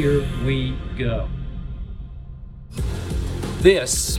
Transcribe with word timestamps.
Here 0.00 0.26
we 0.46 0.74
go. 0.96 1.28
This 3.58 4.18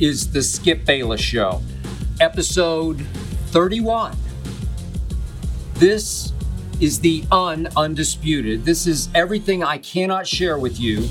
is 0.00 0.32
the 0.32 0.42
Skip 0.42 0.84
Bayless 0.84 1.20
Show, 1.20 1.62
episode 2.20 3.00
31. 3.50 4.16
This 5.74 6.32
is 6.80 6.98
the 6.98 7.22
un 7.30 7.68
undisputed. 7.76 8.64
This 8.64 8.88
is 8.88 9.08
everything 9.14 9.62
I 9.62 9.78
cannot 9.78 10.26
share 10.26 10.58
with 10.58 10.80
you 10.80 11.08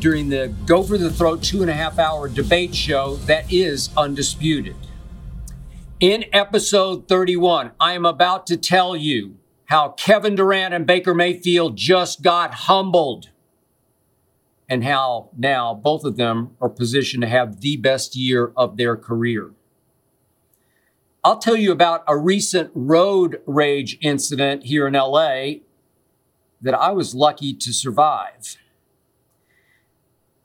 during 0.00 0.28
the 0.28 0.52
Go 0.66 0.82
for 0.82 0.98
the 0.98 1.10
Throat 1.10 1.40
two 1.40 1.62
and 1.62 1.70
a 1.70 1.74
half 1.74 2.00
hour 2.00 2.28
debate 2.28 2.74
show 2.74 3.14
that 3.28 3.52
is 3.52 3.90
undisputed. 3.96 4.74
In 6.00 6.24
episode 6.32 7.06
31, 7.06 7.70
I 7.78 7.92
am 7.92 8.04
about 8.04 8.48
to 8.48 8.56
tell 8.56 8.96
you 8.96 9.36
how 9.74 9.88
Kevin 9.88 10.36
Durant 10.36 10.72
and 10.72 10.86
Baker 10.86 11.14
Mayfield 11.14 11.76
just 11.76 12.22
got 12.22 12.54
humbled 12.54 13.30
and 14.68 14.84
how 14.84 15.30
now 15.36 15.74
both 15.74 16.04
of 16.04 16.16
them 16.16 16.52
are 16.60 16.68
positioned 16.68 17.22
to 17.22 17.28
have 17.28 17.60
the 17.60 17.76
best 17.76 18.14
year 18.14 18.52
of 18.56 18.76
their 18.76 18.96
career. 18.96 19.50
I'll 21.24 21.38
tell 21.40 21.56
you 21.56 21.72
about 21.72 22.04
a 22.06 22.16
recent 22.16 22.70
road 22.72 23.40
rage 23.46 23.98
incident 24.00 24.62
here 24.62 24.86
in 24.86 24.92
LA 24.92 25.54
that 26.62 26.74
I 26.74 26.92
was 26.92 27.12
lucky 27.12 27.52
to 27.52 27.72
survive. 27.72 28.56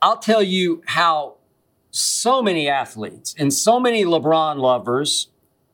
I'll 0.01 0.17
tell 0.17 0.41
you 0.41 0.81
how 0.87 1.35
so 1.91 2.41
many 2.41 2.67
athletes 2.67 3.35
and 3.37 3.53
so 3.53 3.79
many 3.79 4.05
LeBron 4.05 4.57
lovers 4.57 5.27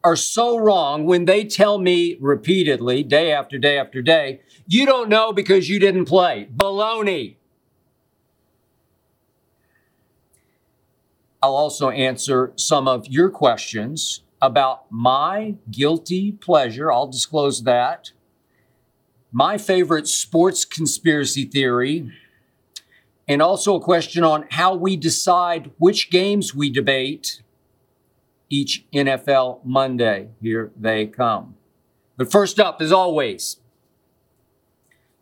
are 0.06 0.16
so 0.16 0.56
wrong 0.60 1.06
when 1.06 1.26
they 1.26 1.44
tell 1.44 1.80
me 1.80 2.16
repeatedly, 2.22 3.02
day 3.02 3.32
after 3.32 3.58
day 3.58 3.76
after 3.80 4.04
day, 4.04 4.40
you 4.68 4.86
don't 4.86 5.10
know 5.10 5.34
because 5.34 5.68
you 5.68 5.80
didn't 5.80 6.06
play. 6.06 6.48
Baloney. 6.56 7.38
I'll 11.42 11.56
also 11.56 11.90
answer 11.90 12.54
some 12.56 12.88
of 12.88 13.08
your 13.08 13.32
questions 13.32 14.22
about 14.40 14.92
my 14.92 15.56
guilty 15.72 16.32
pleasure. 16.34 16.92
I'll 16.92 17.08
disclose 17.08 17.64
that. 17.64 18.12
My 19.32 19.58
favorite 19.58 20.08
sports 20.08 20.66
conspiracy 20.66 21.46
theory, 21.46 22.12
and 23.28 23.42
also 23.42 23.76
a 23.76 23.82
question 23.82 24.24
on 24.24 24.46
how 24.52 24.76
we 24.76 24.98
decide 24.98 25.72
which 25.80 26.12
games 26.12 26.54
we 26.54 26.70
debate 26.70 27.42
each 28.50 28.86
NFL 28.94 29.66
Monday. 29.66 30.30
Here 30.42 30.72
they 30.76 31.08
come. 31.08 31.56
But 32.18 32.32
first 32.32 32.60
up, 32.60 32.82
as 32.82 32.92
always, 32.92 33.58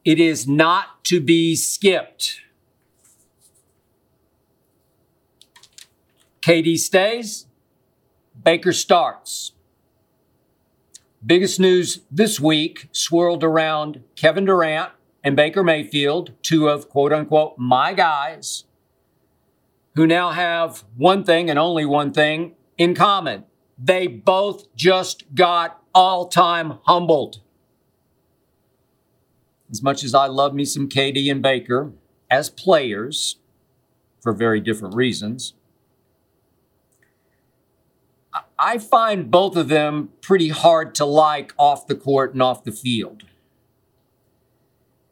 it 0.06 0.20
is 0.20 0.48
not 0.48 1.04
to 1.06 1.20
be 1.20 1.56
skipped. 1.56 2.42
KD 6.42 6.78
stays, 6.78 7.48
Baker 8.44 8.74
starts. 8.74 9.54
Biggest 11.26 11.58
news 11.58 12.02
this 12.12 12.38
week 12.38 12.90
swirled 12.92 13.46
around 13.46 14.04
Kevin 14.18 14.44
Durant 14.44 14.92
and 15.24 15.38
Baker 15.38 15.64
Mayfield, 15.64 16.34
two 16.42 16.68
of 16.68 16.90
quote 16.90 17.14
unquote 17.14 17.58
my 17.58 17.94
guys, 17.94 18.66
who 19.96 20.06
now 20.06 20.32
have 20.32 20.84
one 20.98 21.24
thing 21.24 21.50
and 21.50 21.58
only 21.58 21.86
one 21.86 22.12
thing 22.12 22.56
in 22.78 22.96
common. 22.96 23.46
They 23.78 24.08
both 24.08 24.74
just 24.76 25.34
got 25.36 25.82
all 25.94 26.28
time 26.28 26.80
humbled. 26.84 27.42
As 29.72 29.82
much 29.82 30.04
as 30.04 30.14
I 30.14 30.28
love 30.28 30.54
me 30.54 30.66
some 30.66 30.88
KD 30.88 31.32
and 31.32 31.42
Baker 31.42 31.92
as 32.30 32.50
players 32.50 33.38
for 34.22 34.34
very 34.34 34.60
different 34.60 34.96
reasons, 34.96 35.54
I 38.58 38.78
find 38.78 39.30
both 39.30 39.56
of 39.56 39.68
them 39.68 40.10
pretty 40.22 40.50
hard 40.50 40.96
to 40.96 41.06
like 41.06 41.54
off 41.58 41.88
the 41.88 41.96
court 41.96 42.34
and 42.34 42.42
off 42.42 42.64
the 42.64 42.72
field. 42.72 43.24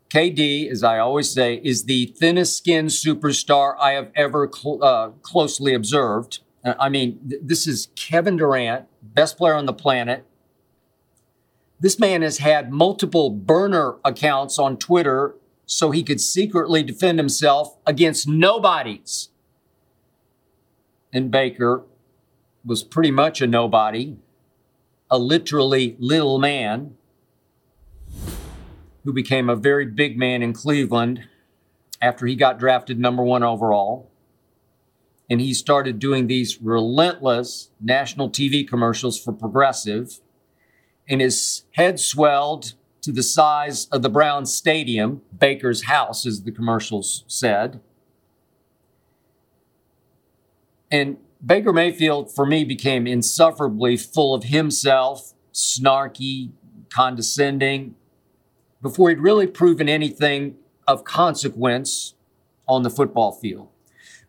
KD, 0.09 0.69
as 0.69 0.83
I 0.83 0.99
always 0.99 1.29
say, 1.29 1.61
is 1.63 1.85
the 1.85 2.07
thinnest 2.17 2.57
skinned 2.57 2.89
superstar 2.89 3.75
I 3.79 3.91
have 3.91 4.11
ever 4.15 4.49
cl- 4.53 4.83
uh, 4.83 5.09
closely 5.21 5.73
observed. 5.73 6.39
I 6.63 6.89
mean, 6.89 7.19
th- 7.27 7.41
this 7.43 7.67
is 7.67 7.89
Kevin 7.95 8.37
Durant, 8.37 8.85
best 9.01 9.37
player 9.37 9.55
on 9.55 9.65
the 9.65 9.73
planet. 9.73 10.25
This 11.79 11.97
man 11.97 12.21
has 12.21 12.37
had 12.37 12.71
multiple 12.71 13.31
burner 13.31 13.95
accounts 14.05 14.59
on 14.59 14.77
Twitter 14.77 15.35
so 15.65 15.91
he 15.91 16.03
could 16.03 16.21
secretly 16.21 16.83
defend 16.83 17.17
himself 17.17 17.77
against 17.87 18.27
nobodies. 18.27 19.29
And 21.11 21.31
Baker 21.31 21.83
was 22.63 22.83
pretty 22.83 23.09
much 23.09 23.41
a 23.41 23.47
nobody, 23.47 24.17
a 25.09 25.17
literally 25.17 25.95
little 25.97 26.37
man 26.37 26.95
who 29.03 29.13
became 29.13 29.49
a 29.49 29.55
very 29.55 29.85
big 29.85 30.17
man 30.17 30.43
in 30.43 30.53
Cleveland 30.53 31.23
after 32.01 32.27
he 32.27 32.35
got 32.35 32.59
drafted 32.59 32.99
number 32.99 33.23
one 33.23 33.41
overall. 33.41 34.10
And 35.31 35.39
he 35.39 35.53
started 35.53 35.97
doing 35.97 36.27
these 36.27 36.61
relentless 36.61 37.71
national 37.79 38.29
TV 38.29 38.67
commercials 38.67 39.17
for 39.17 39.31
Progressive. 39.31 40.19
And 41.07 41.21
his 41.21 41.63
head 41.71 42.01
swelled 42.01 42.73
to 42.99 43.13
the 43.13 43.23
size 43.23 43.85
of 43.93 44.01
the 44.01 44.09
Brown 44.09 44.45
Stadium, 44.45 45.21
Baker's 45.39 45.83
house, 45.83 46.25
as 46.25 46.43
the 46.43 46.51
commercials 46.51 47.23
said. 47.27 47.79
And 50.91 51.15
Baker 51.43 51.71
Mayfield, 51.71 52.29
for 52.35 52.45
me, 52.45 52.65
became 52.65 53.07
insufferably 53.07 53.95
full 53.95 54.33
of 54.33 54.43
himself, 54.43 55.31
snarky, 55.53 56.51
condescending, 56.89 57.95
before 58.81 59.07
he'd 59.07 59.19
really 59.19 59.47
proven 59.47 59.87
anything 59.87 60.57
of 60.85 61.05
consequence 61.05 62.15
on 62.67 62.83
the 62.83 62.89
football 62.89 63.31
field. 63.31 63.69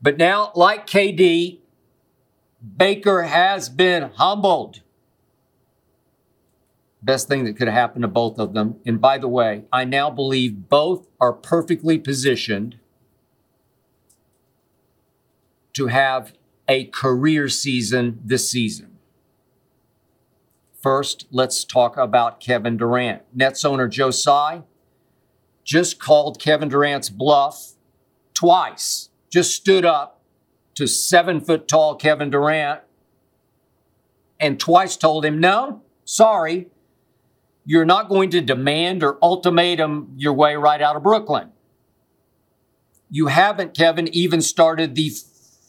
But 0.03 0.19
now, 0.19 0.51
like 0.55 0.87
KD, 0.87 1.61
Baker 2.77 3.23
has 3.23 3.69
been 3.69 4.11
humbled. 4.17 4.83
Best 7.01 7.29
thing 7.29 7.45
that 7.45 7.57
could 7.57 7.69
have 7.69 7.77
happened 7.77 8.03
to 8.03 8.09
both 8.09 8.39
of 8.39 8.53
them. 8.53 8.77
And 8.85 9.01
by 9.01 9.19
the 9.19 9.29
way, 9.29 9.65
I 9.73 9.85
now 9.85 10.11
believe 10.11 10.69
both 10.69 11.07
are 11.21 11.33
perfectly 11.33 11.99
positioned 11.99 12.79
to 15.73 15.87
have 15.87 16.33
a 16.69 16.85
career 16.87 17.49
season 17.49 18.21
this 18.25 18.49
season. 18.49 18.99
First, 20.81 21.27
let's 21.31 21.65
talk 21.65 21.97
about 21.97 22.41
Kevin 22.41 22.77
Durant. 22.77 23.23
Nets 23.33 23.65
owner 23.65 23.89
Joe 23.89 24.11
Tsai 24.11 24.63
just 25.65 26.01
called 26.01 26.41
Kevin 26.41 26.69
Durant's 26.69 27.09
bluff 27.09 27.75
twice, 28.35 29.11
just 29.33 29.57
stood 29.57 29.85
up 29.85 30.21
to 30.75 30.87
seven 30.87 31.41
foot 31.41 31.67
tall 31.67 31.97
Kevin 31.97 32.31
Durant 32.31 32.83
and 34.39 34.61
twice 34.61 34.97
told 34.97 35.25
him, 35.25 35.41
no, 35.41 35.83
sorry, 36.05 36.69
you're 37.65 37.85
not 37.85 38.09
going 38.09 38.29
to 38.31 38.41
demand 38.41 39.03
or 39.03 39.19
ultimatum 39.23 40.13
your 40.17 40.33
way 40.35 40.55
right 40.57 40.83
out 40.83 40.97
of 40.97 41.03
Brooklyn. 41.03 41.51
You 43.09 43.29
haven't, 43.29 43.77
Kevin, 43.77 44.09
even 44.09 44.43
started 44.43 44.95
the 44.95 45.11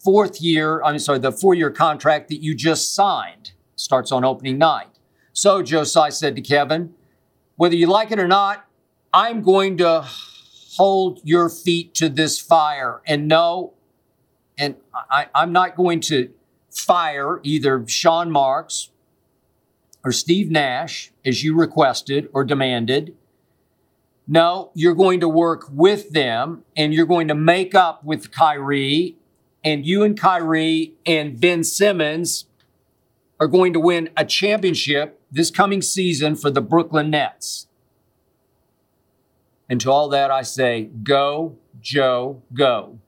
fourth 0.04 0.42
year, 0.42 0.82
I'm 0.84 1.00
sorry, 1.00 1.20
the 1.20 1.32
four 1.32 1.54
year 1.54 1.72
contract 1.72 2.30
that 2.30 2.42
you 2.42 2.56
just 2.56 2.94
signed. 2.94 3.52
Starts 3.76 4.12
on 4.12 4.26
opening 4.26 4.58
night. 4.58 4.88
So 5.34 5.64
Tsai 5.64 6.10
said 6.10 6.36
to 6.36 6.42
Kevin, 6.42 6.94
whether 7.56 7.76
you 7.76 7.88
like 7.88 8.12
it 8.12 8.20
or 8.20 8.28
not, 8.28 8.66
I'm 9.14 9.42
going 9.42 9.78
to 9.78 10.08
hold 10.78 11.20
your 11.24 11.50
feet 11.50 11.94
to 11.96 12.10
this 12.10 12.40
fire. 12.40 13.02
And 13.06 13.28
no, 13.28 13.74
and 14.58 14.76
I, 15.10 15.28
am 15.36 15.52
not 15.52 15.76
going 15.76 16.00
to 16.02 16.32
fire 16.72 17.40
either 17.44 17.88
Sean 17.88 18.32
Marks 18.32 18.90
or 20.04 20.12
Steve 20.12 20.50
Nash 20.50 21.12
as 21.26 21.44
you 21.44 21.56
requested 21.56 22.28
or 22.34 22.44
demanded. 22.44 23.16
No, 24.28 24.72
you're 24.74 24.96
going 24.96 25.20
to 25.20 25.30
work 25.30 25.68
with 25.70 26.12
them 26.12 26.64
and 26.76 26.94
you're 26.94 27.06
going 27.06 27.28
to 27.28 27.36
make 27.36 27.76
up 27.76 28.04
with 28.04 28.32
Kyrie, 28.32 29.18
and 29.64 29.86
you 29.86 30.04
and 30.04 30.20
Kyrie 30.20 30.94
and 31.06 31.40
Ben 31.40 31.64
Simmons 31.64 32.46
are 33.40 33.48
going 33.48 33.74
to 33.74 33.80
win 33.80 34.10
a 34.16 34.26
championship 34.26 35.20
this 35.32 35.52
coming 35.52 35.82
season 35.82 36.36
for 36.36 36.50
the 36.50 36.62
Brooklyn 36.62 37.10
Nets. 37.10 37.68
And 39.70 39.80
to 39.82 39.92
all 39.92 40.10
that, 40.10 40.30
I 40.30 40.42
say, 40.42 40.90
go, 41.04 41.58
Joe, 41.82 42.42
go. 42.54 43.00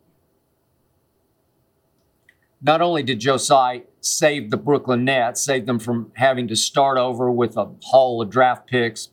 Not 2.61 2.81
only 2.81 3.03
did 3.03 3.21
Tsai 3.21 3.83
save 4.01 4.49
the 4.49 4.57
Brooklyn 4.57 5.05
Nets, 5.05 5.43
save 5.43 5.65
them 5.65 5.79
from 5.79 6.11
having 6.15 6.47
to 6.47 6.55
start 6.55 6.97
over 6.97 7.29
with 7.29 7.57
a 7.57 7.69
haul 7.83 8.21
of 8.21 8.29
draft 8.29 8.67
picks 8.67 9.09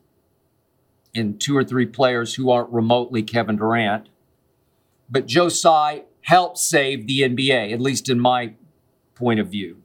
and 1.14 1.40
two 1.40 1.56
or 1.56 1.64
three 1.64 1.86
players 1.86 2.34
who 2.34 2.50
aren't 2.50 2.70
remotely 2.70 3.22
Kevin 3.22 3.56
Durant, 3.56 4.08
but 5.10 5.28
Tsai 5.28 6.04
helped 6.22 6.58
save 6.58 7.06
the 7.06 7.20
NBA, 7.20 7.72
at 7.72 7.80
least 7.80 8.08
in 8.08 8.18
my 8.18 8.54
point 9.14 9.40
of 9.40 9.48
view. 9.48 9.81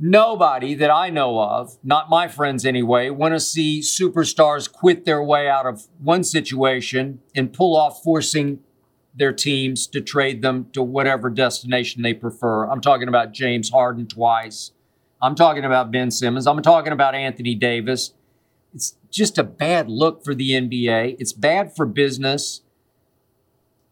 Nobody 0.00 0.74
that 0.74 0.90
I 0.90 1.10
know 1.10 1.40
of, 1.40 1.76
not 1.82 2.08
my 2.08 2.28
friends 2.28 2.64
anyway, 2.64 3.10
want 3.10 3.34
to 3.34 3.40
see 3.40 3.80
superstars 3.80 4.70
quit 4.70 5.04
their 5.04 5.22
way 5.22 5.48
out 5.48 5.66
of 5.66 5.88
one 5.98 6.22
situation 6.22 7.20
and 7.34 7.52
pull 7.52 7.76
off 7.76 8.00
forcing 8.04 8.60
their 9.12 9.32
teams 9.32 9.88
to 9.88 10.00
trade 10.00 10.40
them 10.40 10.68
to 10.72 10.82
whatever 10.82 11.28
destination 11.28 12.02
they 12.02 12.14
prefer. 12.14 12.70
I'm 12.70 12.80
talking 12.80 13.08
about 13.08 13.32
James 13.32 13.70
Harden 13.70 14.06
twice. 14.06 14.70
I'm 15.20 15.34
talking 15.34 15.64
about 15.64 15.90
Ben 15.90 16.12
Simmons. 16.12 16.46
I'm 16.46 16.62
talking 16.62 16.92
about 16.92 17.16
Anthony 17.16 17.56
Davis. 17.56 18.14
It's 18.72 18.96
just 19.10 19.36
a 19.36 19.42
bad 19.42 19.88
look 19.88 20.22
for 20.22 20.32
the 20.32 20.50
NBA. 20.50 21.16
It's 21.18 21.32
bad 21.32 21.74
for 21.74 21.86
business. 21.86 22.62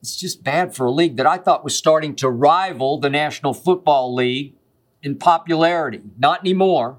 It's 0.01 0.15
just 0.15 0.45
bad 0.45 0.77
for 0.77 0.87
a 0.87 0.93
league 0.93 1.17
that 1.17 1.27
I 1.27 1.39
thought 1.39 1.65
was 1.65 1.75
starting 1.75 2.15
to 2.17 2.31
rival 2.31 3.01
the 3.01 3.11
National 3.11 3.53
Football 3.53 4.15
League 4.15 4.55
in 5.03 5.17
popularity. 5.17 6.03
Not 6.19 6.41
anymore. 6.41 6.99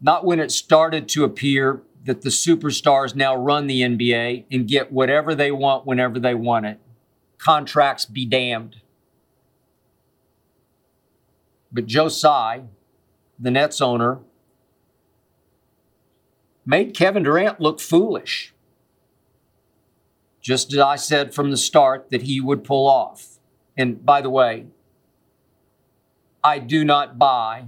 Not 0.00 0.24
when 0.24 0.40
it 0.40 0.50
started 0.50 1.08
to 1.10 1.24
appear 1.24 1.82
that 2.04 2.22
the 2.22 2.28
superstars 2.28 3.14
now 3.14 3.34
run 3.34 3.66
the 3.66 3.82
NBA 3.82 4.44
and 4.50 4.68
get 4.68 4.92
whatever 4.92 5.34
they 5.34 5.50
want 5.50 5.86
whenever 5.86 6.18
they 6.18 6.34
want 6.34 6.66
it. 6.66 6.78
Contracts 7.38 8.04
be 8.04 8.24
damned. 8.24 8.76
But 11.72 11.86
Joe 11.86 12.08
Tsai, 12.08 12.62
the 13.38 13.50
Nets 13.50 13.80
owner, 13.80 14.20
made 16.64 16.94
Kevin 16.94 17.22
Durant 17.22 17.60
look 17.60 17.80
foolish. 17.80 18.54
Just 20.40 20.72
as 20.72 20.78
I 20.78 20.96
said 20.96 21.34
from 21.34 21.50
the 21.50 21.56
start 21.56 22.10
that 22.10 22.22
he 22.22 22.40
would 22.40 22.62
pull 22.62 22.86
off. 22.86 23.38
And 23.76 24.04
by 24.06 24.20
the 24.20 24.30
way, 24.30 24.66
I 26.46 26.60
do 26.60 26.84
not 26.84 27.18
buy 27.18 27.64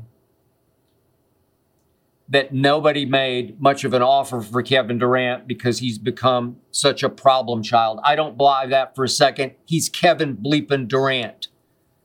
that 2.28 2.54
nobody 2.54 3.04
made 3.04 3.60
much 3.60 3.82
of 3.82 3.92
an 3.92 4.02
offer 4.02 4.40
for 4.40 4.62
Kevin 4.62 4.98
Durant 4.98 5.48
because 5.48 5.80
he's 5.80 5.98
become 5.98 6.58
such 6.70 7.02
a 7.02 7.08
problem 7.08 7.64
child. 7.64 7.98
I 8.04 8.14
don't 8.14 8.38
buy 8.38 8.66
that 8.66 8.94
for 8.94 9.02
a 9.02 9.08
second. 9.08 9.54
He's 9.64 9.88
Kevin 9.88 10.36
Bleepin 10.36 10.86
Durant. 10.86 11.48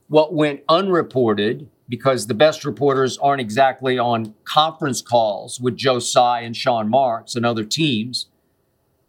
What 0.07 0.33
went 0.33 0.61
unreported, 0.67 1.69
because 1.87 2.25
the 2.25 2.33
best 2.33 2.65
reporters 2.65 3.19
aren't 3.19 3.41
exactly 3.41 3.99
on 3.99 4.33
conference 4.43 5.03
calls 5.03 5.59
with 5.59 5.75
Joe 5.75 5.99
Tsai 5.99 6.41
and 6.41 6.57
Sean 6.57 6.89
Marks 6.89 7.35
and 7.35 7.45
other 7.45 7.65
teams, 7.65 8.29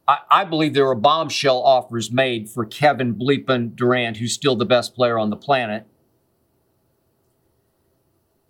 I, 0.06 0.18
I 0.30 0.44
believe 0.44 0.74
there 0.74 0.84
were 0.84 0.94
bombshell 0.94 1.62
offers 1.62 2.12
made 2.12 2.50
for 2.50 2.66
Kevin 2.66 3.14
Bleepin 3.14 3.74
Durant, 3.74 4.18
who's 4.18 4.34
still 4.34 4.54
the 4.54 4.66
best 4.66 4.94
player 4.94 5.18
on 5.18 5.30
the 5.30 5.36
planet 5.36 5.86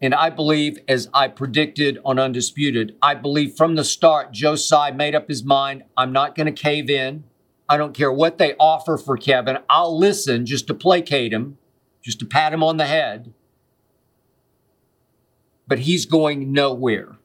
and 0.05 0.15
I 0.15 0.29
believe, 0.29 0.79
as 0.87 1.09
I 1.15 1.29
predicted 1.29 1.99
on 2.05 2.19
Undisputed, 2.19 2.95
I 3.01 3.15
believe 3.15 3.57
from 3.57 3.75
the 3.75 3.85
start, 3.85 4.33
Joe 4.33 4.55
Tsai 4.55 4.91
made 4.91 5.15
up 5.15 5.29
his 5.29 5.43
mind 5.43 5.85
I'm 5.97 6.13
not 6.13 6.35
going 6.35 6.45
to 6.45 6.53
cave 6.53 6.91
in. 6.91 7.25
I 7.71 7.79
don't 7.79 7.95
care 7.95 8.13
what 8.13 8.37
they 8.37 8.53
offer 8.57 8.99
for 8.99 9.17
Kevin. 9.17 9.57
I'll 9.71 9.99
listen 9.99 10.45
just 10.45 10.67
to 10.67 10.75
placate 10.75 11.33
him, 11.33 11.57
just 12.03 12.19
to 12.19 12.27
pat 12.27 12.53
him 12.53 12.63
on 12.63 12.77
the 12.77 12.85
head. 12.85 13.33
But 15.67 15.79
he's 15.79 16.05
going 16.05 16.53
nowhere. 16.53 17.17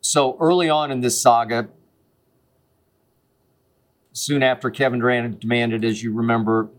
So 0.00 0.38
early 0.40 0.70
on 0.70 0.90
in 0.90 1.02
this 1.02 1.20
saga, 1.20 1.68
soon 4.12 4.42
after 4.42 4.70
Kevin 4.70 5.00
Durant 5.00 5.40
demanded, 5.40 5.84
as 5.84 6.02
you 6.02 6.14
remember, 6.14 6.70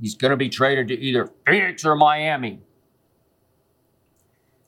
He's 0.00 0.14
going 0.14 0.30
to 0.30 0.36
be 0.36 0.48
traded 0.48 0.88
to 0.88 0.98
either 0.98 1.30
Phoenix 1.46 1.84
or 1.84 1.96
Miami. 1.96 2.60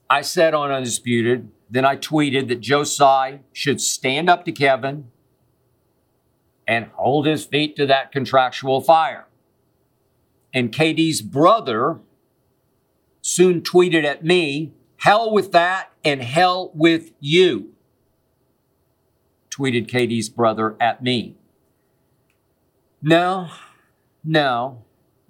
I 0.09 0.23
said 0.23 0.55
on 0.55 0.73
Undisputed, 0.73 1.50
then 1.71 1.85
I 1.85 1.97
tweeted 1.97 2.49
that 2.49 2.61
Joe 2.61 2.83
Tsai 2.83 3.40
should 3.52 3.81
stand 3.81 4.28
up 4.28 4.45
to 4.45 4.52
Kevin 4.52 5.07
and 6.66 6.87
hold 6.95 7.26
his 7.26 7.45
feet 7.45 7.76
to 7.76 7.87
that 7.87 8.11
contractual 8.11 8.81
fire. 8.81 9.26
And 10.52 10.73
KD's 10.73 11.23
brother 11.23 12.00
soon 13.21 13.61
tweeted 13.61 14.05
at 14.05 14.25
me, 14.25 14.73
hell 14.97 15.33
with 15.33 15.52
that 15.52 15.93
and 16.05 16.23
hell 16.23 16.73
with 16.75 17.12
you. 17.21 17.73
Tweeted 19.50 19.88
KD's 19.88 20.28
brother 20.28 20.76
at 20.81 21.02
me. 21.02 21.37
No, 23.00 23.49
no, 24.25 24.83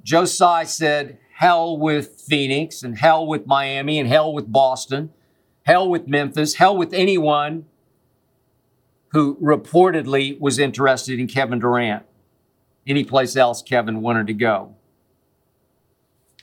Tsai 0.05 0.65
said, 0.65 1.19
hell 1.35 1.77
with 1.77 2.21
Phoenix 2.21 2.83
and 2.83 2.99
hell 2.99 3.27
with 3.27 3.47
Miami 3.47 3.99
and 3.99 4.09
hell 4.09 4.33
with 4.33 4.53
Boston, 4.53 5.11
hell 5.63 5.89
with 5.89 6.07
Memphis, 6.07 6.55
hell 6.55 6.77
with 6.77 6.93
anyone 6.93 7.67
who 9.09 9.37
reportedly 9.37 10.39
was 10.39 10.59
interested 10.59 11.19
in 11.19 11.27
Kevin 11.27 11.59
Durant, 11.59 12.05
any 12.87 13.05
place 13.05 13.37
else 13.37 13.63
Kevin 13.63 14.01
wanted 14.01 14.27
to 14.29 14.35
go. 14.35 14.75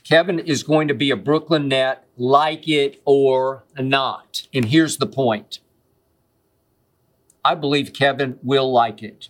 Kevin 0.04 0.38
is 0.38 0.62
going 0.62 0.88
to 0.88 0.94
be 0.94 1.10
a 1.10 1.16
Brooklyn 1.16 1.68
net, 1.68 2.04
like 2.16 2.66
it 2.66 3.00
or 3.04 3.64
not. 3.78 4.46
And 4.54 4.64
here's 4.66 4.96
the 4.96 5.06
point 5.06 5.60
I 7.44 7.54
believe 7.54 7.92
Kevin 7.92 8.38
will 8.42 8.72
like 8.72 9.02
it. 9.02 9.28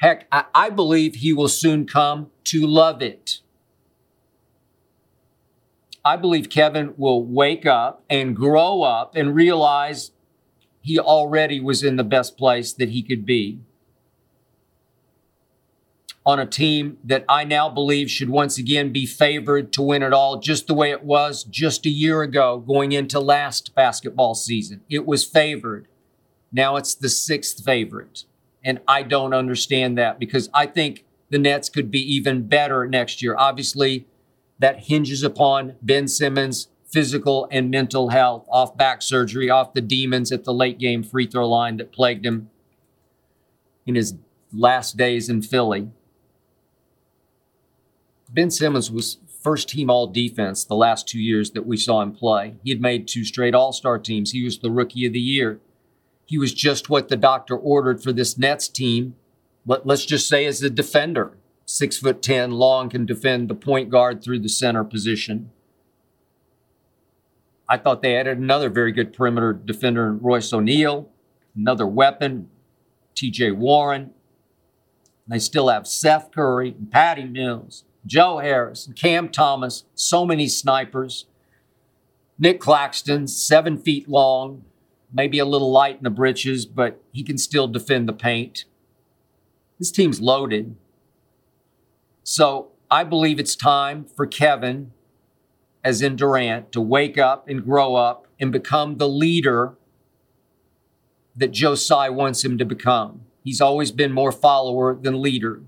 Heck, 0.00 0.26
I, 0.32 0.44
I 0.54 0.70
believe 0.70 1.16
he 1.16 1.32
will 1.32 1.48
soon 1.48 1.86
come 1.86 2.30
to 2.44 2.66
love 2.66 3.02
it. 3.02 3.40
I 6.02 6.16
believe 6.16 6.48
Kevin 6.48 6.94
will 6.96 7.22
wake 7.22 7.66
up 7.66 8.02
and 8.08 8.34
grow 8.34 8.82
up 8.82 9.14
and 9.14 9.34
realize 9.34 10.12
he 10.80 10.98
already 10.98 11.60
was 11.60 11.82
in 11.82 11.96
the 11.96 12.04
best 12.04 12.38
place 12.38 12.72
that 12.72 12.88
he 12.88 13.02
could 13.02 13.26
be 13.26 13.60
on 16.24 16.38
a 16.38 16.46
team 16.46 16.96
that 17.04 17.24
I 17.28 17.44
now 17.44 17.68
believe 17.68 18.10
should 18.10 18.30
once 18.30 18.56
again 18.56 18.92
be 18.92 19.04
favored 19.04 19.72
to 19.74 19.82
win 19.82 20.02
it 20.02 20.12
all, 20.12 20.38
just 20.38 20.66
the 20.66 20.74
way 20.74 20.90
it 20.90 21.02
was 21.02 21.44
just 21.44 21.84
a 21.84 21.90
year 21.90 22.22
ago 22.22 22.58
going 22.58 22.92
into 22.92 23.20
last 23.20 23.74
basketball 23.74 24.34
season. 24.34 24.82
It 24.88 25.06
was 25.06 25.24
favored. 25.24 25.88
Now 26.52 26.76
it's 26.76 26.94
the 26.94 27.08
sixth 27.08 27.64
favorite. 27.64 28.24
And 28.64 28.80
I 28.86 29.02
don't 29.02 29.32
understand 29.32 29.96
that 29.98 30.18
because 30.18 30.50
I 30.52 30.66
think 30.66 31.04
the 31.30 31.38
Nets 31.38 31.68
could 31.68 31.90
be 31.90 32.00
even 32.00 32.46
better 32.46 32.86
next 32.86 33.22
year. 33.22 33.34
Obviously, 33.36 34.06
that 34.58 34.84
hinges 34.84 35.22
upon 35.22 35.76
Ben 35.80 36.06
Simmons' 36.06 36.68
physical 36.84 37.48
and 37.50 37.70
mental 37.70 38.08
health, 38.08 38.44
off 38.50 38.76
back 38.76 39.00
surgery, 39.00 39.48
off 39.48 39.74
the 39.74 39.80
demons 39.80 40.32
at 40.32 40.44
the 40.44 40.52
late 40.52 40.78
game 40.78 41.02
free 41.02 41.26
throw 41.26 41.48
line 41.48 41.76
that 41.78 41.92
plagued 41.92 42.26
him 42.26 42.50
in 43.86 43.94
his 43.94 44.14
last 44.52 44.96
days 44.96 45.28
in 45.28 45.40
Philly. 45.40 45.88
Ben 48.28 48.50
Simmons 48.50 48.90
was 48.90 49.18
first 49.42 49.68
team 49.68 49.88
all 49.88 50.06
defense 50.06 50.64
the 50.64 50.74
last 50.74 51.08
two 51.08 51.20
years 51.20 51.52
that 51.52 51.66
we 51.66 51.76
saw 51.76 52.02
him 52.02 52.12
play. 52.12 52.56
He 52.62 52.70
had 52.70 52.80
made 52.80 53.08
two 53.08 53.24
straight 53.24 53.54
all 53.54 53.72
star 53.72 53.98
teams. 53.98 54.32
He 54.32 54.44
was 54.44 54.58
the 54.58 54.70
rookie 54.70 55.06
of 55.06 55.12
the 55.12 55.20
year. 55.20 55.60
He 56.30 56.38
was 56.38 56.54
just 56.54 56.88
what 56.88 57.08
the 57.08 57.16
doctor 57.16 57.56
ordered 57.56 58.00
for 58.00 58.12
this 58.12 58.38
Nets 58.38 58.68
team. 58.68 59.16
Let, 59.66 59.84
let's 59.84 60.04
just 60.04 60.28
say 60.28 60.46
as 60.46 60.62
a 60.62 60.70
defender, 60.70 61.36
six 61.66 61.98
foot 61.98 62.22
10, 62.22 62.52
long, 62.52 62.88
can 62.88 63.04
defend 63.04 63.48
the 63.48 63.56
point 63.56 63.90
guard 63.90 64.22
through 64.22 64.38
the 64.38 64.48
center 64.48 64.84
position. 64.84 65.50
I 67.68 67.78
thought 67.78 68.00
they 68.00 68.14
added 68.14 68.38
another 68.38 68.70
very 68.70 68.92
good 68.92 69.12
perimeter 69.12 69.52
defender 69.52 70.12
Royce 70.12 70.52
O'Neale, 70.52 71.08
another 71.56 71.84
weapon, 71.84 72.48
TJ 73.16 73.56
Warren. 73.56 74.12
They 75.26 75.40
still 75.40 75.68
have 75.68 75.88
Seth 75.88 76.30
Curry, 76.30 76.76
and 76.78 76.92
Patty 76.92 77.24
Mills, 77.24 77.82
Joe 78.06 78.38
Harris, 78.38 78.86
and 78.86 78.94
Cam 78.94 79.30
Thomas, 79.30 79.82
so 79.96 80.24
many 80.24 80.46
snipers. 80.46 81.26
Nick 82.38 82.60
Claxton, 82.60 83.26
seven 83.26 83.76
feet 83.76 84.08
long, 84.08 84.64
maybe 85.12 85.38
a 85.38 85.44
little 85.44 85.70
light 85.70 85.96
in 85.98 86.04
the 86.04 86.10
britches, 86.10 86.66
but 86.66 87.02
he 87.12 87.22
can 87.22 87.38
still 87.38 87.66
defend 87.66 88.08
the 88.08 88.12
paint. 88.12 88.64
This 89.78 89.90
team's 89.90 90.20
loaded. 90.20 90.76
So 92.22 92.72
I 92.90 93.04
believe 93.04 93.38
it's 93.38 93.56
time 93.56 94.04
for 94.04 94.26
Kevin, 94.26 94.92
as 95.82 96.02
in 96.02 96.16
Durant, 96.16 96.72
to 96.72 96.80
wake 96.80 97.18
up 97.18 97.48
and 97.48 97.64
grow 97.64 97.94
up 97.94 98.26
and 98.38 98.52
become 98.52 98.98
the 98.98 99.08
leader 99.08 99.74
that 101.36 101.52
Joe 101.52 101.74
Tsai 101.74 102.08
wants 102.10 102.44
him 102.44 102.58
to 102.58 102.64
become. 102.64 103.22
He's 103.42 103.60
always 103.60 103.90
been 103.90 104.12
more 104.12 104.32
follower 104.32 104.94
than 104.94 105.22
leader. 105.22 105.62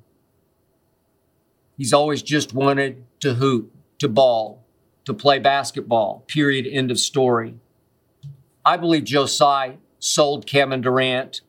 He's 1.79 1.93
always 1.93 2.23
just 2.23 2.53
wanted 2.53 3.05
to 3.21 3.35
hoop, 3.35 3.75
to 3.99 4.09
ball, 4.09 4.65
to 5.05 5.15
play 5.15 5.39
basketball. 5.39 6.25
Period. 6.29 6.67
End 6.67 6.91
of 6.91 6.99
story. 7.01 7.55
I 8.65 8.77
believe 8.77 9.05
Tsai 9.07 9.79
sold 9.99 10.47
Kevin 10.47 10.81
Durant 10.81 11.41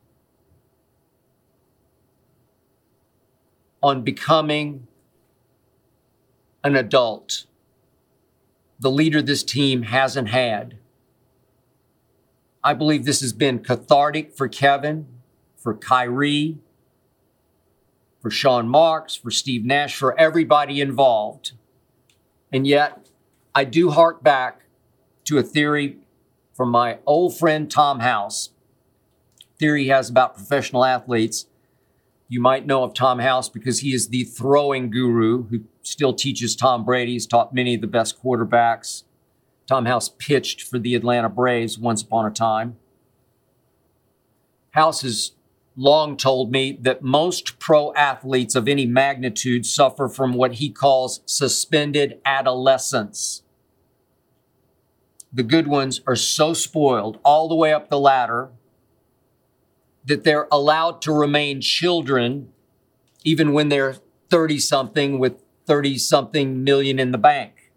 on 3.82 4.02
becoming 4.02 4.86
an 6.64 6.74
adult, 6.74 7.44
the 8.80 8.90
leader 8.90 9.20
this 9.20 9.44
team 9.44 9.82
hasn't 9.82 10.28
had. 10.28 10.78
I 12.64 12.72
believe 12.72 13.04
this 13.04 13.20
has 13.20 13.34
been 13.34 13.58
cathartic 13.58 14.34
for 14.34 14.48
Kevin, 14.48 15.06
for 15.56 15.74
Kyrie, 15.74 16.58
for 18.22 18.30
Sean 18.30 18.66
Marks, 18.66 19.14
for 19.14 19.30
Steve 19.30 19.66
Nash, 19.66 19.94
for 19.94 20.18
everybody 20.18 20.80
involved. 20.80 21.52
And 22.50 22.66
yet, 22.66 23.10
I 23.54 23.64
do 23.64 23.90
hark 23.90 24.22
back 24.22 24.62
to 25.24 25.36
a 25.36 25.42
theory 25.42 25.98
from 26.54 26.70
my 26.70 26.98
old 27.04 27.36
friend 27.36 27.70
Tom 27.70 28.00
House. 28.00 28.50
Theory 29.58 29.84
he 29.84 29.88
has 29.88 30.08
about 30.08 30.36
professional 30.36 30.84
athletes. 30.84 31.46
You 32.28 32.40
might 32.40 32.66
know 32.66 32.82
of 32.82 32.94
Tom 32.94 33.18
House 33.18 33.48
because 33.48 33.80
he 33.80 33.92
is 33.92 34.08
the 34.08 34.24
throwing 34.24 34.90
guru 34.90 35.44
who 35.48 35.64
still 35.82 36.14
teaches 36.14 36.56
Tom 36.56 36.84
Brady. 36.84 37.12
He's 37.12 37.26
taught 37.26 37.54
many 37.54 37.74
of 37.74 37.80
the 37.80 37.86
best 37.86 38.22
quarterbacks. 38.22 39.04
Tom 39.66 39.86
House 39.86 40.08
pitched 40.08 40.62
for 40.62 40.78
the 40.78 40.94
Atlanta 40.94 41.28
Braves 41.28 41.78
once 41.78 42.02
upon 42.02 42.26
a 42.26 42.30
time. 42.30 42.76
House 44.72 45.02
has 45.02 45.32
long 45.76 46.16
told 46.16 46.50
me 46.50 46.76
that 46.82 47.02
most 47.02 47.58
pro 47.58 47.92
athletes 47.94 48.54
of 48.54 48.68
any 48.68 48.86
magnitude 48.86 49.66
suffer 49.66 50.08
from 50.08 50.32
what 50.32 50.54
he 50.54 50.70
calls 50.70 51.20
suspended 51.26 52.20
adolescence. 52.24 53.43
The 55.34 55.42
good 55.42 55.66
ones 55.66 56.00
are 56.06 56.14
so 56.14 56.54
spoiled 56.54 57.18
all 57.24 57.48
the 57.48 57.56
way 57.56 57.72
up 57.72 57.90
the 57.90 57.98
ladder 57.98 58.50
that 60.04 60.22
they're 60.22 60.46
allowed 60.52 61.02
to 61.02 61.12
remain 61.12 61.60
children 61.60 62.52
even 63.24 63.52
when 63.52 63.68
they're 63.68 63.96
30 64.30 64.58
something 64.58 65.18
with 65.18 65.42
30 65.66 65.98
something 65.98 66.62
million 66.62 67.00
in 67.00 67.10
the 67.10 67.18
bank. 67.18 67.72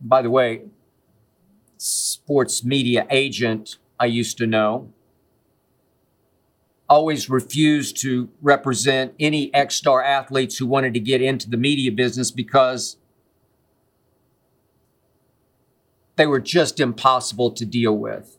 By 0.00 0.20
the 0.20 0.30
way, 0.30 0.62
sports 1.78 2.62
media 2.62 3.06
agent 3.08 3.78
I 3.98 4.06
used 4.06 4.36
to 4.38 4.46
know 4.46 4.92
always 6.88 7.28
refused 7.28 7.96
to 7.98 8.28
represent 8.40 9.14
any 9.20 9.52
ex 9.54 9.76
star 9.76 10.02
athletes 10.02 10.58
who 10.58 10.66
wanted 10.66 10.94
to 10.94 11.00
get 11.00 11.22
into 11.22 11.48
the 11.48 11.56
media 11.56 11.92
business 11.92 12.30
because 12.30 12.96
they 16.18 16.26
were 16.26 16.40
just 16.40 16.80
impossible 16.80 17.52
to 17.52 17.64
deal 17.64 17.96
with. 17.96 18.36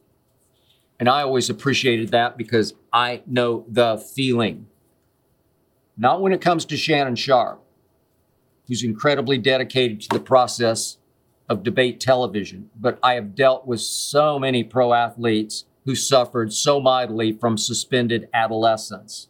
And 1.00 1.08
I 1.08 1.22
always 1.22 1.50
appreciated 1.50 2.10
that 2.10 2.38
because 2.38 2.74
I 2.92 3.24
know 3.26 3.66
the 3.70 3.98
feeling. 3.98 4.68
Not 5.98 6.22
when 6.22 6.34
it 6.34 6.42
comes 6.42 6.66
to 6.66 6.78
Shannon 6.78 7.16
Sharpe, 7.16 7.64
who's 8.68 8.84
incredibly 8.84 9.38
dedicated 9.38 10.02
to 10.02 10.10
the 10.10 10.20
process 10.20 10.98
of 11.48 11.64
debate 11.64 12.02
television, 12.02 12.70
but 12.76 13.00
I 13.02 13.14
have 13.14 13.34
dealt 13.34 13.66
with 13.66 13.80
so 13.80 14.38
many 14.38 14.62
pro 14.64 14.94
athletes 14.94 15.64
who 15.86 15.96
suffered 15.96 16.52
so 16.52 16.82
mightily 16.82 17.32
from 17.32 17.58
suspended 17.58 18.28
adolescence. 18.34 19.30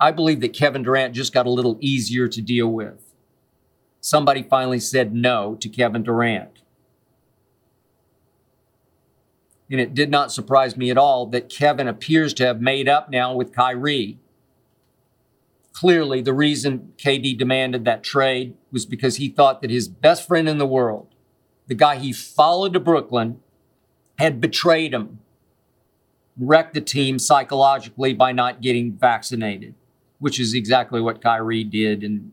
I 0.00 0.12
believe 0.12 0.40
that 0.40 0.54
Kevin 0.54 0.82
Durant 0.82 1.14
just 1.14 1.34
got 1.34 1.46
a 1.46 1.50
little 1.50 1.76
easier 1.80 2.26
to 2.26 2.40
deal 2.40 2.68
with. 2.68 3.14
Somebody 4.00 4.42
finally 4.42 4.80
said 4.80 5.14
no 5.14 5.56
to 5.56 5.68
Kevin 5.68 6.02
Durant. 6.02 6.59
And 9.70 9.80
it 9.80 9.94
did 9.94 10.10
not 10.10 10.32
surprise 10.32 10.76
me 10.76 10.90
at 10.90 10.98
all 10.98 11.26
that 11.26 11.48
Kevin 11.48 11.86
appears 11.86 12.34
to 12.34 12.46
have 12.46 12.60
made 12.60 12.88
up 12.88 13.08
now 13.08 13.34
with 13.34 13.54
Kyrie. 13.54 14.18
Clearly, 15.72 16.20
the 16.20 16.34
reason 16.34 16.92
KD 16.96 17.38
demanded 17.38 17.84
that 17.84 18.02
trade 18.02 18.54
was 18.72 18.84
because 18.84 19.16
he 19.16 19.28
thought 19.28 19.62
that 19.62 19.70
his 19.70 19.88
best 19.88 20.26
friend 20.26 20.48
in 20.48 20.58
the 20.58 20.66
world, 20.66 21.14
the 21.68 21.76
guy 21.76 21.96
he 21.96 22.12
followed 22.12 22.72
to 22.72 22.80
Brooklyn, 22.80 23.38
had 24.18 24.40
betrayed 24.40 24.92
him, 24.92 25.20
wrecked 26.36 26.74
the 26.74 26.80
team 26.80 27.18
psychologically 27.18 28.12
by 28.12 28.32
not 28.32 28.60
getting 28.60 28.92
vaccinated, 28.92 29.74
which 30.18 30.40
is 30.40 30.52
exactly 30.52 31.00
what 31.00 31.22
Kyrie 31.22 31.64
did 31.64 32.02
and 32.02 32.32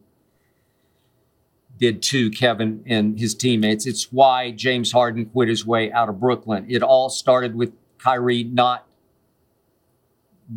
did 1.77 2.01
to 2.03 2.29
Kevin 2.31 2.83
and 2.85 3.19
his 3.19 3.35
teammates. 3.35 3.85
It's 3.85 4.11
why 4.11 4.51
James 4.51 4.91
Harden 4.91 5.25
quit 5.27 5.49
his 5.49 5.65
way 5.65 5.91
out 5.91 6.09
of 6.09 6.19
Brooklyn. 6.19 6.65
It 6.69 6.83
all 6.83 7.09
started 7.09 7.55
with 7.55 7.73
Kyrie 7.97 8.43
not 8.43 8.87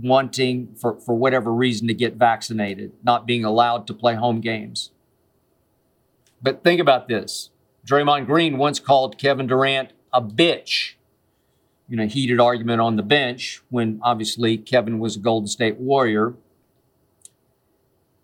wanting, 0.03 0.75
for, 0.77 1.00
for 1.00 1.15
whatever 1.15 1.53
reason, 1.53 1.89
to 1.89 1.95
get 1.95 2.15
vaccinated, 2.15 2.93
not 3.03 3.27
being 3.27 3.45
allowed 3.45 3.87
to 3.89 3.95
play 3.95 4.15
home 4.15 4.41
games. 4.41 4.91
But 6.43 6.65
think 6.65 6.81
about 6.81 7.09
this 7.09 7.50
Draymond 7.87 8.27
Green 8.27 8.57
once 8.57 8.81
called 8.81 9.19
Kevin 9.19 9.47
Durant 9.47 9.93
a 10.12 10.23
bitch 10.23 10.95
you 11.91 11.97
know, 11.97 12.07
heated 12.07 12.39
argument 12.39 12.81
on 12.81 12.95
the 12.95 13.03
bench 13.03 13.62
when 13.69 13.99
obviously 14.03 14.57
Kevin 14.57 15.00
was 15.00 15.17
a 15.17 15.19
Golden 15.19 15.49
State 15.49 15.77
Warrior. 15.77 16.35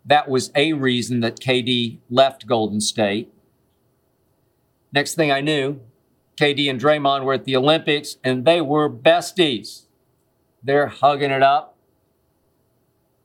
That 0.07 0.29
was 0.29 0.53
a 0.55 0.73
reason 0.73 1.21
that 1.21 1.41
KD 1.41 1.99
left 2.09 2.47
Golden 2.47 2.81
State. 2.81 3.33
Next 4.93 5.15
thing 5.15 5.33
I 5.33 5.41
knew, 5.41 5.81
KD 6.37 6.71
and 6.71 6.81
Draymond 6.81 7.25
were 7.25 7.35
at 7.35 7.45
the 7.45 7.57
Olympics 7.57 8.17
and 8.23 8.45
they 8.45 8.61
were 8.61 8.89
besties. 8.89 9.87
They're 10.63 10.87
hugging 10.87 11.33
it 11.33 11.43
up. 11.43 11.77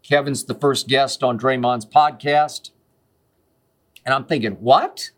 Kevin's 0.02 0.46
the 0.46 0.56
first 0.56 0.88
guest 0.88 1.24
on 1.24 1.40
Draymond's 1.40 1.86
podcast. 1.86 2.72
And 4.06 4.16
I'm 4.16 4.26
thinking, 4.26 4.54
what? 4.54 5.12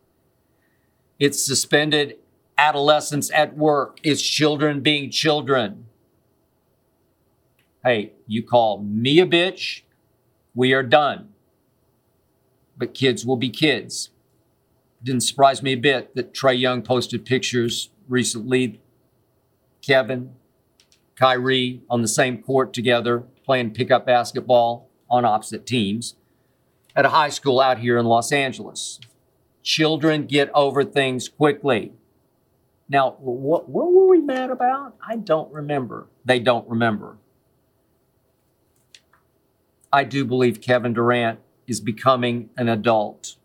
It's 1.18 1.46
suspended 1.46 2.18
adolescence 2.58 3.32
at 3.32 3.58
work. 3.58 4.00
It's 4.04 4.22
children 4.22 4.82
being 4.82 5.10
children. 5.10 5.86
Hey, 7.84 8.14
you 8.28 8.44
call 8.44 8.82
me 8.82 9.20
a 9.20 9.26
bitch, 9.26 9.82
we 10.56 10.74
are 10.74 10.84
done. 10.84 11.33
But 12.84 12.94
kids 12.94 13.26
will 13.26 13.38
be 13.38 13.50
kids. 13.50 14.10
Didn't 15.02 15.22
surprise 15.22 15.64
me 15.64 15.72
a 15.72 15.78
bit 15.78 16.14
that 16.16 16.34
Trae 16.34 16.60
Young 16.60 16.82
posted 16.82 17.24
pictures 17.24 17.92
recently. 18.10 18.82
Kevin, 19.82 20.34
Kyrie 21.16 21.82
on 21.90 22.02
the 22.02 22.10
same 22.10 22.44
court 22.44 22.74
together, 22.74 23.24
playing 23.46 23.72
pickup 23.72 24.06
basketball 24.06 24.90
on 25.10 25.24
opposite 25.24 25.66
teams. 25.66 26.16
at 26.94 27.06
a 27.06 27.10
high 27.10 27.30
school 27.30 27.62
out 27.62 27.80
here 27.80 27.98
in 27.98 28.06
Los 28.06 28.34
Angeles. 28.34 29.00
Children 29.62 30.26
get 30.26 30.52
over 30.54 30.84
things 30.84 31.30
quickly. 31.30 31.94
Now, 32.90 33.12
what, 33.20 33.70
what 33.70 33.94
were 33.94 34.10
we 34.10 34.20
mad 34.20 34.50
about? 34.50 34.98
I 35.08 35.16
don't 35.16 35.50
remember. 35.54 36.08
They 36.26 36.40
don't 36.40 36.68
remember. 36.68 37.16
I 39.94 40.04
do 40.04 40.26
believe 40.26 40.60
Kevin 40.60 40.92
Durant 40.92 41.40
is 41.68 41.80
becoming 41.80 42.50
an 42.58 42.70
adult. 42.70 43.36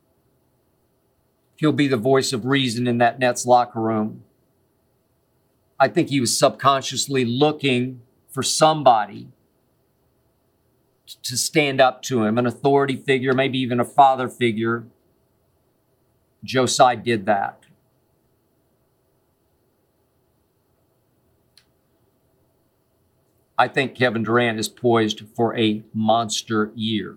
He'll 1.57 1.73
be 1.73 1.89
the 1.89 1.97
voice 1.97 2.33
of 2.33 2.45
reason 2.45 2.87
in 2.87 2.99
that 2.99 3.19
Nets 3.19 3.47
locker 3.47 3.81
room. 3.81 4.23
I 5.81 5.89
think 5.89 6.09
he 6.09 6.21
was 6.21 6.39
subconsciously 6.39 7.25
looking 7.25 8.01
for 8.29 8.43
somebody 8.43 9.29
to 11.23 11.37
stand 11.37 11.81
up 11.81 12.03
to 12.03 12.25
him, 12.25 12.37
an 12.39 12.47
authority 12.47 12.97
figure, 12.97 13.33
maybe 13.33 13.59
even 13.59 13.81
a 13.81 13.85
father 13.85 14.29
figure. 14.29 14.85
Joe 16.45 16.67
Tsai 16.67 16.97
did 16.97 17.27
that. 17.27 17.65
I 23.57 23.67
think 23.67 23.97
Kevin 23.97 24.23
Durant 24.23 24.59
is 24.59 24.69
poised 24.69 25.23
for 25.35 25.57
a 25.59 25.83
monster 25.93 26.71
year, 26.77 27.17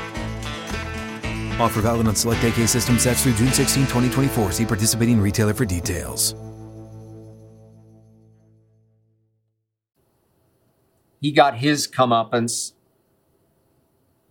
Offer 1.59 1.81
valid 1.81 2.07
on 2.07 2.15
select 2.15 2.43
AK 2.43 2.67
system 2.67 2.99
sets 2.99 3.23
through 3.23 3.33
June 3.33 3.51
16, 3.51 3.83
2024. 3.83 4.51
See 4.51 4.65
participating 4.65 5.19
retailer 5.21 5.53
for 5.53 5.65
details. 5.65 6.35
He 11.21 11.31
got 11.31 11.57
his 11.57 11.87
comeuppance 11.87 12.73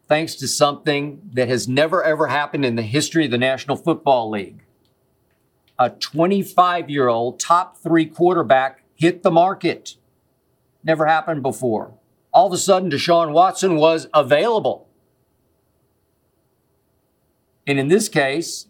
thanks 0.09 0.35
to 0.35 0.49
something 0.49 1.21
that 1.35 1.49
has 1.49 1.69
never 1.69 2.03
ever 2.03 2.27
happened 2.27 2.65
in 2.65 2.75
the 2.75 2.83
history 2.83 3.27
of 3.27 3.31
the 3.31 3.39
National 3.39 3.77
Football 3.77 4.31
League. 4.31 4.65
A 5.79 5.89
25 5.89 6.91
year 6.91 7.07
old 7.07 7.39
top 7.39 7.79
three 7.79 8.07
quarterback 8.07 8.83
hit 8.97 9.23
the 9.23 9.31
market. 9.31 9.95
Never 10.83 11.07
happened 11.07 11.43
before. 11.43 11.95
All 12.33 12.49
of 12.49 12.53
a 12.53 12.59
sudden, 12.59 12.91
Deshaun 12.91 13.33
Watson 13.33 13.77
was 13.77 14.09
available. 14.13 14.90
And 17.67 17.79
in 17.79 17.89
this 17.89 18.09
case, 18.09 18.67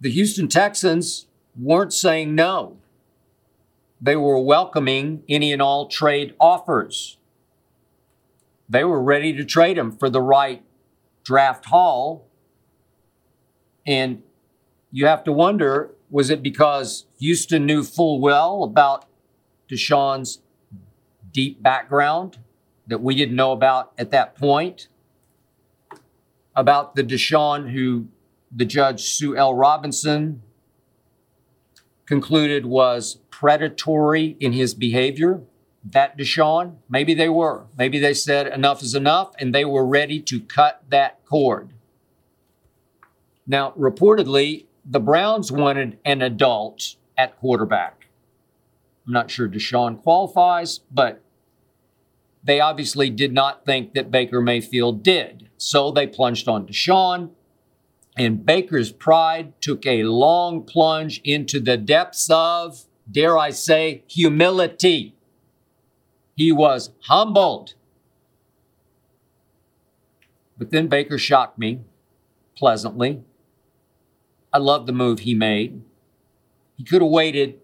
the 0.00 0.10
Houston 0.10 0.48
Texans 0.48 1.26
weren't 1.58 1.92
saying 1.92 2.34
no. 2.34 2.76
They 4.00 4.16
were 4.16 4.38
welcoming 4.38 5.24
any 5.28 5.52
and 5.52 5.60
all 5.60 5.88
trade 5.88 6.34
offers. 6.38 7.16
They 8.68 8.84
were 8.84 9.02
ready 9.02 9.32
to 9.32 9.44
trade 9.44 9.78
him 9.78 9.90
for 9.90 10.08
the 10.08 10.20
right 10.20 10.62
draft 11.24 11.66
haul. 11.66 12.26
And 13.86 14.22
you 14.92 15.06
have 15.06 15.24
to 15.24 15.32
wonder 15.32 15.94
was 16.10 16.30
it 16.30 16.42
because 16.42 17.04
Houston 17.18 17.66
knew 17.66 17.82
full 17.82 18.20
well 18.20 18.62
about 18.64 19.04
Deshaun's 19.70 20.40
deep 21.32 21.62
background 21.62 22.38
that 22.86 23.02
we 23.02 23.14
didn't 23.14 23.36
know 23.36 23.52
about 23.52 23.92
at 23.98 24.10
that 24.12 24.34
point? 24.34 24.88
About 26.58 26.96
the 26.96 27.04
Deshaun 27.04 27.70
who 27.70 28.08
the 28.50 28.64
judge 28.64 29.04
Sue 29.04 29.36
L. 29.36 29.54
Robinson 29.54 30.42
concluded 32.04 32.66
was 32.66 33.20
predatory 33.30 34.36
in 34.40 34.52
his 34.52 34.74
behavior. 34.74 35.42
That 35.84 36.18
Deshaun, 36.18 36.78
maybe 36.88 37.14
they 37.14 37.28
were. 37.28 37.66
Maybe 37.78 38.00
they 38.00 38.12
said 38.12 38.48
enough 38.48 38.82
is 38.82 38.96
enough 38.96 39.34
and 39.38 39.54
they 39.54 39.64
were 39.64 39.86
ready 39.86 40.20
to 40.22 40.40
cut 40.40 40.82
that 40.88 41.24
cord. 41.24 41.74
Now, 43.46 43.72
reportedly, 43.78 44.66
the 44.84 44.98
Browns 44.98 45.52
wanted 45.52 46.00
an 46.04 46.22
adult 46.22 46.96
at 47.16 47.38
quarterback. 47.38 48.08
I'm 49.06 49.12
not 49.12 49.30
sure 49.30 49.48
Deshaun 49.48 50.02
qualifies, 50.02 50.80
but 50.90 51.22
they 52.42 52.60
obviously 52.60 53.10
did 53.10 53.32
not 53.32 53.64
think 53.64 53.94
that 53.94 54.10
Baker 54.10 54.40
Mayfield 54.40 55.02
did. 55.02 55.50
So 55.56 55.90
they 55.90 56.06
plunged 56.06 56.48
on 56.48 56.66
Deshaun, 56.66 57.30
and 58.16 58.44
Baker's 58.44 58.92
pride 58.92 59.60
took 59.60 59.86
a 59.86 60.04
long 60.04 60.62
plunge 60.62 61.20
into 61.24 61.60
the 61.60 61.76
depths 61.76 62.28
of, 62.30 62.84
dare 63.10 63.38
I 63.38 63.50
say, 63.50 64.02
humility. 64.06 65.14
He 66.36 66.52
was 66.52 66.90
humbled. 67.02 67.74
But 70.56 70.70
then 70.70 70.88
Baker 70.88 71.18
shocked 71.18 71.58
me 71.58 71.80
pleasantly. 72.56 73.22
I 74.52 74.58
love 74.58 74.86
the 74.86 74.92
move 74.92 75.20
he 75.20 75.34
made. 75.34 75.82
He 76.76 76.84
could 76.84 77.02
have 77.02 77.10
waited, 77.10 77.60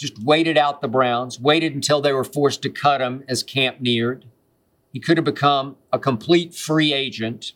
just 0.00 0.22
waited 0.22 0.56
out 0.56 0.80
the 0.80 0.88
Browns, 0.88 1.38
waited 1.38 1.74
until 1.74 2.00
they 2.00 2.12
were 2.12 2.24
forced 2.24 2.62
to 2.62 2.70
cut 2.70 3.00
him 3.00 3.22
as 3.28 3.42
camp 3.42 3.80
neared. 3.80 4.24
He 4.92 4.98
could 4.98 5.18
have 5.18 5.24
become 5.24 5.76
a 5.92 5.98
complete 5.98 6.54
free 6.54 6.92
agent 6.92 7.52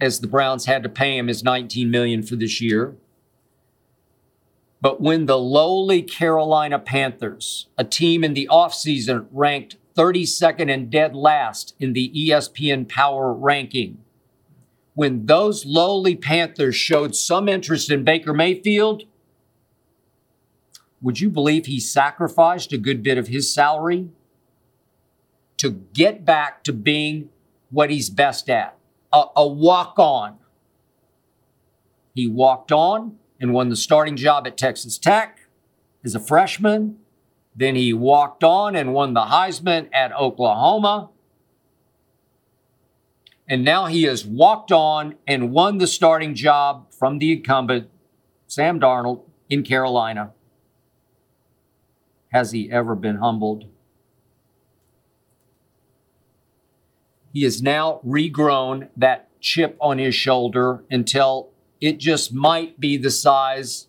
as 0.00 0.20
the 0.20 0.26
Browns 0.26 0.66
had 0.66 0.82
to 0.82 0.88
pay 0.88 1.16
him 1.16 1.28
his 1.28 1.42
19 1.42 1.90
million 1.90 2.22
for 2.22 2.36
this 2.36 2.60
year. 2.60 2.94
But 4.80 5.00
when 5.00 5.26
the 5.26 5.38
lowly 5.38 6.02
Carolina 6.02 6.78
Panthers, 6.78 7.66
a 7.76 7.84
team 7.84 8.24
in 8.24 8.34
the 8.34 8.48
offseason 8.50 9.26
ranked 9.30 9.76
32nd 9.96 10.72
and 10.72 10.90
dead 10.90 11.14
last 11.14 11.74
in 11.78 11.92
the 11.92 12.10
ESPN 12.14 12.88
Power 12.88 13.32
ranking, 13.32 13.98
when 14.94 15.26
those 15.26 15.66
lowly 15.66 16.16
Panthers 16.16 16.76
showed 16.76 17.14
some 17.14 17.48
interest 17.48 17.90
in 17.90 18.04
Baker 18.04 18.32
Mayfield, 18.32 19.04
would 21.02 21.20
you 21.20 21.30
believe 21.30 21.66
he 21.66 21.80
sacrificed 21.80 22.72
a 22.72 22.78
good 22.78 23.02
bit 23.02 23.16
of 23.16 23.28
his 23.28 23.52
salary 23.52 24.08
to 25.56 25.70
get 25.92 26.24
back 26.24 26.62
to 26.64 26.72
being 26.72 27.30
what 27.70 27.90
he's 27.90 28.10
best 28.10 28.50
at? 28.50 28.76
A, 29.12 29.24
a 29.36 29.46
walk 29.46 29.98
on. 29.98 30.36
He 32.14 32.26
walked 32.26 32.70
on 32.70 33.16
and 33.40 33.54
won 33.54 33.70
the 33.70 33.76
starting 33.76 34.16
job 34.16 34.46
at 34.46 34.58
Texas 34.58 34.98
Tech 34.98 35.40
as 36.04 36.14
a 36.14 36.20
freshman. 36.20 36.98
Then 37.56 37.76
he 37.76 37.92
walked 37.92 38.44
on 38.44 38.76
and 38.76 38.92
won 38.92 39.14
the 39.14 39.22
Heisman 39.22 39.88
at 39.92 40.12
Oklahoma. 40.12 41.10
And 43.48 43.64
now 43.64 43.86
he 43.86 44.04
has 44.04 44.24
walked 44.24 44.70
on 44.70 45.16
and 45.26 45.50
won 45.50 45.78
the 45.78 45.86
starting 45.86 46.34
job 46.34 46.92
from 46.92 47.18
the 47.18 47.32
incumbent, 47.32 47.88
Sam 48.46 48.78
Darnold, 48.78 49.22
in 49.48 49.64
Carolina. 49.64 50.32
Has 52.30 52.52
he 52.52 52.70
ever 52.70 52.94
been 52.94 53.16
humbled? 53.16 53.66
He 57.32 57.42
has 57.44 57.62
now 57.62 58.00
regrown 58.06 58.88
that 58.96 59.28
chip 59.40 59.76
on 59.80 59.98
his 59.98 60.14
shoulder 60.14 60.84
until 60.90 61.50
it 61.80 61.98
just 61.98 62.32
might 62.32 62.78
be 62.80 62.96
the 62.96 63.10
size 63.10 63.88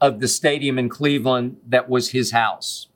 of 0.00 0.20
the 0.20 0.28
stadium 0.28 0.78
in 0.78 0.88
Cleveland 0.88 1.56
that 1.66 1.88
was 1.88 2.10
his 2.10 2.30
house. 2.30 2.88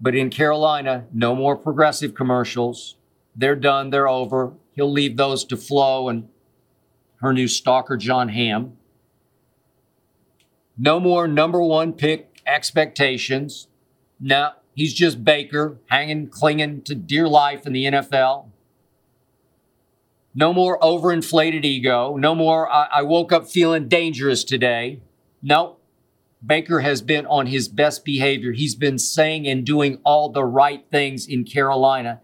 But 0.00 0.14
in 0.14 0.30
Carolina, 0.30 1.06
no 1.12 1.34
more 1.34 1.56
progressive 1.56 2.14
commercials. 2.14 2.96
They're 3.36 3.56
done, 3.56 3.90
they're 3.90 4.08
over. 4.08 4.54
He'll 4.72 4.90
leave 4.90 5.16
those 5.16 5.44
to 5.46 5.56
Flo 5.56 6.08
and 6.08 6.28
her 7.16 7.32
new 7.32 7.48
stalker, 7.48 7.96
Jon 7.96 8.30
Hamm. 8.30 8.76
No 10.78 10.98
more 10.98 11.28
number 11.28 11.60
one 11.60 11.92
pick 11.92 12.29
expectations. 12.50 13.68
No, 14.18 14.50
he's 14.74 14.94
just 14.94 15.24
Baker, 15.24 15.78
hanging, 15.86 16.28
clinging 16.28 16.82
to 16.82 16.94
dear 16.94 17.28
life 17.28 17.66
in 17.66 17.72
the 17.72 17.84
NFL. 17.84 18.46
No 20.34 20.52
more 20.52 20.78
overinflated 20.78 21.64
ego. 21.64 22.16
No 22.16 22.34
more, 22.34 22.70
I, 22.70 22.88
I 22.92 23.02
woke 23.02 23.32
up 23.32 23.48
feeling 23.48 23.88
dangerous 23.88 24.44
today. 24.44 25.00
No, 25.42 25.76
Baker 26.44 26.80
has 26.80 27.02
been 27.02 27.26
on 27.26 27.46
his 27.46 27.68
best 27.68 28.04
behavior. 28.04 28.52
He's 28.52 28.74
been 28.74 28.98
saying 28.98 29.46
and 29.46 29.64
doing 29.64 29.98
all 30.04 30.28
the 30.28 30.44
right 30.44 30.84
things 30.90 31.26
in 31.26 31.44
Carolina. 31.44 32.20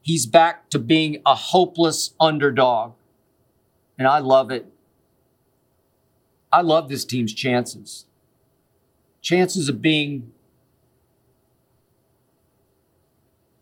He's 0.00 0.26
back 0.26 0.68
to 0.70 0.78
being 0.78 1.22
a 1.24 1.34
hopeless 1.34 2.14
underdog. 2.18 2.94
And 3.98 4.08
I 4.08 4.18
love 4.18 4.50
it. 4.50 4.66
I 6.50 6.60
love 6.60 6.88
this 6.88 7.04
team's 7.04 7.32
chances. 7.32 8.06
Chances 9.22 9.68
of 9.68 9.80
being 9.80 10.32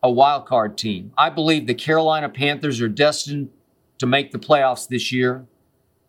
a 0.02 0.10
wild 0.10 0.46
card 0.46 0.78
team. 0.78 1.12
I 1.16 1.30
believe 1.30 1.66
the 1.66 1.74
Carolina 1.74 2.28
Panthers 2.28 2.80
are 2.80 2.88
destined 2.88 3.50
to 3.98 4.06
make 4.06 4.32
the 4.32 4.38
playoffs 4.38 4.88
this 4.88 5.12
year 5.12 5.46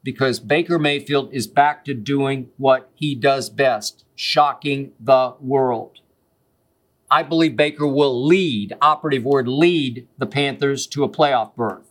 because 0.03 0.39
Baker 0.39 0.79
Mayfield 0.79 1.33
is 1.33 1.47
back 1.47 1.83
to 1.85 1.93
doing 1.93 2.49
what 2.57 2.89
he 2.95 3.13
does 3.13 3.49
best 3.49 4.05
shocking 4.15 4.93
the 4.99 5.35
world. 5.39 5.99
I 7.09 7.23
believe 7.23 7.57
Baker 7.57 7.85
will 7.85 8.25
lead, 8.25 8.73
operative 8.81 9.25
word, 9.25 9.47
lead 9.47 10.07
the 10.17 10.25
Panthers 10.25 10.87
to 10.87 11.03
a 11.03 11.09
playoff 11.09 11.55
berth. 11.55 11.89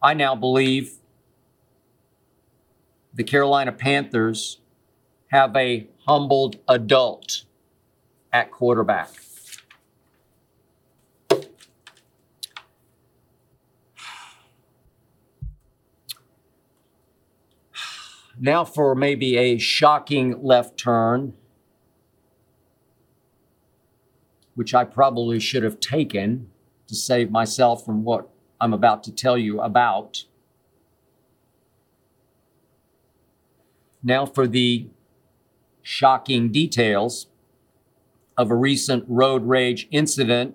I 0.00 0.14
now 0.14 0.36
believe 0.36 0.98
the 3.16 3.24
Carolina 3.24 3.72
Panthers 3.72 4.60
have 5.28 5.56
a 5.56 5.88
humbled 6.06 6.56
adult 6.68 7.44
at 8.32 8.50
quarterback. 8.50 9.08
Now, 18.38 18.66
for 18.66 18.94
maybe 18.94 19.38
a 19.38 19.56
shocking 19.56 20.42
left 20.42 20.78
turn, 20.78 21.32
which 24.54 24.74
I 24.74 24.84
probably 24.84 25.40
should 25.40 25.62
have 25.62 25.80
taken 25.80 26.50
to 26.86 26.94
save 26.94 27.30
myself 27.30 27.82
from 27.82 28.04
what 28.04 28.28
I'm 28.60 28.74
about 28.74 29.02
to 29.04 29.12
tell 29.12 29.38
you 29.38 29.62
about. 29.62 30.24
Now, 34.06 34.24
for 34.24 34.46
the 34.46 34.86
shocking 35.82 36.52
details 36.52 37.26
of 38.38 38.52
a 38.52 38.54
recent 38.54 39.04
road 39.08 39.48
rage 39.48 39.88
incident 39.90 40.54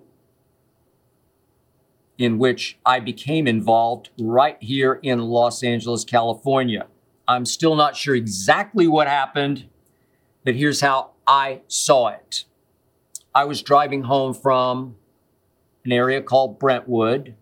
in 2.16 2.38
which 2.38 2.78
I 2.86 2.98
became 2.98 3.46
involved 3.46 4.08
right 4.18 4.56
here 4.58 4.98
in 5.02 5.18
Los 5.18 5.62
Angeles, 5.62 6.02
California. 6.02 6.86
I'm 7.28 7.44
still 7.44 7.76
not 7.76 7.94
sure 7.94 8.14
exactly 8.14 8.86
what 8.86 9.06
happened, 9.06 9.68
but 10.46 10.54
here's 10.54 10.80
how 10.80 11.10
I 11.26 11.60
saw 11.68 12.08
it. 12.08 12.46
I 13.34 13.44
was 13.44 13.60
driving 13.60 14.04
home 14.04 14.32
from 14.32 14.96
an 15.84 15.92
area 15.92 16.22
called 16.22 16.58
Brentwood, 16.58 17.34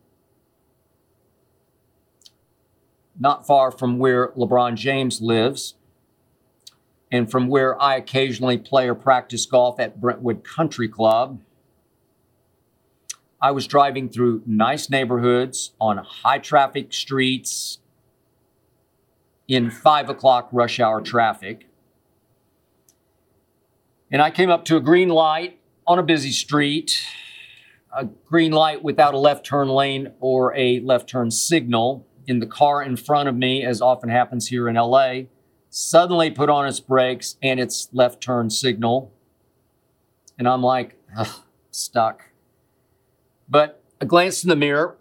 not 3.17 3.47
far 3.47 3.71
from 3.71 4.01
where 4.01 4.33
LeBron 4.33 4.75
James 4.75 5.21
lives, 5.21 5.77
and 7.11 7.31
from 7.31 7.49
where 7.49 7.81
I 7.81 7.97
occasionally 7.97 8.59
play 8.59 8.89
or 8.89 8.95
practice 8.95 9.47
golf 9.47 9.81
at 9.81 10.01
Brentwood 10.01 10.45
Country 10.45 10.89
Club. 10.89 11.41
I 13.43 13.51
was 13.51 13.67
driving 13.67 14.09
through 14.09 14.43
nice 14.47 14.91
neighborhoods 14.91 15.73
on 15.81 15.97
high 15.99 16.39
traffic 16.39 16.93
streets 16.93 17.79
in 19.49 19.71
five 19.71 20.09
o'clock 20.09 20.49
rush 20.53 20.79
hour 20.79 21.01
traffic. 21.01 21.67
And 24.11 24.21
I 24.21 24.31
came 24.31 24.51
up 24.51 24.65
to 24.67 24.77
a 24.77 24.81
green 24.81 25.09
light 25.09 25.59
on 25.87 25.99
a 25.99 26.03
busy 26.03 26.31
street, 26.31 27.03
a 27.97 28.05
green 28.05 28.53
light 28.53 28.83
without 28.83 29.15
a 29.15 29.19
left 29.19 29.45
turn 29.45 29.69
lane 29.69 30.13
or 30.21 30.55
a 30.55 30.81
left 30.81 31.09
turn 31.09 31.31
signal. 31.31 32.07
In 32.27 32.39
the 32.39 32.47
car 32.47 32.83
in 32.83 32.97
front 32.97 33.29
of 33.29 33.35
me, 33.35 33.65
as 33.65 33.81
often 33.81 34.09
happens 34.09 34.49
here 34.49 34.69
in 34.69 34.77
LA, 34.77 35.23
suddenly 35.71 36.31
put 36.31 36.51
on 36.51 36.67
its 36.67 36.81
brakes 36.81 37.37
and 37.41 37.59
its 37.59 37.89
left 37.93 38.21
turn 38.21 38.51
signal. 38.51 39.13
And 40.37 40.49
I'm 40.49 40.63
like, 40.63 40.99
stuck. 41.71 42.25
But 43.49 43.83
I 44.01 44.05
glanced 44.05 44.45
in 44.45 44.51
the 44.51 44.57
mirror 44.57 44.97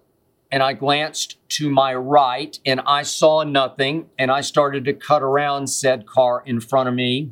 and 0.51 0.63
I 0.63 0.73
glanced 0.73 1.37
to 1.49 1.69
my 1.69 1.93
right 1.93 2.57
and 2.65 2.81
I 2.85 3.03
saw 3.03 3.43
nothing 3.43 4.09
and 4.17 4.31
I 4.31 4.41
started 4.41 4.85
to 4.85 4.93
cut 4.93 5.23
around 5.23 5.67
said 5.67 6.05
car 6.05 6.43
in 6.45 6.59
front 6.59 6.87
of 6.87 6.95
me 6.95 7.31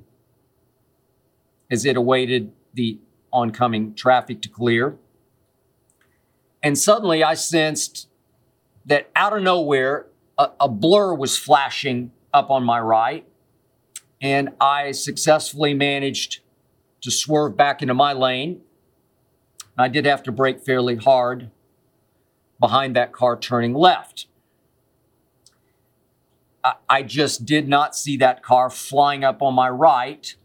as 1.69 1.85
it 1.85 1.97
awaited 1.97 2.51
the 2.73 2.99
oncoming 3.31 3.93
traffic 3.93 4.41
to 4.41 4.49
clear. 4.49 4.97
And 6.63 6.77
suddenly 6.77 7.23
I 7.23 7.33
sensed 7.33 8.07
that 8.85 9.09
out 9.15 9.35
of 9.35 9.43
nowhere, 9.43 10.07
a, 10.37 10.49
a 10.61 10.69
blur 10.69 11.13
was 11.13 11.37
flashing 11.37 12.11
up 12.37 12.51
on 12.51 12.63
my 12.63 12.79
right. 12.79 13.27
And 14.21 14.49
I 14.61 14.91
successfully 14.91 15.73
managed 15.73 16.39
to 17.01 17.11
swerve 17.11 17.57
back 17.57 17.81
into 17.81 17.93
my 17.93 18.13
lane. 18.13 18.61
I 19.77 19.87
did 19.87 20.05
have 20.05 20.23
to 20.23 20.31
brake 20.31 20.61
fairly 20.61 20.95
hard 20.95 21.51
behind 22.59 22.95
that 22.95 23.11
car 23.11 23.37
turning 23.37 23.73
left. 23.73 24.27
I, 26.89 27.01
just 27.03 27.45
did 27.45 27.69
not 27.69 27.95
see 27.95 28.17
that 28.17 28.43
car 28.43 28.69
flying 28.69 29.23
up 29.23 29.41
on 29.41 29.53
my 29.53 29.69
right, 29.69 30.35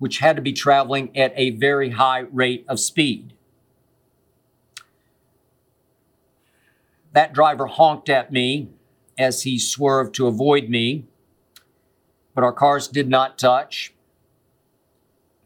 which 0.00 0.18
had 0.18 0.34
to 0.34 0.42
be 0.42 0.52
traveling 0.52 1.16
at 1.16 1.32
a 1.36 1.50
very 1.50 1.90
high 1.90 2.20
rate 2.20 2.64
of 2.68 2.80
speed. 2.80 3.34
That 7.12 7.32
driver 7.32 7.66
honked 7.66 8.08
at 8.08 8.32
me 8.32 8.70
as 9.22 9.42
he 9.42 9.58
swerved 9.58 10.14
to 10.16 10.26
avoid 10.26 10.68
me, 10.68 11.04
but 12.34 12.44
our 12.44 12.52
cars 12.52 12.88
did 12.88 13.08
not 13.08 13.38
touch. 13.38 13.94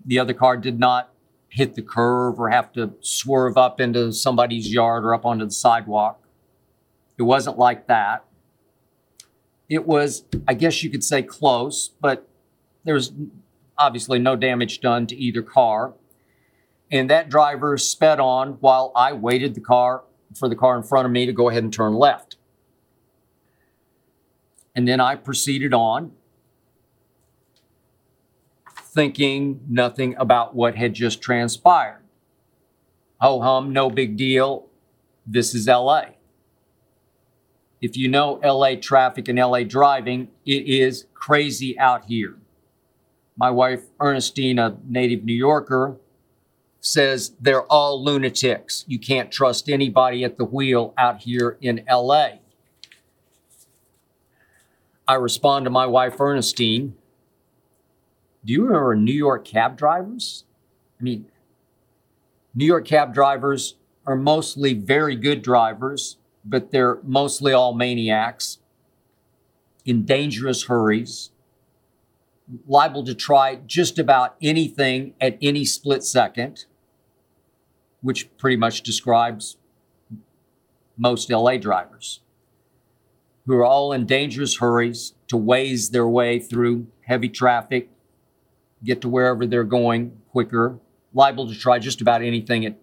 The 0.04 0.18
other 0.18 0.34
car 0.34 0.56
did 0.56 0.78
not 0.78 1.12
hit 1.48 1.74
the 1.74 1.82
curve 1.82 2.38
or 2.38 2.50
have 2.50 2.72
to 2.72 2.94
swerve 3.00 3.56
up 3.56 3.80
into 3.80 4.12
somebody's 4.12 4.72
yard 4.72 5.04
or 5.04 5.14
up 5.14 5.24
onto 5.24 5.44
the 5.44 5.50
sidewalk. 5.50 6.22
It 7.18 7.22
wasn't 7.22 7.58
like 7.58 7.86
that. 7.86 8.24
It 9.68 9.86
was, 9.86 10.24
I 10.46 10.54
guess 10.54 10.82
you 10.82 10.90
could 10.90 11.02
say, 11.02 11.22
close, 11.22 11.88
but 12.00 12.28
there 12.84 12.94
was 12.94 13.12
obviously 13.78 14.18
no 14.18 14.36
damage 14.36 14.80
done 14.80 15.06
to 15.08 15.16
either 15.16 15.42
car. 15.42 15.94
And 16.90 17.10
that 17.10 17.28
driver 17.28 17.76
sped 17.78 18.20
on 18.20 18.52
while 18.60 18.92
I 18.94 19.12
waited 19.12 19.54
the 19.54 19.60
car 19.60 20.04
for 20.38 20.48
the 20.48 20.54
car 20.54 20.76
in 20.76 20.82
front 20.82 21.06
of 21.06 21.12
me 21.12 21.26
to 21.26 21.32
go 21.32 21.48
ahead 21.48 21.64
and 21.64 21.72
turn 21.72 21.94
left. 21.94 22.36
And 24.76 24.86
then 24.86 25.00
I 25.00 25.16
proceeded 25.16 25.72
on, 25.72 26.12
thinking 28.76 29.60
nothing 29.68 30.14
about 30.18 30.54
what 30.54 30.76
had 30.76 30.92
just 30.92 31.22
transpired. 31.22 32.02
Ho 33.20 33.40
hum, 33.40 33.72
no 33.72 33.88
big 33.88 34.18
deal. 34.18 34.66
This 35.26 35.54
is 35.54 35.66
LA. 35.66 36.02
If 37.80 37.96
you 37.96 38.08
know 38.08 38.38
LA 38.44 38.74
traffic 38.74 39.28
and 39.28 39.38
LA 39.38 39.64
driving, 39.64 40.28
it 40.44 40.68
is 40.68 41.06
crazy 41.14 41.78
out 41.78 42.04
here. 42.04 42.36
My 43.36 43.50
wife, 43.50 43.84
Ernestine, 43.98 44.58
a 44.58 44.76
native 44.86 45.24
New 45.24 45.34
Yorker, 45.34 45.96
says 46.80 47.32
they're 47.40 47.64
all 47.64 48.02
lunatics. 48.02 48.84
You 48.86 48.98
can't 48.98 49.32
trust 49.32 49.68
anybody 49.68 50.22
at 50.22 50.36
the 50.36 50.44
wheel 50.44 50.94
out 50.96 51.22
here 51.22 51.56
in 51.60 51.84
LA. 51.90 52.38
I 55.08 55.14
respond 55.14 55.64
to 55.64 55.70
my 55.70 55.86
wife, 55.86 56.20
Ernestine. 56.20 56.94
Do 58.44 58.52
you 58.52 58.64
remember 58.64 58.94
New 58.96 59.14
York 59.14 59.44
cab 59.44 59.76
drivers? 59.76 60.44
I 61.00 61.02
mean, 61.02 61.26
New 62.54 62.64
York 62.64 62.86
cab 62.86 63.14
drivers 63.14 63.76
are 64.06 64.16
mostly 64.16 64.74
very 64.74 65.16
good 65.16 65.42
drivers, 65.42 66.16
but 66.44 66.70
they're 66.70 66.98
mostly 67.02 67.52
all 67.52 67.74
maniacs 67.74 68.58
in 69.84 70.04
dangerous 70.04 70.64
hurries, 70.64 71.30
liable 72.66 73.04
to 73.04 73.14
try 73.14 73.56
just 73.66 73.98
about 73.98 74.36
anything 74.40 75.14
at 75.20 75.38
any 75.40 75.64
split 75.64 76.02
second 76.02 76.66
which 78.06 78.28
pretty 78.36 78.56
much 78.56 78.82
describes 78.82 79.56
most 80.96 81.28
LA 81.28 81.56
drivers, 81.56 82.20
who 83.46 83.56
are 83.56 83.64
all 83.64 83.92
in 83.92 84.06
dangerous 84.06 84.59
hurries 84.59 85.14
to 85.28 85.37
waze 85.37 85.90
their 85.90 86.06
way 86.06 86.38
through 86.38 86.87
heavy 87.02 87.28
traffic, 87.28 87.88
get 88.85 89.00
to 89.00 89.09
wherever 89.09 89.46
they're 89.46 89.64
going 89.64 90.20
quicker, 90.30 90.78
liable 91.14 91.48
to 91.48 91.54
try 91.54 91.78
just 91.78 92.00
about 92.00 92.22
anything 92.22 92.66
at 92.66 92.76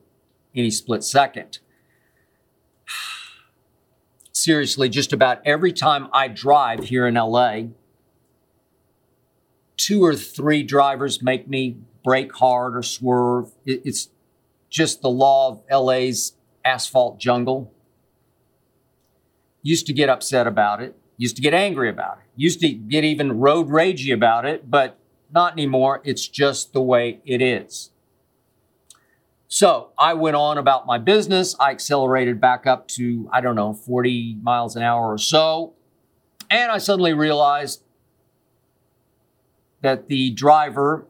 any 0.55 0.71
split 0.71 1.03
second. 1.03 1.59
Seriously, 4.31 4.89
just 4.89 5.13
about 5.13 5.41
every 5.45 5.73
time 5.73 6.07
I 6.13 6.29
drive 6.29 6.85
here 6.85 7.07
in 7.07 7.15
LA, 7.15 7.63
two 9.75 10.03
or 10.03 10.15
three 10.15 10.63
drivers 10.63 11.21
make 11.21 11.47
me 11.47 11.77
brake 12.03 12.33
hard 12.35 12.77
or 12.77 12.83
swerve. 12.83 13.51
It's 13.65 14.09
just 14.69 15.01
the 15.01 15.09
law 15.09 15.49
of 15.49 15.85
LA's 15.85 16.33
asphalt 16.63 17.19
jungle. 17.19 17.72
Used 19.63 19.87
to 19.87 19.93
get 19.93 20.09
upset 20.09 20.45
about 20.45 20.81
it, 20.81 20.95
used 21.17 21.35
to 21.37 21.41
get 21.41 21.53
angry 21.53 21.89
about 21.89 22.19
it, 22.19 22.25
used 22.35 22.59
to 22.59 22.69
get 22.69 23.03
even 23.03 23.39
road 23.39 23.69
ragey 23.69 24.13
about 24.13 24.45
it, 24.45 24.69
but 24.69 24.99
not 25.31 25.53
anymore. 25.53 26.01
It's 26.03 26.27
just 26.27 26.73
the 26.73 26.81
way 26.81 27.21
it 27.25 27.41
is. 27.41 27.89
So 29.47 29.91
I 29.97 30.15
went 30.15 30.35
on 30.35 30.57
about 30.57 30.85
my 30.85 30.97
business. 30.97 31.55
I 31.59 31.71
accelerated 31.71 32.41
back 32.41 32.67
up 32.67 32.87
to, 32.89 33.29
I 33.31 33.39
don't 33.39 33.55
know, 33.55 33.73
40 33.73 34.37
miles 34.41 34.75
an 34.75 34.83
hour 34.83 35.13
or 35.13 35.17
so. 35.17 35.73
And 36.49 36.71
I 36.71 36.77
suddenly 36.77 37.13
realized 37.13 37.83
that 39.81 40.07
the 40.07 40.31
driver 40.31 41.05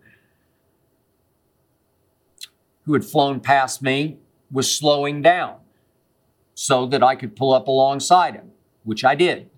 who 2.85 2.93
had 2.93 3.05
flown 3.05 3.39
past 3.39 3.81
me 3.81 4.17
was 4.51 4.69
slowing 4.69 5.21
down 5.21 5.62
so 6.53 6.85
that 6.87 7.03
I 7.03 7.15
could 7.15 7.35
pull 7.35 7.53
up 7.53 7.67
alongside 7.67 8.35
him, 8.35 8.51
which 8.83 9.03
I 9.03 9.15
did. 9.15 9.49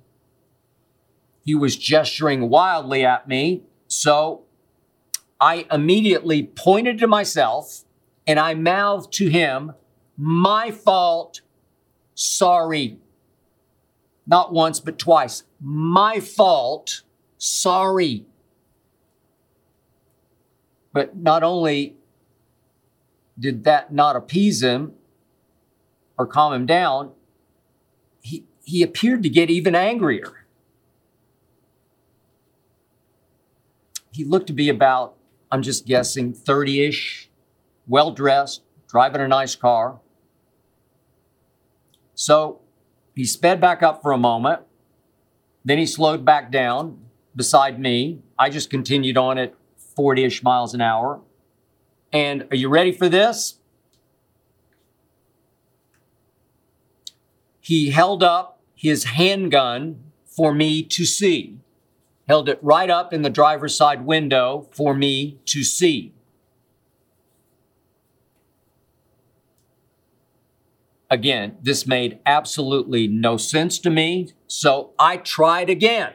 He 1.44 1.56
was 1.56 1.78
gesturing 1.78 2.50
wildly 2.50 3.06
at 3.06 3.28
me, 3.28 3.64
so 3.88 4.44
I 5.40 5.68
immediately 5.72 6.44
pointed 6.44 6.98
to 7.00 7.08
myself 7.08 7.84
and 8.26 8.40
I 8.40 8.54
mouthed 8.56 9.14
to 9.14 9.30
him, 9.30 9.74
My 10.18 10.72
fault, 10.72 11.42
sorry. 12.16 12.98
Not 14.26 14.52
once, 14.52 14.80
but 14.80 14.98
twice. 14.98 15.44
My 15.62 16.20
fault, 16.20 17.04
sorry. 17.38 18.26
But 20.94 21.16
not 21.16 21.44
only 21.44 21.98
did 23.38 23.66
that 23.66 23.94
not 23.94 24.16
appease 24.16 24.64
him 24.64 24.94
or 26.18 26.26
calm 26.26 26.54
him 26.54 26.66
down, 26.66 27.12
he, 28.22 28.46
he 28.64 28.82
appeared 28.82 29.24
to 29.24 29.30
get 29.30 29.50
even 29.50 29.76
angrier. 29.76 30.46
He 34.12 34.24
looked 34.24 34.48
to 34.48 34.54
be 34.54 34.70
about, 34.70 35.16
I'm 35.52 35.62
just 35.62 35.86
guessing, 35.86 36.34
30 36.34 36.86
ish, 36.86 37.30
well 37.88 38.12
dressed, 38.12 38.62
driving 38.88 39.22
a 39.22 39.28
nice 39.28 39.56
car. 39.56 40.00
So 42.14 42.62
he 43.14 43.26
sped 43.26 43.60
back 43.60 43.84
up 43.84 44.02
for 44.02 44.12
a 44.12 44.18
moment. 44.18 44.62
Then 45.66 45.78
he 45.78 45.86
slowed 45.86 46.24
back 46.24 46.52
down 46.52 47.00
beside 47.36 47.80
me. 47.80 48.22
I 48.40 48.50
just 48.50 48.70
continued 48.70 49.18
on 49.18 49.38
at 49.38 49.54
40 49.96 50.24
ish 50.24 50.44
miles 50.44 50.74
an 50.74 50.82
hour. 50.82 51.22
And 52.14 52.48
are 52.52 52.56
you 52.56 52.70
ready 52.70 52.92
for 52.92 53.10
this? 53.10 53.60
He 57.66 57.90
held 57.90 58.22
up 58.22 58.60
his 58.76 59.06
handgun 59.06 60.12
for 60.24 60.54
me 60.54 60.84
to 60.84 61.04
see, 61.04 61.58
held 62.28 62.48
it 62.48 62.60
right 62.62 62.92
up 62.92 63.12
in 63.12 63.24
the 63.24 63.30
driver's 63.32 63.76
side 63.76 64.06
window 64.06 64.68
for 64.72 64.94
me 64.94 65.40
to 65.46 65.64
see. 65.64 66.14
Again, 71.10 71.58
this 71.60 71.88
made 71.88 72.20
absolutely 72.24 73.08
no 73.08 73.36
sense 73.36 73.80
to 73.80 73.90
me, 73.90 74.34
so 74.46 74.92
I 75.00 75.18
tried 75.18 75.72
again, 75.72 76.14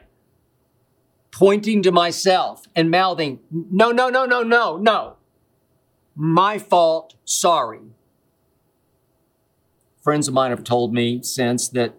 pointing 1.33 1.83
to 1.83 1.91
myself 1.91 2.67
and 2.77 2.93
mouthing, 2.93 3.41
No, 3.51 3.91
no, 3.91 4.09
no, 4.09 4.25
no, 4.25 4.45
no, 4.45 4.77
no. 4.77 5.17
My 6.15 6.59
fault, 6.59 7.17
sorry. 7.25 7.81
Friends 10.11 10.27
of 10.27 10.35
mine 10.35 10.51
have 10.51 10.65
told 10.65 10.93
me 10.93 11.23
since 11.23 11.69
that 11.69 11.95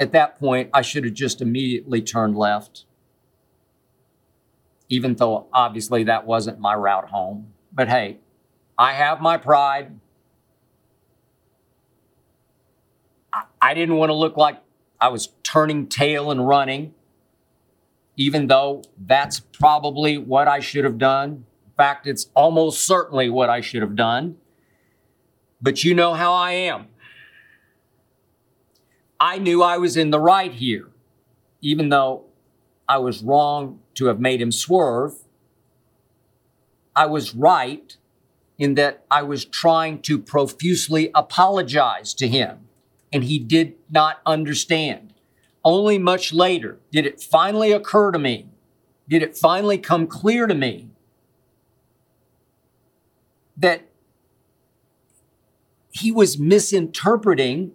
at 0.00 0.10
that 0.10 0.36
point 0.36 0.68
I 0.74 0.82
should 0.82 1.04
have 1.04 1.14
just 1.14 1.40
immediately 1.40 2.02
turned 2.02 2.36
left, 2.36 2.86
even 4.88 5.14
though 5.14 5.46
obviously 5.52 6.02
that 6.02 6.26
wasn't 6.26 6.58
my 6.58 6.74
route 6.74 7.10
home. 7.10 7.52
But 7.72 7.88
hey, 7.88 8.18
I 8.76 8.94
have 8.94 9.20
my 9.20 9.36
pride. 9.36 9.92
I- 13.62 13.74
didn't 13.74 13.94
want 13.94 14.10
to 14.10 14.14
look 14.14 14.36
like 14.36 14.60
I 15.00 15.08
was 15.10 15.28
turning 15.44 15.86
tail 15.86 16.32
and 16.32 16.48
running, 16.48 16.94
even 18.16 18.48
though 18.48 18.82
that's 18.98 19.38
probably 19.38 20.18
what 20.18 20.48
I 20.48 20.58
should 20.58 20.82
have 20.82 20.98
done. 20.98 21.44
In 21.64 21.72
fact, 21.76 22.08
it's 22.08 22.28
almost 22.34 22.84
certainly 22.84 23.30
what 23.30 23.48
I 23.48 23.60
should 23.60 23.82
have 23.82 23.94
done. 23.94 24.36
But 25.62 25.84
you 25.84 25.94
know 25.94 26.14
how 26.14 26.32
I 26.32 26.50
am. 26.50 26.88
I 29.18 29.38
knew 29.38 29.62
I 29.62 29.78
was 29.78 29.96
in 29.96 30.10
the 30.10 30.20
right 30.20 30.52
here, 30.52 30.88
even 31.60 31.88
though 31.88 32.24
I 32.88 32.98
was 32.98 33.22
wrong 33.22 33.80
to 33.94 34.06
have 34.06 34.20
made 34.20 34.40
him 34.40 34.52
swerve. 34.52 35.14
I 36.94 37.06
was 37.06 37.34
right 37.34 37.96
in 38.58 38.74
that 38.74 39.04
I 39.10 39.22
was 39.22 39.44
trying 39.44 40.00
to 40.02 40.18
profusely 40.18 41.10
apologize 41.14 42.14
to 42.14 42.28
him, 42.28 42.68
and 43.12 43.24
he 43.24 43.38
did 43.38 43.74
not 43.90 44.20
understand. 44.24 45.14
Only 45.64 45.98
much 45.98 46.32
later 46.32 46.78
did 46.92 47.06
it 47.06 47.20
finally 47.20 47.72
occur 47.72 48.12
to 48.12 48.18
me, 48.18 48.46
did 49.08 49.22
it 49.22 49.36
finally 49.36 49.78
come 49.78 50.06
clear 50.06 50.46
to 50.46 50.54
me 50.54 50.90
that 53.56 53.88
he 55.90 56.12
was 56.12 56.38
misinterpreting 56.38 57.72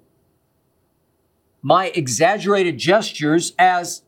my 1.61 1.87
exaggerated 1.87 2.77
gestures 2.77 3.53
as 3.57 4.03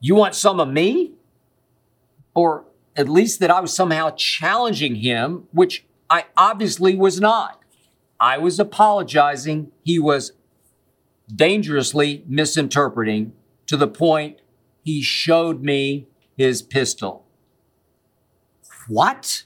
you 0.00 0.14
want 0.14 0.34
some 0.34 0.60
of 0.60 0.68
me? 0.68 1.12
Or 2.34 2.64
at 2.96 3.08
least 3.08 3.40
that 3.40 3.50
I 3.50 3.60
was 3.60 3.74
somehow 3.74 4.10
challenging 4.10 4.96
him, 4.96 5.48
which 5.52 5.84
I 6.08 6.26
obviously 6.36 6.96
was 6.96 7.20
not. 7.20 7.60
I 8.18 8.38
was 8.38 8.60
apologizing. 8.60 9.72
He 9.82 9.98
was 9.98 10.32
dangerously 11.34 12.24
misinterpreting 12.26 13.32
to 13.66 13.76
the 13.76 13.88
point 13.88 14.40
he 14.82 15.02
showed 15.02 15.62
me 15.62 16.08
his 16.36 16.62
pistol. 16.62 17.24
What? 18.88 19.44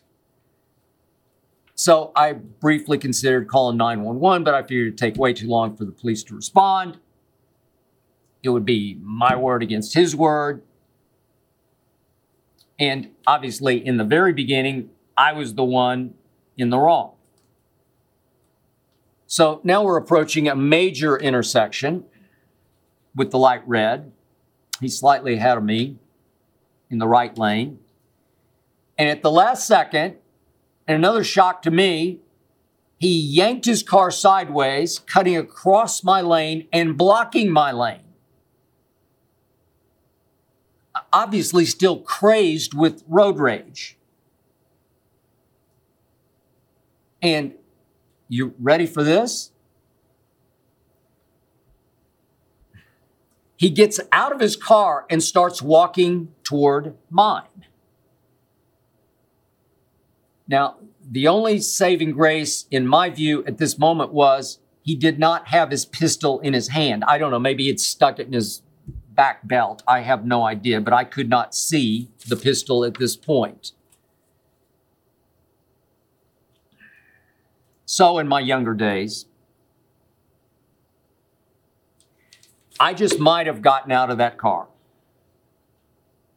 So 1.75 2.13
I 2.17 2.33
briefly 2.33 2.99
considered 2.99 3.49
calling 3.49 3.77
911, 3.77 4.45
but 4.45 4.55
I 4.55 4.63
figured 4.63 4.87
it'd 4.89 4.99
take 4.99 5.17
way 5.17 5.33
too 5.33 5.49
long 5.49 5.77
for 5.77 5.85
the 5.85 5.93
police 5.93 6.23
to 6.25 6.35
respond. 6.35 6.99
It 8.45 8.51
would 8.51 8.67
be 8.67 8.99
my 9.01 9.35
word 9.35 9.63
against 9.63 9.95
his 9.95 10.15
word. 10.15 10.63
And 12.79 13.09
obviously, 13.27 13.85
in 13.85 13.97
the 13.97 14.05
very 14.05 14.35
beginning, 14.35 14.91
I 15.17 15.33
was 15.33 15.55
the 15.55 15.65
one 15.65 16.13
in 16.59 16.69
the 16.69 16.79
wrong. 16.79 17.13
So 19.27 19.63
now 19.65 19.83
we're 19.83 19.97
approaching 19.97 20.47
a 20.47 20.55
major 20.55 21.17
intersection 21.17 22.05
with 23.17 23.31
the 23.31 23.39
light 23.39 23.67
red. 23.67 24.13
He's 24.79 24.99
slightly 24.99 25.35
ahead 25.35 25.57
of 25.57 25.65
me 25.65 25.97
in 26.91 26.99
the 26.99 27.09
right 27.09 27.37
lane. 27.39 27.79
And 28.99 29.09
at 29.09 29.23
the 29.23 29.31
last 29.31 29.67
second, 29.67 30.17
and 30.87 30.97
another 30.99 31.25
shock 31.25 31.63
to 31.63 31.71
me, 31.71 32.21
he 32.99 33.19
yanked 33.19 33.65
his 33.65 33.83
car 33.83 34.11
sideways, 34.11 34.99
cutting 34.99 35.37
across 35.37 36.05
my 36.05 36.21
lane 36.21 36.69
and 36.73 36.97
blocking 36.97 37.51
my 37.51 37.73
lane. 37.73 38.04
Obviously, 41.15 41.65
still 41.65 42.01
crazed 42.01 42.75
with 42.75 43.05
road 43.07 43.39
rage. 43.39 43.97
And 47.23 47.55
you 48.29 48.55
ready 48.59 48.85
for 48.85 49.05
this? 49.05 49.53
He 53.57 53.71
gets 53.71 54.01
out 54.11 54.33
of 54.33 54.41
his 54.41 54.57
car 54.57 55.07
and 55.09 55.23
starts 55.23 55.63
walking 55.63 56.35
toward 56.43 56.97
mine. 57.09 57.65
Now, 60.49 60.79
the 61.09 61.29
only 61.29 61.61
saving 61.61 62.11
grace, 62.11 62.67
in 62.73 62.89
my 62.89 63.09
view, 63.09 63.45
at 63.47 63.59
this 63.59 63.79
moment 63.79 64.13
was 64.13 64.59
he 64.83 64.97
did 64.97 65.21
not 65.21 65.49
have 65.49 65.71
his 65.71 65.87
pistol 65.87 66.41
in 66.41 66.55
his 66.55 66.69
hand. 66.69 67.05
I 67.07 67.19
don't 67.19 67.31
know, 67.31 67.39
maybe 67.39 67.69
it's 67.69 67.85
stuck 67.85 68.19
it 68.19 68.27
in 68.27 68.33
his 68.33 68.63
back 69.15 69.47
belt. 69.47 69.83
I 69.87 70.01
have 70.01 70.25
no 70.25 70.43
idea, 70.45 70.81
but 70.81 70.93
I 70.93 71.05
could 71.05 71.29
not 71.29 71.55
see 71.55 72.11
the 72.27 72.37
pistol 72.37 72.85
at 72.85 72.95
this 72.99 73.17
point. 73.17 73.73
So, 77.87 78.19
in 78.19 78.27
my 78.27 78.41
younger 78.41 78.75
days, 78.75 79.27
I 82.81 82.93
just 82.95 83.21
might 83.21 83.47
have 83.47 83.63
gotten 83.63 83.93
out 83.93 84.11
of 84.11 84.19
that 84.19 84.37
car, 84.37 84.69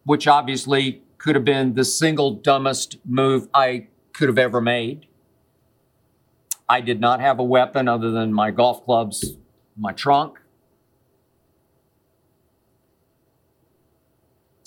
which 0.04 0.28
obviously 0.28 1.02
could 1.18 1.36
have 1.36 1.46
been 1.46 1.74
the 1.74 1.84
single 1.84 2.32
dumbest 2.32 2.98
move 3.06 3.48
I 3.54 3.88
could 4.14 4.30
have 4.30 4.38
ever 4.38 4.62
made. 4.62 5.08
I 6.70 6.82
did 6.82 7.00
not 7.00 7.22
have 7.22 7.40
a 7.40 7.44
weapon 7.44 7.88
other 7.88 8.12
than 8.12 8.34
my 8.34 8.52
golf 8.52 8.84
clubs, 8.84 9.38
my 9.78 9.94
trunk. 9.94 10.40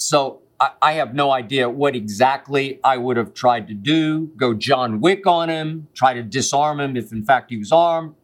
So 0.01 0.41
I, 0.59 0.71
I 0.81 0.93
have 0.93 1.15
no 1.15 1.31
idea 1.31 1.69
what 1.69 1.95
exactly 1.95 2.81
I 2.83 2.97
would 2.97 3.19
have 3.19 3.35
tried 3.35 3.69
to 3.69 3.75
do. 3.75 4.31
Go 4.37 4.55
John 4.55 5.01
Wick 5.01 5.27
on 5.27 5.51
him, 5.51 5.89
try 5.95 6.15
to 6.15 6.23
disarm 6.23 6.81
him 6.81 6.97
if 6.97 7.13
in 7.13 7.23
fact 7.25 7.51
he 7.51 7.59
was 7.59 7.71
armed. 7.71 8.15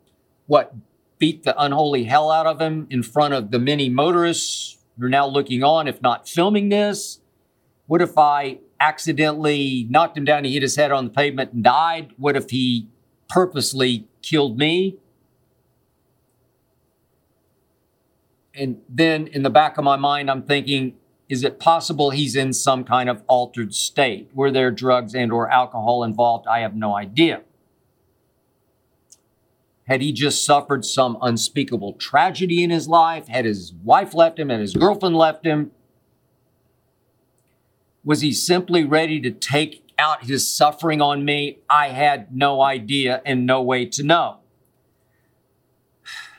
What, 0.46 0.74
beat 1.18 1.42
the 1.42 1.60
unholy 1.60 2.04
hell 2.04 2.30
out 2.30 2.46
of 2.46 2.60
him 2.60 2.86
in 2.90 3.02
front 3.02 3.34
of 3.34 3.50
the 3.50 3.58
many 3.58 3.88
motorists 3.88 4.78
who 4.98 5.06
are 5.06 5.08
now 5.08 5.26
looking 5.26 5.62
on, 5.62 5.86
if 5.86 6.00
not 6.00 6.28
filming 6.28 6.70
this? 6.70 7.20
What 7.86 8.00
if 8.00 8.16
I 8.16 8.58
accidentally 8.80 9.86
knocked 9.90 10.16
him 10.16 10.24
down, 10.24 10.44
he 10.44 10.54
hit 10.54 10.62
his 10.62 10.76
head 10.76 10.92
on 10.92 11.04
the 11.04 11.10
pavement 11.10 11.52
and 11.52 11.62
died? 11.62 12.12
What 12.16 12.36
if 12.36 12.50
he 12.50 12.88
purposely 13.28 14.08
killed 14.22 14.56
me? 14.58 14.96
And 18.54 18.80
then 18.88 19.26
in 19.26 19.42
the 19.42 19.50
back 19.50 19.76
of 19.76 19.84
my 19.84 19.96
mind, 19.96 20.30
I'm 20.30 20.42
thinking, 20.42 20.94
is 21.28 21.42
it 21.42 21.58
possible 21.58 22.10
he's 22.10 22.36
in 22.36 22.52
some 22.52 22.84
kind 22.84 23.08
of 23.08 23.22
altered 23.26 23.74
state? 23.74 24.30
Were 24.32 24.50
there 24.50 24.70
drugs 24.70 25.14
and 25.14 25.32
or 25.32 25.50
alcohol 25.50 26.04
involved? 26.04 26.46
I 26.46 26.60
have 26.60 26.76
no 26.76 26.94
idea. 26.94 27.42
Had 29.88 30.00
he 30.00 30.12
just 30.12 30.44
suffered 30.44 30.84
some 30.84 31.16
unspeakable 31.20 31.94
tragedy 31.94 32.62
in 32.62 32.70
his 32.70 32.88
life? 32.88 33.28
Had 33.28 33.44
his 33.44 33.72
wife 33.84 34.14
left 34.14 34.38
him? 34.38 34.48
Had 34.48 34.60
his 34.60 34.74
girlfriend 34.74 35.16
left 35.16 35.44
him? 35.44 35.72
Was 38.04 38.20
he 38.20 38.32
simply 38.32 38.84
ready 38.84 39.20
to 39.20 39.30
take 39.30 39.84
out 39.98 40.24
his 40.24 40.52
suffering 40.52 41.00
on 41.00 41.24
me? 41.24 41.58
I 41.68 41.88
had 41.88 42.34
no 42.34 42.62
idea 42.62 43.20
and 43.24 43.46
no 43.46 43.62
way 43.62 43.84
to 43.86 44.02
know. 44.02 44.38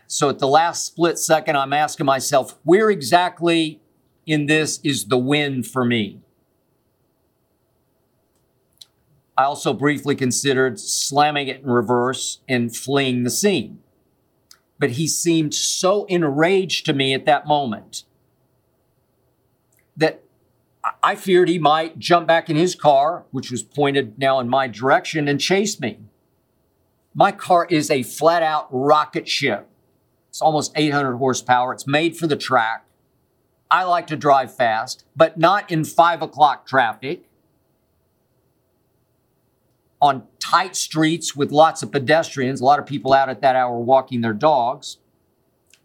So 0.07 0.29
at 0.29 0.39
the 0.39 0.47
last 0.47 0.85
split 0.85 1.19
second, 1.19 1.57
I'm 1.57 1.73
asking 1.73 2.05
myself, 2.05 2.57
where 2.63 2.89
exactly 2.89 3.81
in 4.27 4.45
this 4.45 4.79
is 4.83 5.05
the 5.05 5.17
win 5.17 5.63
for 5.63 5.83
me? 5.83 6.19
I 9.37 9.43
also 9.43 9.73
briefly 9.73 10.15
considered 10.15 10.79
slamming 10.79 11.47
it 11.47 11.61
in 11.61 11.69
reverse 11.69 12.41
and 12.47 12.75
fleeing 12.75 13.23
the 13.23 13.29
scene. 13.29 13.79
But 14.79 14.91
he 14.91 15.07
seemed 15.07 15.53
so 15.53 16.05
enraged 16.05 16.85
to 16.87 16.93
me 16.93 17.13
at 17.13 17.25
that 17.25 17.47
moment 17.47 18.03
that 19.95 20.23
I 21.03 21.15
feared 21.15 21.49
he 21.49 21.59
might 21.59 21.99
jump 21.99 22.27
back 22.27 22.49
in 22.49 22.55
his 22.55 22.75
car, 22.75 23.25
which 23.31 23.51
was 23.51 23.63
pointed 23.63 24.17
now 24.17 24.39
in 24.39 24.49
my 24.49 24.67
direction, 24.67 25.27
and 25.27 25.39
chase 25.39 25.79
me. 25.79 25.99
My 27.13 27.31
car 27.31 27.65
is 27.69 27.89
a 27.89 28.03
flat 28.03 28.43
out 28.43 28.67
rocket 28.71 29.27
ship. 29.27 29.67
It's 30.29 30.41
almost 30.41 30.71
800 30.75 31.17
horsepower. 31.17 31.73
It's 31.73 31.87
made 31.87 32.15
for 32.15 32.27
the 32.27 32.35
track. 32.35 32.86
I 33.69 33.83
like 33.83 34.07
to 34.07 34.15
drive 34.15 34.55
fast, 34.55 35.05
but 35.15 35.37
not 35.37 35.71
in 35.71 35.83
five 35.83 36.21
o'clock 36.21 36.65
traffic. 36.65 37.23
On 40.01 40.23
tight 40.39 40.75
streets 40.75 41.35
with 41.35 41.51
lots 41.51 41.83
of 41.83 41.91
pedestrians, 41.91 42.61
a 42.61 42.65
lot 42.65 42.79
of 42.79 42.85
people 42.85 43.13
out 43.13 43.29
at 43.29 43.41
that 43.41 43.55
hour 43.55 43.79
walking 43.79 44.21
their 44.21 44.33
dogs. 44.33 44.97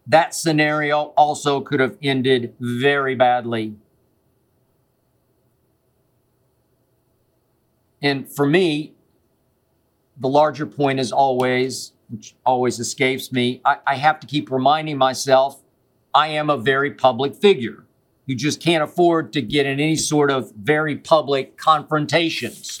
That 0.05 0.35
scenario 0.35 1.13
also 1.17 1.61
could 1.61 1.79
have 1.79 1.97
ended 2.01 2.53
very 2.59 3.15
badly. 3.15 3.75
And 8.01 8.29
for 8.29 8.45
me, 8.45 8.93
the 10.17 10.27
larger 10.27 10.65
point 10.65 10.99
is 10.99 11.11
always, 11.11 11.93
which 12.09 12.35
always 12.45 12.79
escapes 12.79 13.31
me, 13.31 13.61
I, 13.65 13.77
I 13.87 13.95
have 13.95 14.19
to 14.19 14.27
keep 14.27 14.51
reminding 14.51 14.97
myself 14.97 15.62
I 16.13 16.27
am 16.27 16.49
a 16.49 16.57
very 16.57 16.91
public 16.91 17.35
figure. 17.35 17.85
You 18.25 18.35
just 18.35 18.61
can't 18.61 18.83
afford 18.83 19.33
to 19.33 19.41
get 19.41 19.65
in 19.65 19.79
any 19.79 19.95
sort 19.95 20.31
of 20.31 20.51
very 20.53 20.95
public 20.95 21.57
confrontations. 21.57 22.79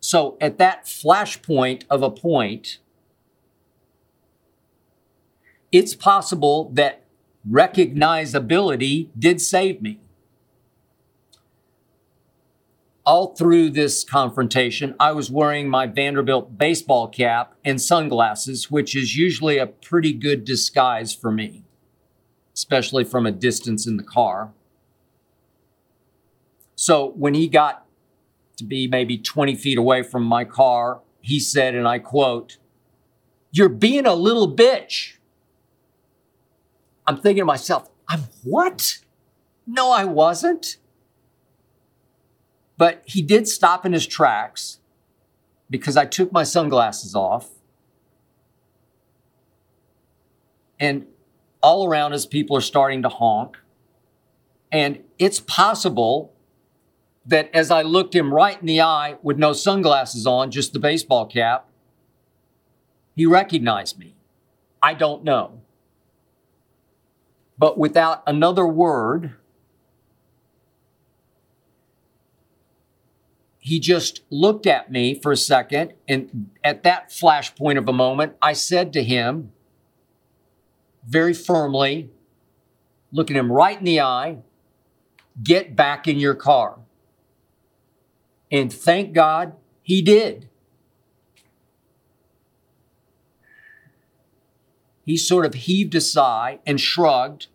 So 0.00 0.38
at 0.40 0.58
that 0.58 0.84
flashpoint 0.84 1.82
of 1.90 2.02
a 2.02 2.10
point, 2.10 2.78
it's 5.70 5.94
possible 5.94 6.70
that 6.72 7.04
recognizability 7.48 9.08
did 9.18 9.40
save 9.40 9.82
me 9.82 9.98
all 13.08 13.34
through 13.34 13.70
this 13.70 14.04
confrontation, 14.04 14.94
I 15.00 15.12
was 15.12 15.30
wearing 15.30 15.66
my 15.66 15.86
Vanderbilt 15.86 16.58
baseball 16.58 17.08
cap 17.08 17.54
and 17.64 17.80
sunglasses, 17.80 18.70
which 18.70 18.94
is 18.94 19.16
usually 19.16 19.56
a 19.56 19.66
pretty 19.66 20.12
good 20.12 20.44
disguise 20.44 21.14
for 21.14 21.32
me, 21.32 21.62
especially 22.54 23.04
from 23.04 23.24
a 23.24 23.32
distance 23.32 23.86
in 23.86 23.96
the 23.96 24.02
car. 24.02 24.52
So 26.76 27.12
when 27.16 27.32
he 27.32 27.48
got 27.48 27.86
to 28.58 28.64
be 28.64 28.86
maybe 28.86 29.16
20 29.16 29.54
feet 29.54 29.78
away 29.78 30.02
from 30.02 30.22
my 30.22 30.44
car, 30.44 31.00
he 31.22 31.40
said, 31.40 31.74
and 31.74 31.88
I 31.88 32.00
quote, 32.00 32.58
You're 33.50 33.70
being 33.70 34.04
a 34.04 34.14
little 34.14 34.54
bitch. 34.54 35.14
I'm 37.06 37.16
thinking 37.16 37.40
to 37.40 37.46
myself, 37.46 37.88
I'm 38.06 38.24
what? 38.44 38.98
No, 39.66 39.90
I 39.92 40.04
wasn't. 40.04 40.76
But 42.78 43.02
he 43.04 43.20
did 43.20 43.48
stop 43.48 43.84
in 43.84 43.92
his 43.92 44.06
tracks 44.06 44.78
because 45.68 45.96
I 45.96 46.06
took 46.06 46.32
my 46.32 46.44
sunglasses 46.44 47.14
off. 47.14 47.50
And 50.80 51.06
all 51.60 51.88
around 51.88 52.12
us, 52.12 52.24
people 52.24 52.56
are 52.56 52.62
starting 52.62 53.02
to 53.02 53.08
honk. 53.08 53.58
And 54.70 55.02
it's 55.18 55.40
possible 55.40 56.32
that 57.26 57.50
as 57.52 57.70
I 57.70 57.82
looked 57.82 58.14
him 58.14 58.32
right 58.32 58.58
in 58.58 58.66
the 58.66 58.80
eye 58.80 59.16
with 59.22 59.38
no 59.38 59.52
sunglasses 59.52 60.26
on, 60.26 60.50
just 60.50 60.72
the 60.72 60.78
baseball 60.78 61.26
cap, 61.26 61.68
he 63.16 63.26
recognized 63.26 63.98
me. 63.98 64.14
I 64.80 64.94
don't 64.94 65.24
know. 65.24 65.60
But 67.58 67.76
without 67.76 68.22
another 68.26 68.66
word, 68.66 69.34
he 73.58 73.80
just 73.80 74.22
looked 74.30 74.66
at 74.66 74.90
me 74.90 75.14
for 75.14 75.32
a 75.32 75.36
second. 75.36 75.92
And 76.06 76.50
at 76.62 76.84
that 76.84 77.10
flashpoint 77.10 77.78
of 77.78 77.88
a 77.88 77.92
moment, 77.92 78.36
I 78.40 78.52
said 78.52 78.92
to 78.92 79.02
him 79.02 79.52
very 81.06 81.34
firmly, 81.34 82.10
looking 83.10 83.36
him 83.36 83.50
right 83.50 83.78
in 83.78 83.84
the 83.84 84.00
eye, 84.00 84.38
get 85.42 85.74
back 85.74 86.06
in 86.06 86.18
your 86.18 86.34
car. 86.34 86.78
And 88.50 88.72
thank 88.72 89.12
God 89.12 89.54
he 89.82 90.02
did. 90.02 90.48
He 95.04 95.16
sort 95.16 95.46
of 95.46 95.54
heaved 95.54 95.94
a 95.94 96.00
sigh 96.00 96.60
and 96.66 96.78
shrugged 96.78 97.46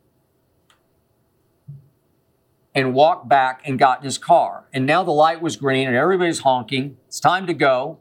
and 2.76 2.94
walked 2.94 3.30
back 3.30 3.62
and 3.66 3.78
got 3.78 4.00
in 4.00 4.06
his 4.06 4.18
car. 4.18 4.66
And 4.74 4.86
now 4.86 5.04
the 5.04 5.12
light 5.12 5.42
was 5.42 5.56
green 5.56 5.88
and 5.88 5.96
everybody's 5.96 6.40
honking. 6.40 6.98
It's 7.08 7.20
time 7.20 7.46
to 7.48 7.54
go. 7.54 8.00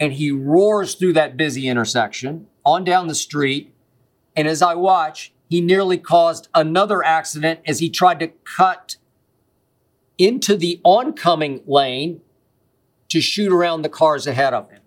And 0.00 0.14
he 0.14 0.30
roars 0.30 0.94
through 0.94 1.12
that 1.14 1.36
busy 1.36 1.68
intersection 1.68 2.46
on 2.64 2.84
down 2.84 3.06
the 3.06 3.14
street. 3.14 3.72
And 4.34 4.48
as 4.48 4.62
I 4.62 4.74
watch, 4.74 5.32
he 5.48 5.60
nearly 5.60 5.98
caused 5.98 6.48
another 6.54 7.04
accident 7.04 7.60
as 7.66 7.80
he 7.80 7.90
tried 7.90 8.20
to 8.20 8.28
cut 8.28 8.96
into 10.16 10.56
the 10.56 10.80
oncoming 10.84 11.62
lane 11.66 12.22
to 13.08 13.20
shoot 13.20 13.52
around 13.52 13.82
the 13.82 13.88
cars 13.90 14.26
ahead 14.26 14.54
of 14.54 14.70
him. 14.70 14.80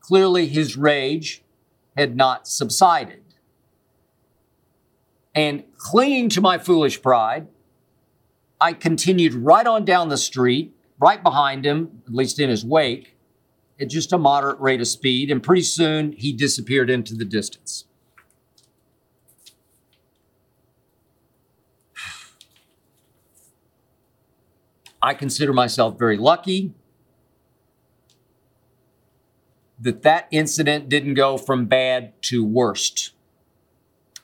Clearly, 0.00 0.48
his 0.48 0.76
rage 0.76 1.42
had 1.96 2.16
not 2.16 2.48
subsided. 2.48 3.22
And 5.34 5.64
clinging 5.76 6.30
to 6.30 6.40
my 6.40 6.58
foolish 6.58 7.02
pride, 7.02 7.46
I 8.62 8.72
continued 8.74 9.34
right 9.34 9.66
on 9.66 9.84
down 9.84 10.08
the 10.08 10.16
street, 10.16 10.76
right 11.00 11.20
behind 11.20 11.66
him, 11.66 12.02
at 12.06 12.14
least 12.14 12.38
in 12.38 12.48
his 12.48 12.64
wake, 12.64 13.16
at 13.80 13.90
just 13.90 14.12
a 14.12 14.18
moderate 14.18 14.60
rate 14.60 14.80
of 14.80 14.86
speed, 14.86 15.32
and 15.32 15.42
pretty 15.42 15.62
soon 15.62 16.12
he 16.12 16.32
disappeared 16.32 16.88
into 16.88 17.16
the 17.16 17.24
distance. 17.24 17.86
I 25.02 25.14
consider 25.14 25.52
myself 25.52 25.98
very 25.98 26.16
lucky 26.16 26.72
that 29.80 30.02
that 30.02 30.28
incident 30.30 30.88
didn't 30.88 31.14
go 31.14 31.36
from 31.36 31.66
bad 31.66 32.12
to 32.22 32.44
worst. 32.44 33.10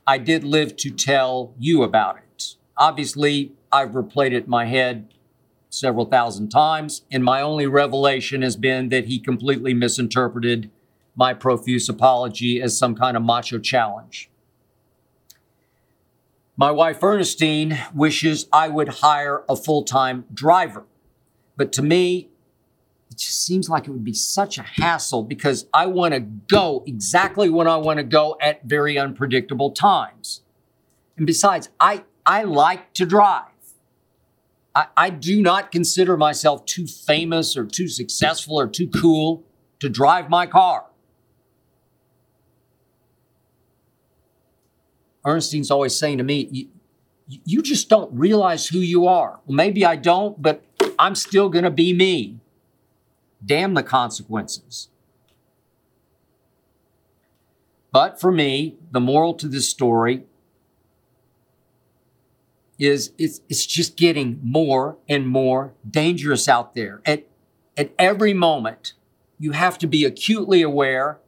I 0.07 0.19
did 0.19 0.45
live 0.45 0.77
to 0.77 0.91
tell 0.91 1.53
you 1.59 1.83
about 1.83 2.19
it. 2.19 2.55
Obviously, 2.77 3.57
I've 3.71 3.91
replayed 3.91 4.33
it 4.33 4.45
in 4.45 4.51
my 4.51 4.67
head 4.67 5.13
several 5.71 6.07
thousand 6.07 6.49
times, 6.49 7.03
and 7.11 7.23
my 7.23 7.41
only 7.41 7.67
revelation 7.67 8.43
has 8.43 8.57
been 8.57 8.89
that 8.89 9.07
he 9.07 9.19
completely 9.19 9.75
misinterpreted 9.75 10.71
my 11.15 11.35
profuse 11.35 11.89
apology 11.89 12.63
as 12.63 12.79
some 12.79 12.95
kind 12.95 13.17
of 13.17 13.23
macho 13.23 13.59
challenge. 13.59 14.31
My 16.57 16.71
wife 16.71 17.03
Ernestine 17.03 17.79
wishes 17.95 18.47
I 18.53 18.69
would 18.69 18.89
hire 18.89 19.45
a 19.49 19.55
full 19.55 19.85
time 19.85 20.25
driver. 20.33 20.85
But 21.57 21.73
to 21.75 21.83
me, 21.83 22.31
it 23.11 23.19
just 23.19 23.45
seems 23.45 23.69
like 23.69 23.87
it 23.87 23.91
would 23.91 24.05
be 24.05 24.13
such 24.13 24.59
a 24.59 24.63
hassle 24.63 25.23
because 25.23 25.67
I 25.73 25.87
want 25.87 26.15
to 26.15 26.21
go 26.21 26.83
exactly 26.87 27.49
when 27.49 27.69
I 27.69 27.77
want 27.77 27.99
to 27.99 28.05
go 28.05 28.37
at 28.41 28.65
very 28.65 28.99
unpredictable 28.99 29.71
times. 29.71 30.43
And 31.17 31.27
besides, 31.27 31.69
I, 31.79 32.05
I 32.25 32.45
like 32.45 32.93
to 32.95 33.07
drive. 33.07 33.58
I, 34.75 35.11
do 35.11 35.43
not 35.43 35.73
consider 35.73 36.17
myself 36.17 36.65
too 36.65 36.87
famous 36.87 37.57
or 37.57 37.65
too 37.65 37.89
successful 37.89 38.61
or 38.61 38.69
too 38.69 38.89
cool 38.89 39.45
to 39.81 39.89
drive 39.89 40.31
my 40.31 40.47
car. 40.47 40.87
Ernestine's 45.27 45.71
always 45.71 45.99
saying 45.99 46.19
to 46.19 46.25
me, 46.25 46.49
you, 46.53 46.69
you 47.45 47.63
just 47.63 47.89
don't 47.89 48.13
realize 48.17 48.69
who 48.69 48.79
you 48.79 49.07
are. 49.07 49.41
Well, 49.47 49.57
maybe 49.57 49.85
I 49.85 49.97
don't, 49.97 50.41
but 50.41 50.65
I'm 50.99 51.15
still 51.15 51.49
going 51.49 51.65
to 51.65 51.71
be 51.71 51.93
me. 51.93 52.39
Damn 53.45 53.75
the 53.75 53.83
consequences. 53.83 54.89
But 57.91 58.21
for 58.21 58.31
me, 58.31 58.77
the 58.91 59.01
moral 59.01 59.35
to 59.35 59.49
this 59.49 59.69
story 59.69 60.25
is 62.79 63.13
it's, 63.19 63.41
it's 63.49 63.67
just 63.67 63.97
getting 63.97 64.41
more 64.43 64.99
and 65.09 65.27
more 65.27 65.75
dangerous 65.89 66.49
out 66.49 66.75
there. 66.75 67.01
At, 67.05 67.27
at 67.77 67.93
every 67.99 68.35
moment, 68.35 68.93
you 69.39 69.53
have 69.53 69.79
to 69.79 69.87
be 69.87 70.05
acutely 70.05 70.63
aware 70.63 71.21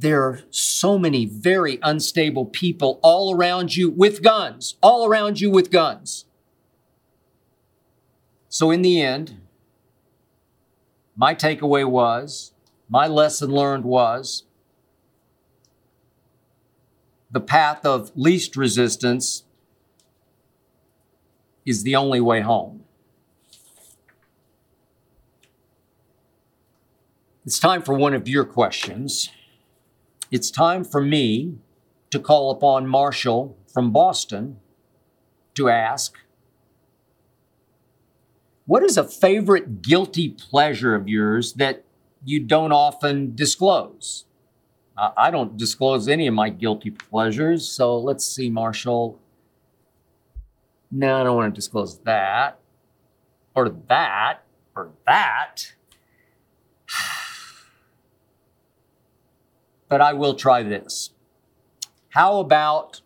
there 0.00 0.22
are 0.22 0.40
so 0.48 0.98
many 0.98 1.26
very 1.26 1.78
unstable 1.82 2.46
people 2.46 2.98
all 3.02 3.34
around 3.34 3.76
you 3.76 3.90
with 3.90 4.22
guns, 4.22 4.76
all 4.82 5.06
around 5.06 5.40
you 5.40 5.50
with 5.50 5.70
guns. 5.70 6.24
So, 8.48 8.70
in 8.70 8.82
the 8.82 9.00
end, 9.00 9.40
my 11.14 11.34
takeaway 11.34 11.86
was, 11.86 12.52
my 12.88 13.06
lesson 13.06 13.50
learned 13.50 13.84
was, 13.84 14.44
the 17.30 17.40
path 17.40 17.86
of 17.86 18.10
least 18.16 18.56
resistance 18.56 19.44
is 21.64 21.82
the 21.84 21.94
only 21.94 22.20
way 22.20 22.40
home. 22.40 22.84
It's 27.44 27.58
time 27.58 27.82
for 27.82 27.94
one 27.94 28.14
of 28.14 28.28
your 28.28 28.44
questions. 28.44 29.30
It's 30.30 30.50
time 30.50 30.84
for 30.84 31.00
me 31.00 31.58
to 32.10 32.18
call 32.18 32.50
upon 32.50 32.86
Marshall 32.86 33.56
from 33.72 33.92
Boston 33.92 34.58
to 35.54 35.68
ask 35.68 36.18
What 38.66 38.82
is 38.82 38.96
a 38.96 39.04
favorite 39.04 39.82
guilty 39.82 40.28
pleasure 40.28 40.94
of 40.94 41.08
yours 41.08 41.54
that 41.54 41.84
you 42.24 42.40
don't 42.40 42.72
often 42.72 43.34
disclose? 43.34 44.24
Uh, 45.00 45.12
I 45.16 45.30
don't 45.30 45.56
disclose 45.56 46.08
any 46.08 46.26
of 46.26 46.34
my 46.34 46.50
guilty 46.50 46.90
pleasures. 46.90 47.66
So 47.66 47.96
let's 47.96 48.22
see, 48.22 48.50
Marshall. 48.50 49.18
No, 50.90 51.22
I 51.22 51.24
don't 51.24 51.36
want 51.36 51.54
to 51.54 51.58
disclose 51.58 52.00
that, 52.00 52.58
or 53.54 53.70
that, 53.88 54.42
or 54.76 54.90
that. 55.06 55.72
But 59.88 60.00
I 60.00 60.12
will 60.12 60.34
try 60.34 60.62
this. 60.62 61.10
How 62.10 62.38
about 62.38 63.00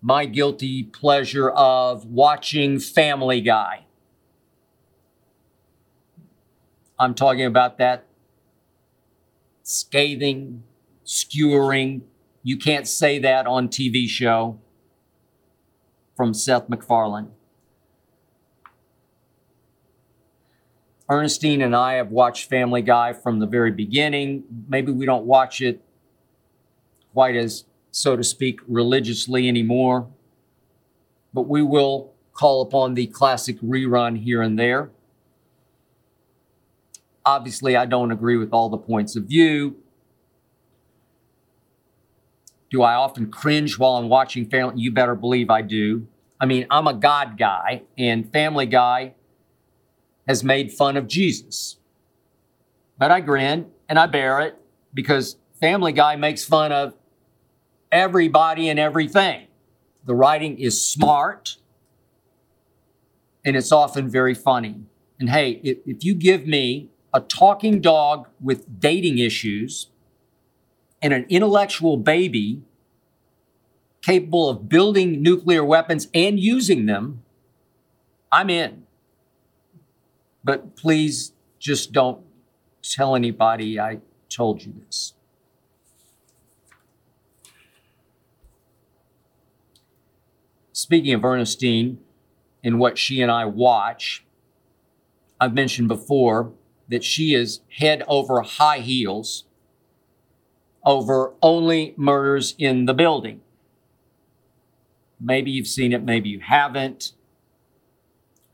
my 0.00 0.24
guilty 0.24 0.82
pleasure 0.82 1.50
of 1.50 2.06
watching 2.06 2.78
Family 2.78 3.42
Guy? 3.42 3.84
I'm 6.98 7.14
talking 7.14 7.44
about 7.44 7.76
that 7.76 8.06
scathing, 9.62 10.62
skewering, 11.08 12.02
you 12.42 12.58
can't 12.58 12.86
say 12.86 13.18
that 13.18 13.46
on 13.46 13.68
TV 13.68 14.06
show 14.06 14.58
from 16.14 16.34
Seth 16.34 16.68
MacFarlane. 16.68 17.30
Ernestine 21.08 21.62
and 21.62 21.74
I 21.74 21.94
have 21.94 22.10
watched 22.10 22.50
Family 22.50 22.82
Guy 22.82 23.14
from 23.14 23.38
the 23.38 23.46
very 23.46 23.70
beginning. 23.70 24.44
Maybe 24.68 24.92
we 24.92 25.06
don't 25.06 25.24
watch 25.24 25.62
it 25.62 25.80
quite 27.14 27.36
as, 27.36 27.64
so 27.90 28.14
to 28.14 28.22
speak, 28.22 28.60
religiously 28.68 29.48
anymore, 29.48 30.08
but 31.32 31.48
we 31.48 31.62
will 31.62 32.12
call 32.34 32.60
upon 32.60 32.92
the 32.92 33.06
classic 33.06 33.58
rerun 33.62 34.18
here 34.22 34.42
and 34.42 34.58
there. 34.58 34.90
Obviously, 37.24 37.76
I 37.76 37.86
don't 37.86 38.12
agree 38.12 38.36
with 38.36 38.52
all 38.52 38.68
the 38.68 38.76
points 38.76 39.16
of 39.16 39.24
view. 39.24 39.76
Do 42.70 42.82
I 42.82 42.94
often 42.94 43.30
cringe 43.30 43.78
while 43.78 43.96
I'm 43.96 44.08
watching 44.08 44.48
Family? 44.48 44.80
You 44.80 44.92
better 44.92 45.14
believe 45.14 45.50
I 45.50 45.62
do. 45.62 46.06
I 46.40 46.46
mean, 46.46 46.66
I'm 46.70 46.86
a 46.86 46.94
God 46.94 47.36
guy, 47.38 47.82
and 47.96 48.30
Family 48.32 48.66
Guy 48.66 49.14
has 50.26 50.44
made 50.44 50.70
fun 50.70 50.96
of 50.96 51.08
Jesus. 51.08 51.78
But 52.98 53.10
I 53.10 53.20
grin 53.20 53.70
and 53.88 53.98
I 53.98 54.06
bear 54.06 54.40
it 54.40 54.56
because 54.92 55.36
Family 55.60 55.92
Guy 55.92 56.16
makes 56.16 56.44
fun 56.44 56.70
of 56.70 56.94
everybody 57.90 58.68
and 58.68 58.78
everything. 58.78 59.46
The 60.04 60.14
writing 60.14 60.58
is 60.58 60.86
smart 60.86 61.56
and 63.44 63.56
it's 63.56 63.72
often 63.72 64.08
very 64.08 64.34
funny. 64.34 64.82
And 65.18 65.30
hey, 65.30 65.60
if, 65.64 65.78
if 65.86 66.04
you 66.04 66.14
give 66.14 66.46
me 66.46 66.90
a 67.14 67.20
talking 67.20 67.80
dog 67.80 68.28
with 68.40 68.80
dating 68.80 69.18
issues 69.18 69.88
and 71.00 71.12
an 71.12 71.26
intellectual 71.28 71.96
baby 71.96 72.62
capable 74.02 74.48
of 74.48 74.68
building 74.68 75.22
nuclear 75.22 75.64
weapons 75.64 76.08
and 76.14 76.38
using 76.40 76.86
them, 76.86 77.22
I'm 78.30 78.50
in. 78.50 78.84
But 80.44 80.76
please 80.76 81.32
just 81.58 81.92
don't 81.92 82.24
tell 82.82 83.14
anybody 83.14 83.78
I 83.78 84.00
told 84.28 84.64
you 84.64 84.74
this. 84.86 85.14
Speaking 90.72 91.12
of 91.12 91.24
Ernestine 91.24 91.98
and 92.62 92.78
what 92.78 92.96
she 92.96 93.20
and 93.20 93.30
I 93.30 93.44
watch, 93.46 94.24
I've 95.40 95.52
mentioned 95.52 95.88
before 95.88 96.52
that 96.88 97.04
she 97.04 97.34
is 97.34 97.60
head 97.78 98.02
over 98.06 98.40
high 98.42 98.78
heels 98.78 99.44
over 100.88 101.34
only 101.42 101.92
murders 101.98 102.54
in 102.58 102.86
the 102.86 102.94
building. 102.94 103.42
Maybe 105.20 105.50
you've 105.50 105.66
seen 105.66 105.92
it, 105.92 106.02
maybe 106.02 106.30
you 106.30 106.40
haven't. 106.40 107.12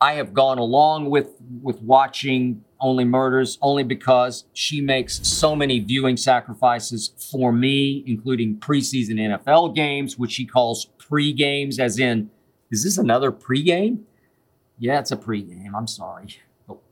I 0.01 0.15
have 0.15 0.35
gone 0.35 0.59
along 0.59 1.09
with 1.09 1.29
with 1.63 1.81
watching 1.81 2.65
Only 2.81 3.05
Murders 3.05 3.57
only 3.63 3.85
because 3.85 4.45
she 4.53 4.81
makes 4.81 5.27
so 5.27 5.55
many 5.55 5.79
viewing 5.79 6.17
sacrifices 6.17 7.13
for 7.31 7.53
me, 7.53 8.03
including 8.07 8.57
preseason 8.57 9.15
NFL 9.15 9.75
games, 9.75 10.19
which 10.19 10.33
she 10.33 10.45
calls 10.45 10.87
pre-games, 10.99 11.79
as 11.79 11.99
in, 11.99 12.31
is 12.71 12.83
this 12.83 12.99
another 12.99 13.31
pre-game? 13.31 14.07
Yeah, 14.79 14.99
it's 14.99 15.13
a 15.13 15.17
pre-game. 15.17 15.73
I'm 15.77 15.87
sorry. 15.87 16.41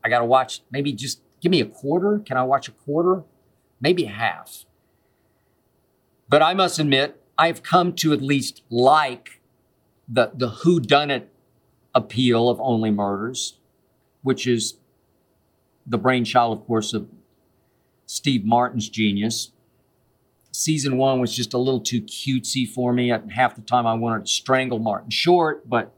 I 0.05 0.09
gotta 0.09 0.25
watch 0.25 0.63
maybe 0.71 0.93
just 0.93 1.21
Give 1.43 1.51
me 1.51 1.61
a 1.61 1.67
quarter. 1.67 2.21
Can 2.21 2.37
I 2.37 2.45
watch 2.45 2.69
a 2.69 2.71
quarter? 2.71 3.25
Maybe 3.81 4.05
a 4.05 4.11
half. 4.11 4.65
But 6.33 6.41
I 6.41 6.55
must 6.55 6.79
admit, 6.79 7.23
I've 7.37 7.63
come 7.63 7.93
to 7.97 8.15
at 8.15 8.23
least 8.23 8.63
like 8.71 9.43
the, 10.09 10.33
the 10.35 10.49
who 10.49 10.81
done 10.81 11.11
it 11.11 11.29
appeal 11.95 12.49
of 12.49 12.59
Only 12.59 12.91
Murders, 12.91 13.59
which 14.23 14.47
is 14.47 14.79
the 15.87 15.99
brainchild, 15.99 16.59
of 16.59 16.67
course, 16.67 16.95
of 16.95 17.07
Steve 18.07 18.47
Martin's 18.47 18.89
genius. 18.89 19.53
Season 20.53 20.97
one 20.97 21.21
was 21.21 21.37
just 21.37 21.53
a 21.53 21.59
little 21.59 21.81
too 21.81 22.01
cutesy 22.01 22.67
for 22.67 22.95
me. 22.95 23.09
Half 23.09 23.57
the 23.57 23.61
time, 23.61 23.87
I 23.87 23.93
wanted 23.93 24.25
to 24.25 24.33
strangle 24.33 24.79
Martin 24.79 25.11
Short. 25.11 25.69
But 25.69 25.93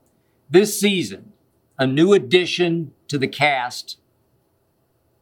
this 0.51 0.80
season, 0.80 1.32
a 1.78 1.87
new 1.87 2.12
addition 2.12 2.91
to 3.07 3.18
the 3.18 3.28
cast 3.28 3.99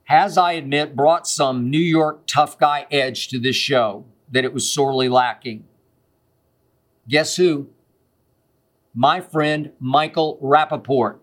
has, 0.05 0.39
I 0.39 0.53
admit, 0.53 0.97
brought 0.97 1.29
some 1.29 1.69
New 1.69 1.77
York 1.77 2.23
tough 2.27 2.59
guy 2.59 2.87
edge 2.91 3.29
to 3.29 3.39
this 3.39 3.57
show 3.57 4.07
that 4.33 4.45
it 4.45 4.53
was 4.53 4.71
sorely 4.71 5.09
lacking. 5.09 5.65
Guess 7.09 7.37
who? 7.37 7.69
My 8.95 9.21
friend 9.21 9.73
Michael 9.79 10.39
Rapaport 10.43 11.19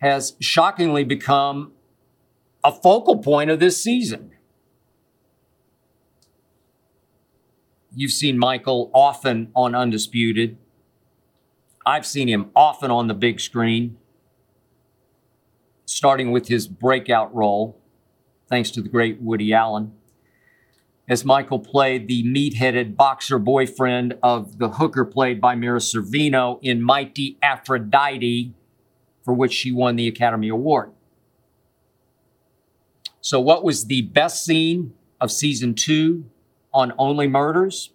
has 0.00 0.34
shockingly 0.40 1.04
become 1.04 1.72
a 2.64 2.72
focal 2.72 3.18
point 3.18 3.50
of 3.50 3.60
this 3.60 3.82
season. 3.82 4.32
You've 7.94 8.12
seen 8.12 8.38
Michael 8.38 8.90
often 8.94 9.50
on 9.54 9.74
Undisputed. 9.74 10.56
I've 11.84 12.06
seen 12.06 12.28
him 12.28 12.50
often 12.56 12.90
on 12.90 13.08
the 13.08 13.14
big 13.14 13.38
screen, 13.38 13.98
starting 15.84 16.30
with 16.30 16.48
his 16.48 16.66
breakout 16.68 17.34
role, 17.34 17.78
thanks 18.48 18.70
to 18.72 18.82
the 18.82 18.88
great 18.88 19.20
Woody 19.20 19.52
Allen, 19.52 19.92
as 21.12 21.26
Michael 21.26 21.58
played 21.58 22.08
the 22.08 22.22
meat 22.22 22.54
headed 22.54 22.96
boxer 22.96 23.38
boyfriend 23.38 24.16
of 24.22 24.56
the 24.56 24.70
hooker 24.70 25.04
played 25.04 25.42
by 25.42 25.54
Mira 25.54 25.78
Sorvino 25.78 26.58
in 26.62 26.80
Mighty 26.80 27.36
Aphrodite, 27.42 28.54
for 29.22 29.34
which 29.34 29.52
she 29.52 29.70
won 29.70 29.96
the 29.96 30.08
Academy 30.08 30.48
Award. 30.48 30.90
So, 33.20 33.38
what 33.40 33.62
was 33.62 33.84
the 33.84 34.00
best 34.00 34.42
scene 34.42 34.94
of 35.20 35.30
season 35.30 35.74
two 35.74 36.24
on 36.72 36.94
Only 36.96 37.28
Murders? 37.28 37.90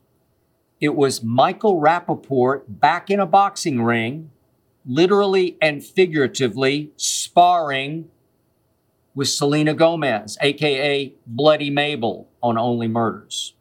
It 0.80 0.96
was 0.96 1.24
Michael 1.24 1.82
Rapaport 1.82 2.66
back 2.68 3.10
in 3.10 3.20
a 3.20 3.26
boxing 3.26 3.82
ring, 3.82 4.30
literally 4.86 5.58
and 5.60 5.84
figuratively 5.84 6.92
sparring 6.98 8.10
with 9.18 9.28
Selena 9.28 9.74
Gomez, 9.74 10.38
aka 10.42 11.12
Bloody 11.26 11.72
Mabel, 11.72 12.30
on 12.44 12.56
Only 12.56 12.88
Murders. 12.88 13.56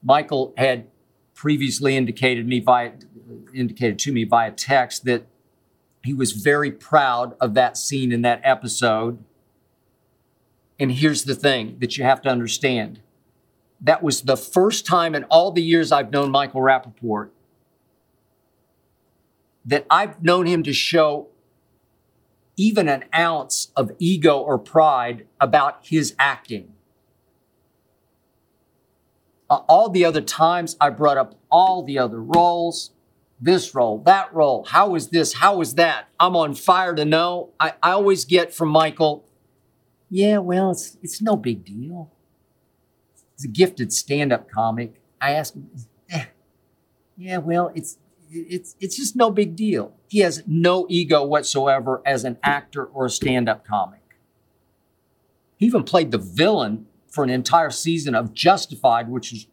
Michael 0.00 0.54
had 0.56 0.86
previously 1.34 1.96
indicated 1.96 2.46
me 2.46 2.60
via 2.60 2.92
indicated 3.52 3.98
to 3.98 4.12
me 4.12 4.22
via 4.22 4.52
text 4.52 5.04
that 5.06 5.26
he 6.04 6.14
was 6.14 6.30
very 6.30 6.70
proud 6.70 7.34
of 7.40 7.54
that 7.54 7.76
scene 7.76 8.12
in 8.12 8.22
that 8.22 8.40
episode. 8.44 9.18
And 10.78 10.92
here's 10.92 11.24
the 11.24 11.34
thing 11.34 11.78
that 11.80 11.98
you 11.98 12.04
have 12.04 12.22
to 12.22 12.28
understand. 12.28 13.00
That 13.80 14.04
was 14.04 14.22
the 14.22 14.36
first 14.36 14.86
time 14.86 15.16
in 15.16 15.24
all 15.24 15.50
the 15.50 15.62
years 15.62 15.90
I've 15.90 16.12
known 16.12 16.30
Michael 16.30 16.60
Rapaport 16.60 17.30
that 19.64 19.84
I've 19.90 20.22
known 20.22 20.46
him 20.46 20.62
to 20.62 20.72
show 20.72 21.26
even 22.62 22.88
an 22.88 23.04
ounce 23.12 23.72
of 23.74 23.90
ego 23.98 24.38
or 24.38 24.56
pride 24.56 25.26
about 25.40 25.80
his 25.82 26.14
acting. 26.16 26.72
Uh, 29.50 29.56
all 29.68 29.88
the 29.88 30.04
other 30.04 30.20
times 30.20 30.76
I 30.80 30.90
brought 30.90 31.18
up 31.18 31.34
all 31.50 31.82
the 31.82 31.98
other 31.98 32.22
roles, 32.22 32.92
this 33.40 33.74
role, 33.74 33.98
that 34.04 34.32
role, 34.32 34.64
how 34.64 34.94
is 34.94 35.08
this, 35.08 35.34
how 35.34 35.60
is 35.60 35.74
that? 35.74 36.06
I'm 36.20 36.36
on 36.36 36.54
fire 36.54 36.94
to 36.94 37.04
know. 37.04 37.50
I, 37.58 37.72
I 37.82 37.90
always 37.90 38.24
get 38.24 38.54
from 38.54 38.68
Michael, 38.68 39.24
yeah, 40.08 40.38
well, 40.38 40.70
it's, 40.70 40.96
it's 41.02 41.20
no 41.20 41.34
big 41.34 41.64
deal. 41.64 42.12
He's 43.34 43.46
a 43.46 43.48
gifted 43.48 43.92
stand-up 43.92 44.48
comic. 44.48 45.00
I 45.20 45.32
ask 45.32 45.54
him, 45.54 45.68
eh, 46.10 46.26
yeah, 47.16 47.38
well, 47.38 47.72
it's 47.74 47.98
it's 48.32 48.76
it's 48.80 48.96
just 48.96 49.14
no 49.16 49.30
big 49.30 49.54
deal. 49.56 49.94
He 50.08 50.20
has 50.20 50.42
no 50.46 50.86
ego 50.88 51.24
whatsoever 51.24 52.02
as 52.06 52.24
an 52.24 52.38
actor 52.42 52.84
or 52.84 53.06
a 53.06 53.10
stand-up 53.10 53.66
comic. 53.66 54.00
He 55.56 55.66
even 55.66 55.84
played 55.84 56.10
the 56.10 56.18
villain 56.18 56.86
for 57.08 57.22
an 57.22 57.30
entire 57.30 57.70
season 57.70 58.14
of 58.14 58.32
Justified, 58.32 59.08
which 59.08 59.32
is 59.32 59.46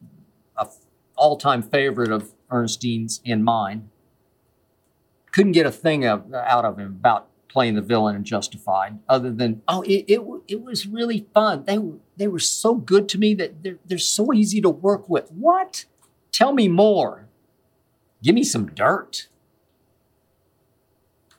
a 0.57 0.67
all-time 1.15 1.61
favorite 1.61 2.11
of 2.11 2.33
Ernestine's 2.49 3.21
and 3.25 3.43
mine. 3.43 3.89
Couldn't 5.31 5.51
get 5.51 5.65
a 5.65 5.71
thing 5.71 6.05
of, 6.05 6.33
out 6.33 6.65
of 6.65 6.79
him 6.79 6.87
about 6.87 7.27
playing 7.47 7.75
the 7.75 7.81
villain 7.81 8.15
in 8.15 8.23
Justified, 8.23 8.99
other 9.07 9.31
than 9.31 9.61
oh, 9.67 9.81
it 9.83 10.05
it, 10.07 10.21
it 10.47 10.61
was 10.63 10.87
really 10.87 11.27
fun. 11.33 11.65
They 11.65 11.77
were 11.77 11.97
they 12.17 12.27
were 12.27 12.39
so 12.39 12.75
good 12.75 13.09
to 13.09 13.17
me 13.17 13.33
that 13.35 13.63
they're 13.63 13.79
they're 13.85 13.97
so 13.97 14.33
easy 14.33 14.61
to 14.61 14.69
work 14.69 15.09
with. 15.09 15.31
What? 15.31 15.85
Tell 16.31 16.53
me 16.53 16.67
more. 16.67 17.28
Give 18.21 18.35
me 18.35 18.43
some 18.43 18.67
dirt. 18.67 19.27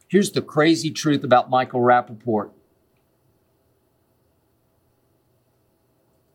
Here's 0.08 0.32
the 0.32 0.42
crazy 0.42 0.90
truth 0.90 1.22
about 1.22 1.50
Michael 1.50 1.80
Rapaport. 1.80 2.50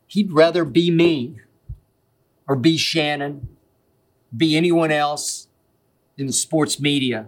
He'd 0.07 0.31
rather 0.31 0.63
be 0.63 0.91
me 0.91 1.41
or 2.47 2.55
be 2.55 2.77
Shannon, 2.77 3.49
be 4.35 4.55
anyone 4.55 4.91
else 4.91 5.47
in 6.17 6.27
the 6.27 6.33
sports 6.33 6.79
media. 6.79 7.27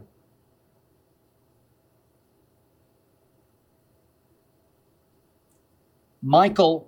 Michael, 6.21 6.87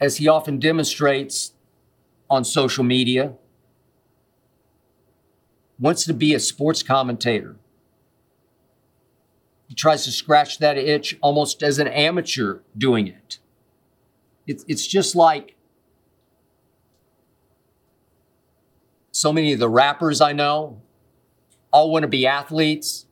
as 0.00 0.16
he 0.18 0.28
often 0.28 0.58
demonstrates 0.58 1.52
on 2.28 2.44
social 2.44 2.84
media, 2.84 3.34
wants 5.82 6.04
to 6.04 6.14
be 6.14 6.32
a 6.32 6.38
sports 6.38 6.80
commentator. 6.80 7.56
He 9.66 9.74
tries 9.74 10.04
to 10.04 10.12
scratch 10.12 10.58
that 10.58 10.78
itch 10.78 11.18
almost 11.20 11.60
as 11.60 11.80
an 11.80 11.88
amateur 11.88 12.60
doing 12.78 13.08
it. 13.08 13.40
It's, 14.46 14.64
it's 14.68 14.86
just 14.86 15.16
like 15.16 15.56
so 19.10 19.32
many 19.32 19.52
of 19.52 19.58
the 19.58 19.68
rappers 19.68 20.20
I 20.20 20.32
know 20.32 20.80
all 21.72 21.90
want 21.90 22.04
to 22.04 22.08
be 22.08 22.28
athletes. 22.28 23.06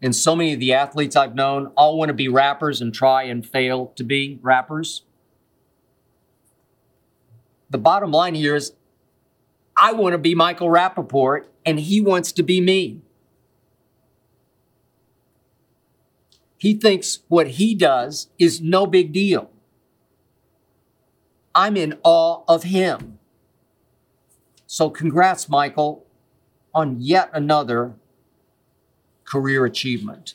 And 0.00 0.14
so 0.14 0.36
many 0.36 0.52
of 0.52 0.60
the 0.60 0.74
athletes 0.74 1.16
I've 1.16 1.34
known 1.34 1.72
all 1.76 1.98
want 1.98 2.10
to 2.10 2.14
be 2.14 2.28
rappers 2.28 2.80
and 2.80 2.94
try 2.94 3.24
and 3.24 3.44
fail 3.44 3.92
to 3.96 4.04
be 4.04 4.38
rappers. 4.42 5.02
The 7.70 7.78
bottom 7.78 8.12
line 8.12 8.36
here 8.36 8.54
is 8.54 8.74
I 9.76 9.92
want 9.92 10.12
to 10.12 10.18
be 10.18 10.36
Michael 10.36 10.68
Rapaport 10.68 11.46
and 11.64 11.80
he 11.80 12.00
wants 12.00 12.32
to 12.32 12.42
be 12.42 12.60
me. 12.60 13.00
He 16.58 16.74
thinks 16.74 17.20
what 17.28 17.48
he 17.48 17.74
does 17.74 18.28
is 18.38 18.60
no 18.60 18.86
big 18.86 19.12
deal. 19.12 19.50
I'm 21.54 21.76
in 21.76 21.98
awe 22.04 22.44
of 22.46 22.62
him. 22.62 23.18
So, 24.66 24.88
congrats, 24.88 25.48
Michael, 25.48 26.06
on 26.72 27.00
yet 27.00 27.30
another 27.32 27.94
career 29.24 29.64
achievement. 29.64 30.34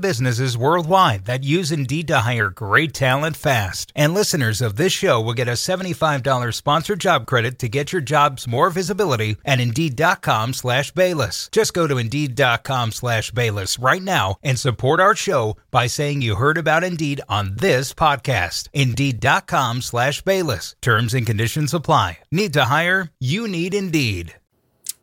businesses 0.00 0.58
worldwide 0.58 1.24
that 1.24 1.44
use 1.44 1.72
Indeed 1.72 2.08
to 2.08 2.18
hire 2.18 2.50
great 2.50 2.92
talent 2.92 3.36
fast. 3.36 3.90
And 3.96 4.12
listeners 4.12 4.60
of 4.60 4.76
this 4.76 4.92
show 4.92 5.18
will 5.20 5.32
get 5.32 5.48
a 5.48 5.52
$75 5.52 6.52
sponsored 6.52 7.00
job 7.00 7.26
credit 7.26 7.58
to 7.60 7.68
get 7.70 7.90
your 7.90 8.02
jobs 8.02 8.46
more 8.46 8.68
visibility 8.68 9.36
at 9.46 9.60
Indeed.com 9.60 10.52
slash 10.52 10.90
Bayless. 10.90 11.48
Just 11.52 11.72
go 11.72 11.86
to 11.86 11.96
Indeed.com 11.96 12.92
slash 12.92 13.30
Bayless 13.30 13.78
right 13.78 14.02
now 14.02 14.36
and 14.42 14.58
support 14.58 15.00
our 15.00 15.14
show 15.14 15.56
by 15.70 15.86
saying 15.86 16.20
you 16.20 16.34
heard 16.34 16.58
about 16.58 16.84
Indeed 16.84 17.22
on 17.28 17.54
this 17.56 17.94
podcast. 17.94 18.68
Indeed.com 18.74 19.80
slash 19.80 20.20
Bayless. 20.20 20.76
Terms 20.82 21.14
and 21.14 21.24
conditions 21.24 21.72
apply. 21.72 22.18
Need 22.30 22.52
to 22.52 22.64
hire? 22.66 23.10
You 23.20 23.48
need 23.48 23.72
Indeed. 23.72 24.34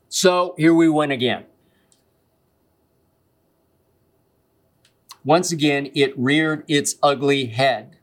So 0.09 0.53
here 0.57 0.73
we 0.75 0.89
went 0.89 1.11
again. 1.11 1.45
Once 5.29 5.51
again, 5.51 5.91
it 5.93 6.17
reared 6.17 6.63
its 6.67 6.95
ugly 7.03 7.45
head. 7.45 7.97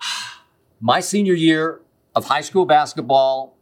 My 0.80 0.98
senior 0.98 1.34
year 1.34 1.82
of 2.16 2.24
high 2.24 2.40
school 2.40 2.66
basketball, 2.66 3.56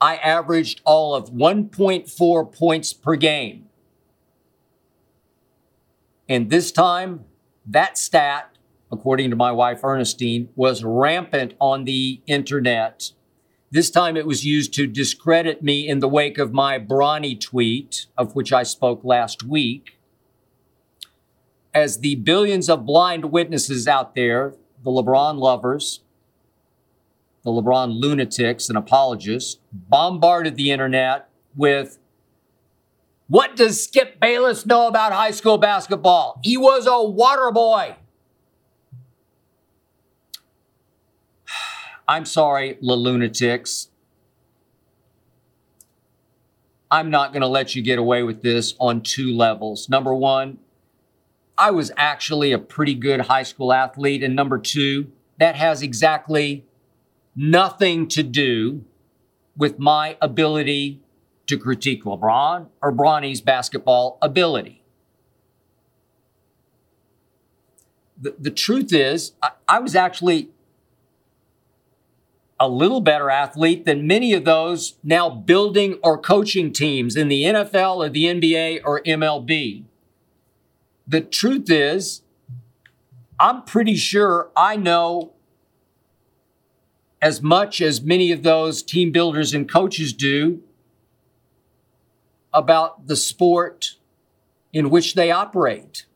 I 0.00 0.16
averaged 0.16 0.80
all 0.84 1.14
of 1.14 1.30
1.4 1.30 2.52
points 2.52 2.92
per 2.92 3.14
game. 3.14 3.68
And 6.28 6.50
this 6.50 6.72
time, 6.72 7.24
that 7.64 7.96
stat 7.96 8.56
according 8.90 9.30
to 9.30 9.36
my 9.36 9.52
wife 9.52 9.82
Ernestine, 9.82 10.48
was 10.54 10.84
rampant 10.84 11.54
on 11.60 11.84
the 11.84 12.20
internet. 12.26 13.12
This 13.76 13.90
time 13.90 14.16
it 14.16 14.26
was 14.26 14.42
used 14.42 14.72
to 14.72 14.86
discredit 14.86 15.62
me 15.62 15.86
in 15.86 15.98
the 15.98 16.08
wake 16.08 16.38
of 16.38 16.50
my 16.50 16.78
Bronny 16.78 17.38
tweet, 17.38 18.06
of 18.16 18.34
which 18.34 18.50
I 18.50 18.62
spoke 18.62 19.04
last 19.04 19.42
week. 19.42 19.98
As 21.74 21.98
the 21.98 22.14
billions 22.14 22.70
of 22.70 22.86
blind 22.86 23.26
witnesses 23.32 23.86
out 23.86 24.14
there, 24.14 24.54
the 24.82 24.90
LeBron 24.90 25.38
lovers, 25.38 26.00
the 27.44 27.50
LeBron 27.50 28.00
lunatics 28.00 28.70
and 28.70 28.78
apologists, 28.78 29.58
bombarded 29.70 30.56
the 30.56 30.70
internet 30.70 31.28
with 31.54 31.98
what 33.28 33.56
does 33.56 33.84
Skip 33.84 34.18
Bayless 34.18 34.64
know 34.64 34.86
about 34.86 35.12
high 35.12 35.32
school 35.32 35.58
basketball? 35.58 36.40
He 36.42 36.56
was 36.56 36.86
a 36.86 37.04
water 37.04 37.50
boy. 37.50 37.96
I'm 42.08 42.24
sorry, 42.24 42.78
la 42.80 42.94
lunatics. 42.94 43.88
I'm 46.90 47.10
not 47.10 47.32
going 47.32 47.40
to 47.40 47.48
let 47.48 47.74
you 47.74 47.82
get 47.82 47.98
away 47.98 48.22
with 48.22 48.42
this 48.42 48.74
on 48.78 49.00
two 49.02 49.34
levels. 49.34 49.88
Number 49.88 50.14
one, 50.14 50.58
I 51.58 51.70
was 51.70 51.90
actually 51.96 52.52
a 52.52 52.58
pretty 52.58 52.94
good 52.94 53.22
high 53.22 53.42
school 53.42 53.72
athlete. 53.72 54.22
And 54.22 54.36
number 54.36 54.58
two, 54.58 55.10
that 55.38 55.56
has 55.56 55.82
exactly 55.82 56.64
nothing 57.34 58.08
to 58.08 58.22
do 58.22 58.84
with 59.56 59.78
my 59.78 60.16
ability 60.20 61.00
to 61.46 61.58
critique 61.58 62.04
LeBron 62.04 62.68
or 62.82 62.92
Bronny's 62.92 63.40
basketball 63.40 64.18
ability. 64.20 64.82
The, 68.20 68.34
the 68.38 68.50
truth 68.50 68.92
is, 68.92 69.32
I, 69.42 69.50
I 69.68 69.78
was 69.78 69.94
actually 69.94 70.50
a 72.58 72.68
little 72.68 73.00
better 73.00 73.30
athlete 73.30 73.84
than 73.84 74.06
many 74.06 74.32
of 74.32 74.44
those 74.44 74.96
now 75.02 75.28
building 75.28 75.98
or 76.02 76.16
coaching 76.16 76.72
teams 76.72 77.16
in 77.16 77.28
the 77.28 77.44
NFL 77.44 77.96
or 77.96 78.08
the 78.08 78.24
NBA 78.24 78.80
or 78.84 79.02
MLB. 79.02 79.84
The 81.06 81.20
truth 81.20 81.70
is, 81.70 82.22
I'm 83.38 83.62
pretty 83.64 83.96
sure 83.96 84.50
I 84.56 84.76
know 84.76 85.34
as 87.20 87.42
much 87.42 87.80
as 87.80 88.00
many 88.00 88.32
of 88.32 88.42
those 88.42 88.82
team 88.82 89.12
builders 89.12 89.52
and 89.52 89.70
coaches 89.70 90.12
do 90.12 90.62
about 92.52 93.06
the 93.06 93.16
sport 93.16 93.96
in 94.72 94.88
which 94.88 95.14
they 95.14 95.30
operate. 95.30 96.06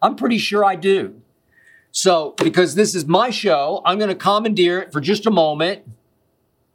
I'm 0.00 0.16
pretty 0.16 0.38
sure 0.38 0.64
I 0.64 0.74
do. 0.74 1.21
So, 1.94 2.34
because 2.38 2.74
this 2.74 2.94
is 2.94 3.06
my 3.06 3.28
show, 3.28 3.82
I'm 3.84 3.98
going 3.98 4.08
to 4.08 4.14
commandeer 4.14 4.80
it 4.80 4.92
for 4.92 5.00
just 5.00 5.26
a 5.26 5.30
moment 5.30 5.82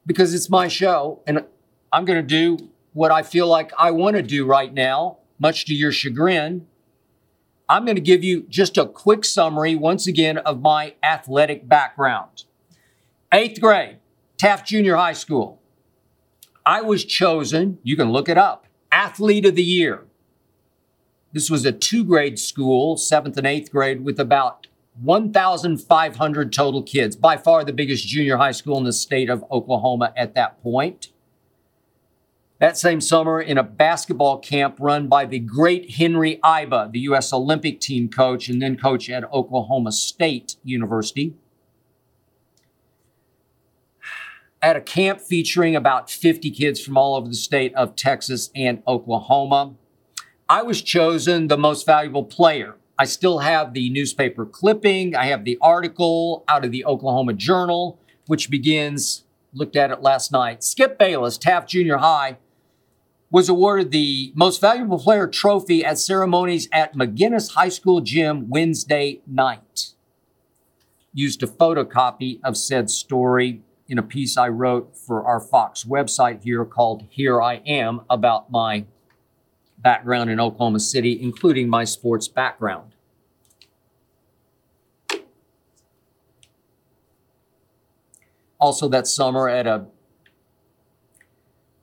because 0.05 0.32
it's 0.36 0.47
my 0.47 0.68
show 0.68 1.24
and 1.26 1.43
I'm 1.91 2.05
going 2.05 2.22
to 2.22 2.28
do 2.28 2.70
what 2.93 3.11
I 3.11 3.24
feel 3.24 3.47
like 3.47 3.72
I 3.80 3.89
want 3.89 4.15
to 4.15 4.22
do 4.22 4.45
right 4.45 4.72
now, 4.72 5.18
much 5.39 5.65
to 5.65 5.74
your 5.74 5.91
chagrin. 5.91 6.68
I'm 7.68 7.84
going 7.84 7.95
to 7.95 8.01
give 8.01 8.24
you 8.24 8.45
just 8.47 8.78
a 8.78 8.86
quick 8.86 9.26
summary, 9.26 9.76
once 9.76 10.05
again, 10.05 10.38
of 10.38 10.61
my 10.61 10.93
athletic 11.01 11.68
background. 11.68 12.43
Eighth 13.34 13.59
grade, 13.59 13.97
Taft 14.38 14.68
Junior 14.68 14.97
High 14.97 15.13
School. 15.13 15.59
I 16.63 16.82
was 16.82 17.03
chosen, 17.03 17.80
you 17.82 17.97
can 17.97 18.11
look 18.11 18.30
it 18.30 18.38
up, 18.38 18.68
Athlete 18.91 19.47
of 19.47 19.55
the 19.55 19.63
Year. 19.63 20.05
This 21.34 21.49
was 21.49 21.65
a 21.65 21.72
two 21.72 22.03
grade 22.03 22.38
school, 22.38 22.97
seventh 22.97 23.36
and 23.38 23.47
eighth 23.47 23.72
grade, 23.72 24.05
with 24.05 24.20
about 24.20 24.66
1,500 25.02 26.54
total 26.54 26.84
kids, 26.84 27.16
by 27.16 27.38
far 27.38 27.64
the 27.64 27.74
biggest 27.74 28.08
junior 28.08 28.38
high 28.38 28.52
school 28.52 28.78
in 28.78 28.84
the 28.84 28.93
state 28.93 29.30
of 29.30 29.43
Oklahoma 29.52 30.14
at 30.16 30.34
that 30.36 30.62
point. 30.62 31.10
That 32.60 32.78
same 32.78 33.02
summer, 33.02 33.39
in 33.39 33.60
a 33.60 33.64
basketball 33.64 34.39
camp 34.39 34.78
run 34.80 35.08
by 35.08 35.26
the 35.26 35.38
great 35.38 35.91
Henry 35.91 36.39
Iba, 36.43 36.91
the 36.91 37.02
U.S. 37.02 37.32
Olympic 37.32 37.80
team 37.80 38.10
coach 38.10 38.50
and 38.50 38.60
then 38.60 38.78
coach 38.78 39.10
at 39.12 39.32
Oklahoma 39.32 39.91
State 39.91 40.56
University. 40.64 41.36
At 44.60 44.76
a 44.76 44.82
camp 44.82 45.22
featuring 45.22 45.76
about 45.76 46.10
50 46.10 46.50
kids 46.50 46.84
from 46.84 46.98
all 46.98 47.16
over 47.16 47.28
the 47.28 47.36
state 47.36 47.76
of 47.76 47.95
Texas 47.95 48.50
and 48.56 48.82
Oklahoma, 48.88 49.76
I 50.50 50.64
was 50.64 50.82
chosen 50.82 51.50
the 51.50 51.58
most 51.58 51.86
valuable 51.86 52.24
player 52.24 52.76
I 53.00 53.06
still 53.06 53.39
have 53.39 53.74
the 53.74 53.89
newspaper 53.89 54.45
clipping. 54.45 55.16
I 55.16 55.26
have 55.26 55.45
the 55.45 55.58
article 55.62 56.43
out 56.48 56.66
of 56.66 56.72
the 56.72 56.84
Oklahoma 56.86 57.34
Journal, 57.34 58.00
which 58.26 58.50
begins, 58.50 59.24
looked 59.54 59.76
at 59.76 59.91
it 59.91 60.02
last 60.02 60.32
night. 60.32 60.64
Skip 60.64 60.98
Bayless, 60.98 61.38
Taft 61.38 61.70
Junior 61.70 61.98
High, 61.98 62.38
was 63.30 63.50
awarded 63.50 63.91
the 63.91 64.32
most 64.36 64.62
valuable 64.62 64.98
player 64.98 65.28
trophy 65.28 65.86
at 65.86 66.00
ceremonies 66.00 66.68
at 66.72 66.95
McGinnis 66.95 67.54
High 67.54 67.70
School 67.70 68.02
gym 68.02 68.50
Wednesday 68.50 69.22
night. 69.28 69.93
Used 71.14 71.43
a 71.43 71.48
photocopy 71.48 72.39
of 72.43 72.58
said 72.58 72.89
story 72.89 73.62
in 73.88 73.98
a 73.98 74.04
piece 74.04 74.38
I 74.38 74.48
wrote 74.50 74.98
for 74.98 75.26
our 75.26 75.39
Fox 75.39 75.84
website 75.84 76.43
here 76.43 76.66
called 76.66 77.06
Here 77.10 77.41
I 77.41 77.56
Am 77.66 78.02
about 78.10 78.52
my 78.52 78.86
background 79.88 80.30
in 80.30 80.38
Oklahoma 80.38 80.82
City, 80.82 81.18
including 81.22 81.70
my 81.70 81.86
sports 81.86 82.28
background. 82.28 82.92
Also, 88.60 88.90
that 88.90 89.08
summer 89.08 89.48
at 89.48 89.66
a, 89.66 89.86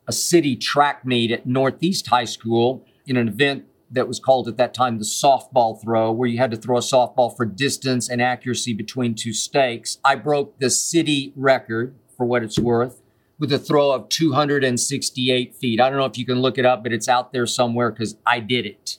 a 0.07 0.13
city 0.13 0.55
track 0.55 1.07
meet 1.07 1.31
at 1.31 1.47
Northeast 1.47 2.09
High 2.09 2.27
School 2.27 2.85
in 3.07 3.17
an 3.17 3.27
event 3.27 3.65
that 3.91 4.07
was 4.07 4.21
called 4.21 4.49
at 4.49 4.59
that 4.59 4.75
time 4.75 4.99
the 4.99 5.05
softball 5.07 5.81
throw, 5.81 6.13
where 6.13 6.29
you 6.29 6.37
had 6.37 6.51
to 6.51 6.59
throw 6.59 6.77
a 6.77 6.81
softball 6.81 7.35
for 7.35 7.47
distance 7.47 8.11
and 8.11 8.21
accuracy 8.21 8.75
between 8.75 9.15
two 9.15 9.33
stakes. 9.33 9.97
I 10.05 10.17
broke 10.17 10.59
the 10.59 10.69
city 10.69 11.33
record 11.37 11.95
for 12.19 12.27
what 12.27 12.43
it's 12.43 12.59
worth 12.59 13.01
with 13.39 13.53
a 13.53 13.59
throw 13.59 13.91
of 13.91 14.09
268 14.09 15.55
feet. 15.55 15.81
I 15.81 15.89
don't 15.89 15.99
know 15.99 16.05
if 16.05 16.19
you 16.19 16.27
can 16.27 16.41
look 16.41 16.59
it 16.59 16.65
up, 16.65 16.83
but 16.83 16.93
it's 16.93 17.09
out 17.09 17.33
there 17.33 17.47
somewhere 17.47 17.91
because 17.91 18.17
I 18.25 18.41
did 18.41 18.67
it. 18.67 18.99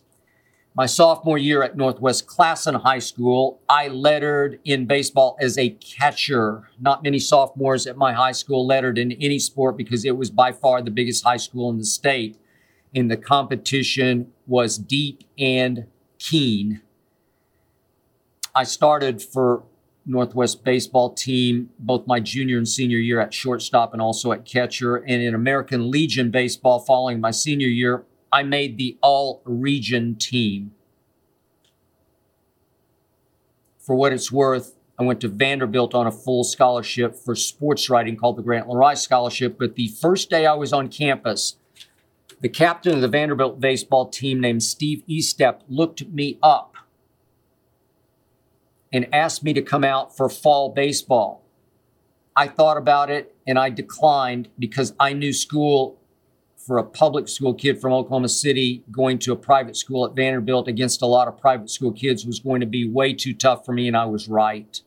My 0.77 0.87
sophomore 0.87 1.37
year 1.37 1.63
at 1.63 1.77
Northwest 1.77 2.27
Classen 2.27 2.81
High 2.81 2.99
School, 2.99 3.61
I 3.69 3.87
lettered 3.87 4.59
in 4.65 4.87
baseball 4.87 5.37
as 5.39 5.57
a 5.57 5.69
catcher. 5.69 6.69
Not 6.81 7.01
many 7.01 7.17
sophomores 7.17 7.87
at 7.87 7.95
my 7.95 8.11
high 8.11 8.33
school 8.33 8.67
lettered 8.67 8.97
in 8.97 9.13
any 9.13 9.39
sport 9.39 9.77
because 9.77 10.03
it 10.03 10.17
was 10.17 10.29
by 10.29 10.51
far 10.51 10.81
the 10.81 10.91
biggest 10.91 11.23
high 11.23 11.37
school 11.37 11.69
in 11.69 11.77
the 11.77 11.85
state. 11.85 12.37
And 12.93 13.09
the 13.09 13.15
competition 13.15 14.33
was 14.47 14.77
deep 14.77 15.23
and 15.37 15.85
keen. 16.19 16.81
I 18.53 18.65
started 18.65 19.21
for 19.21 19.63
Northwest 20.05 20.63
baseball 20.63 21.13
team, 21.13 21.71
both 21.79 22.05
my 22.05 22.19
junior 22.19 22.57
and 22.57 22.67
senior 22.67 22.99
year 22.99 23.19
at 23.19 23.33
shortstop 23.33 23.93
and 23.93 24.01
also 24.01 24.31
at 24.31 24.45
catcher. 24.45 24.97
And 24.97 25.21
in 25.21 25.33
American 25.33 25.89
Legion 25.89 26.29
baseball, 26.29 26.79
following 26.79 27.19
my 27.19 27.31
senior 27.31 27.67
year, 27.67 28.03
I 28.31 28.43
made 28.43 28.77
the 28.77 28.97
all 29.01 29.41
region 29.45 30.15
team. 30.15 30.71
For 33.79 33.95
what 33.95 34.13
it's 34.13 34.31
worth, 34.31 34.75
I 34.97 35.03
went 35.03 35.21
to 35.21 35.27
Vanderbilt 35.27 35.93
on 35.93 36.07
a 36.07 36.11
full 36.11 36.43
scholarship 36.43 37.15
for 37.15 37.35
sports 37.35 37.89
writing 37.89 38.15
called 38.15 38.37
the 38.37 38.43
Grant 38.43 38.67
Rice 38.69 39.01
Scholarship. 39.01 39.57
But 39.57 39.75
the 39.75 39.87
first 39.87 40.29
day 40.29 40.45
I 40.45 40.53
was 40.53 40.71
on 40.71 40.87
campus, 40.87 41.57
the 42.41 42.49
captain 42.49 42.93
of 42.93 43.01
the 43.01 43.07
Vanderbilt 43.07 43.59
baseball 43.59 44.07
team 44.07 44.39
named 44.39 44.63
Steve 44.63 45.03
Estep 45.09 45.61
looked 45.67 46.07
me 46.07 46.37
up 46.43 46.74
and 48.95 49.13
asked 49.13 49.43
me 49.43 49.51
to 49.51 49.61
come 49.61 49.83
out 49.83 50.15
for 50.15 50.29
fall 50.29 50.69
baseball. 50.69 51.43
I 52.33 52.47
thought 52.47 52.77
about 52.77 53.09
it 53.11 53.35
and 53.45 53.59
I 53.59 53.69
declined 53.69 54.47
because 54.57 54.93
I 54.97 55.11
knew 55.11 55.33
school 55.33 55.99
for 56.55 56.77
a 56.77 56.83
public 56.83 57.27
school 57.27 57.53
kid 57.53 57.81
from 57.81 57.91
Oklahoma 57.91 58.29
City 58.29 58.83
going 58.89 59.19
to 59.19 59.33
a 59.33 59.35
private 59.35 59.75
school 59.75 60.05
at 60.05 60.15
Vanderbilt 60.15 60.69
against 60.69 61.01
a 61.01 61.05
lot 61.05 61.27
of 61.27 61.37
private 61.37 61.69
school 61.69 61.91
kids 61.91 62.25
was 62.25 62.39
going 62.39 62.61
to 62.61 62.65
be 62.65 62.87
way 62.87 63.13
too 63.13 63.33
tough 63.33 63.65
for 63.65 63.73
me, 63.73 63.87
and 63.87 63.95
I 63.95 64.05
was 64.05 64.27
right. 64.27 64.81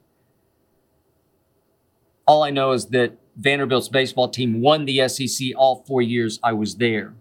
All 2.26 2.42
I 2.42 2.50
know 2.50 2.72
is 2.72 2.86
that 2.86 3.16
Vanderbilt's 3.36 3.88
baseball 3.88 4.28
team 4.28 4.60
won 4.60 4.86
the 4.86 5.06
SEC 5.08 5.48
all 5.54 5.84
four 5.86 6.02
years 6.02 6.40
I 6.42 6.52
was 6.54 6.76
there. 6.76 7.14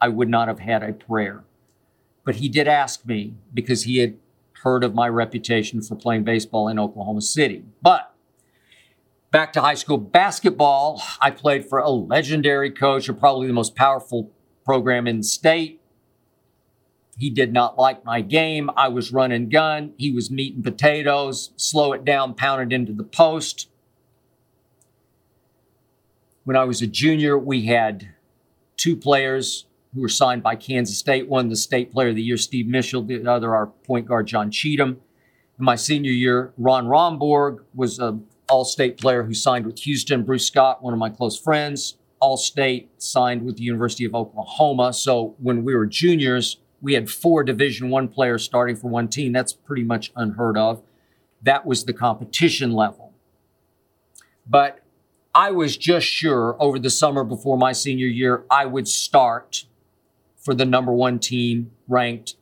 I 0.00 0.08
would 0.08 0.28
not 0.28 0.48
have 0.48 0.60
had 0.60 0.82
a 0.82 0.92
prayer. 0.92 1.44
But 2.24 2.36
he 2.36 2.48
did 2.48 2.66
ask 2.66 3.04
me 3.04 3.34
because 3.52 3.82
he 3.82 3.98
had 3.98 4.16
heard 4.62 4.84
of 4.84 4.94
my 4.94 5.08
reputation 5.08 5.82
for 5.82 5.96
playing 5.96 6.24
baseball 6.24 6.68
in 6.68 6.78
Oklahoma 6.78 7.20
City. 7.20 7.64
But 7.82 8.14
back 9.30 9.52
to 9.54 9.60
high 9.60 9.74
school 9.74 9.98
basketball, 9.98 11.02
I 11.20 11.30
played 11.30 11.68
for 11.68 11.78
a 11.78 11.90
legendary 11.90 12.70
coach 12.70 13.08
and 13.08 13.18
probably 13.18 13.46
the 13.46 13.52
most 13.52 13.74
powerful 13.74 14.30
program 14.64 15.06
in 15.06 15.18
the 15.18 15.22
state. 15.24 15.80
He 17.18 17.28
did 17.28 17.52
not 17.52 17.78
like 17.78 18.04
my 18.04 18.20
game. 18.20 18.70
I 18.76 18.88
was 18.88 19.12
run 19.12 19.32
and 19.32 19.50
gun. 19.50 19.92
He 19.98 20.10
was 20.10 20.30
meat 20.30 20.54
and 20.54 20.64
potatoes, 20.64 21.52
slow 21.56 21.92
it 21.92 22.04
down, 22.04 22.34
pound 22.34 22.62
it 22.62 22.74
into 22.74 22.92
the 22.92 23.04
post. 23.04 23.68
When 26.44 26.56
I 26.56 26.64
was 26.64 26.82
a 26.82 26.86
junior, 26.86 27.38
we 27.38 27.66
had 27.66 28.08
two 28.76 28.96
players 28.96 29.66
who 29.94 30.00
were 30.00 30.08
signed 30.08 30.42
by 30.42 30.56
Kansas 30.56 30.98
State. 30.98 31.28
One, 31.28 31.48
the 31.48 31.56
state 31.56 31.92
player 31.92 32.08
of 32.08 32.16
the 32.16 32.22
year, 32.22 32.36
Steve 32.36 32.66
Mitchell, 32.66 33.02
the 33.02 33.26
other, 33.26 33.54
our 33.54 33.66
point 33.66 34.06
guard, 34.06 34.26
John 34.26 34.50
Cheatham. 34.50 35.00
In 35.58 35.64
my 35.64 35.76
senior 35.76 36.10
year, 36.10 36.52
Ron 36.56 36.86
Romborg 36.86 37.60
was 37.74 37.98
an 37.98 38.24
all 38.48 38.64
state 38.64 38.98
player 38.98 39.22
who 39.22 39.34
signed 39.34 39.66
with 39.66 39.78
Houston. 39.80 40.24
Bruce 40.24 40.46
Scott, 40.46 40.82
one 40.82 40.92
of 40.92 40.98
my 40.98 41.10
close 41.10 41.38
friends, 41.38 41.98
all 42.20 42.36
state, 42.36 42.90
signed 42.98 43.42
with 43.44 43.56
the 43.56 43.62
University 43.64 44.04
of 44.04 44.14
Oklahoma. 44.14 44.92
So 44.92 45.34
when 45.38 45.64
we 45.64 45.74
were 45.74 45.86
juniors, 45.86 46.58
we 46.80 46.94
had 46.94 47.10
four 47.10 47.44
Division 47.44 47.90
One 47.90 48.08
players 48.08 48.42
starting 48.42 48.76
for 48.76 48.88
one 48.88 49.08
team. 49.08 49.32
That's 49.32 49.52
pretty 49.52 49.84
much 49.84 50.10
unheard 50.16 50.56
of. 50.56 50.82
That 51.42 51.66
was 51.66 51.84
the 51.84 51.92
competition 51.92 52.72
level. 52.72 53.12
But 54.46 54.80
I 55.34 55.50
was 55.50 55.76
just 55.76 56.06
sure 56.06 56.56
over 56.58 56.78
the 56.78 56.90
summer 56.90 57.24
before 57.24 57.56
my 57.56 57.72
senior 57.72 58.06
year, 58.06 58.44
I 58.50 58.66
would 58.66 58.88
start 58.88 59.64
for 60.42 60.54
the 60.54 60.64
number 60.64 60.92
one 60.92 61.18
team 61.18 61.70
ranked 61.88 62.34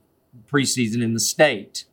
preseason 0.51 1.03
in 1.03 1.15
the 1.15 1.21
state. 1.21 1.85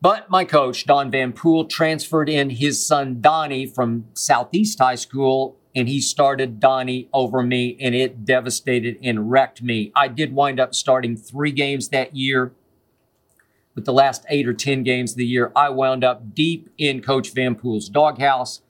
But 0.00 0.30
my 0.30 0.44
coach, 0.44 0.84
Don 0.84 1.10
Van 1.10 1.32
Pool, 1.32 1.64
transferred 1.64 2.28
in 2.28 2.50
his 2.50 2.86
son 2.86 3.20
Donnie 3.20 3.66
from 3.66 4.06
Southeast 4.12 4.78
High 4.78 4.94
School, 4.94 5.56
and 5.74 5.88
he 5.88 6.00
started 6.00 6.60
Donnie 6.60 7.08
over 7.12 7.42
me, 7.42 7.76
and 7.80 7.94
it 7.94 8.24
devastated 8.24 8.98
and 9.02 9.30
wrecked 9.30 9.62
me. 9.62 9.92
I 9.96 10.08
did 10.08 10.34
wind 10.34 10.60
up 10.60 10.74
starting 10.74 11.16
three 11.16 11.50
games 11.50 11.88
that 11.88 12.14
year. 12.14 12.52
But 13.74 13.84
the 13.84 13.92
last 13.92 14.24
eight 14.30 14.46
or 14.46 14.54
10 14.54 14.82
games 14.84 15.12
of 15.12 15.18
the 15.18 15.26
year, 15.26 15.52
I 15.54 15.68
wound 15.68 16.02
up 16.02 16.34
deep 16.34 16.70
in 16.78 17.02
Coach 17.02 17.34
Van 17.34 17.54
Pool's 17.54 17.88
doghouse. 17.88 18.62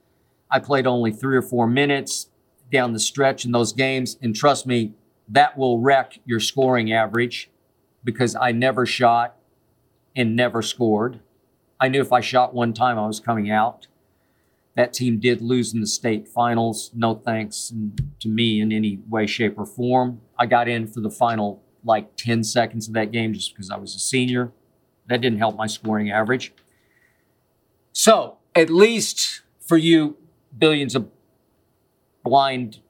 I 0.51 0.59
played 0.59 0.86
only 0.86 1.12
three 1.12 1.36
or 1.36 1.42
four 1.42 1.66
minutes 1.68 2.28
down 2.72 2.92
the 2.92 2.99
stretch 2.99 3.44
in 3.44 3.53
those 3.53 3.72
games. 3.72 4.18
And 4.20 4.34
trust 4.34 4.66
me, 4.66 4.94
that 5.28 5.56
will 5.58 5.80
wreck 5.80 6.20
your 6.24 6.40
scoring 6.40 6.92
average 6.92 7.50
because 8.04 8.36
I 8.36 8.52
never 8.52 8.86
shot 8.86 9.36
and 10.14 10.36
never 10.36 10.62
scored. 10.62 11.20
I 11.80 11.88
knew 11.88 12.00
if 12.00 12.12
I 12.12 12.20
shot 12.20 12.54
one 12.54 12.72
time, 12.72 12.98
I 12.98 13.06
was 13.06 13.20
coming 13.20 13.50
out. 13.50 13.86
That 14.76 14.92
team 14.92 15.18
did 15.18 15.40
lose 15.40 15.72
in 15.72 15.80
the 15.80 15.86
state 15.86 16.28
finals. 16.28 16.90
No 16.94 17.14
thanks 17.14 17.72
to 18.20 18.28
me 18.28 18.60
in 18.60 18.72
any 18.72 19.00
way, 19.08 19.26
shape, 19.26 19.58
or 19.58 19.66
form. 19.66 20.20
I 20.38 20.46
got 20.46 20.68
in 20.68 20.86
for 20.86 21.00
the 21.00 21.10
final 21.10 21.62
like 21.84 22.16
10 22.16 22.44
seconds 22.44 22.88
of 22.88 22.94
that 22.94 23.12
game 23.12 23.32
just 23.32 23.54
because 23.54 23.70
I 23.70 23.76
was 23.76 23.94
a 23.94 23.98
senior. 23.98 24.52
That 25.08 25.20
didn't 25.20 25.38
help 25.38 25.56
my 25.56 25.66
scoring 25.66 26.10
average. 26.10 26.52
So, 27.92 28.38
at 28.54 28.68
least 28.68 29.42
for 29.60 29.76
you 29.76 30.16
billions 30.58 30.94
of 30.94 31.08
blind 32.24 32.80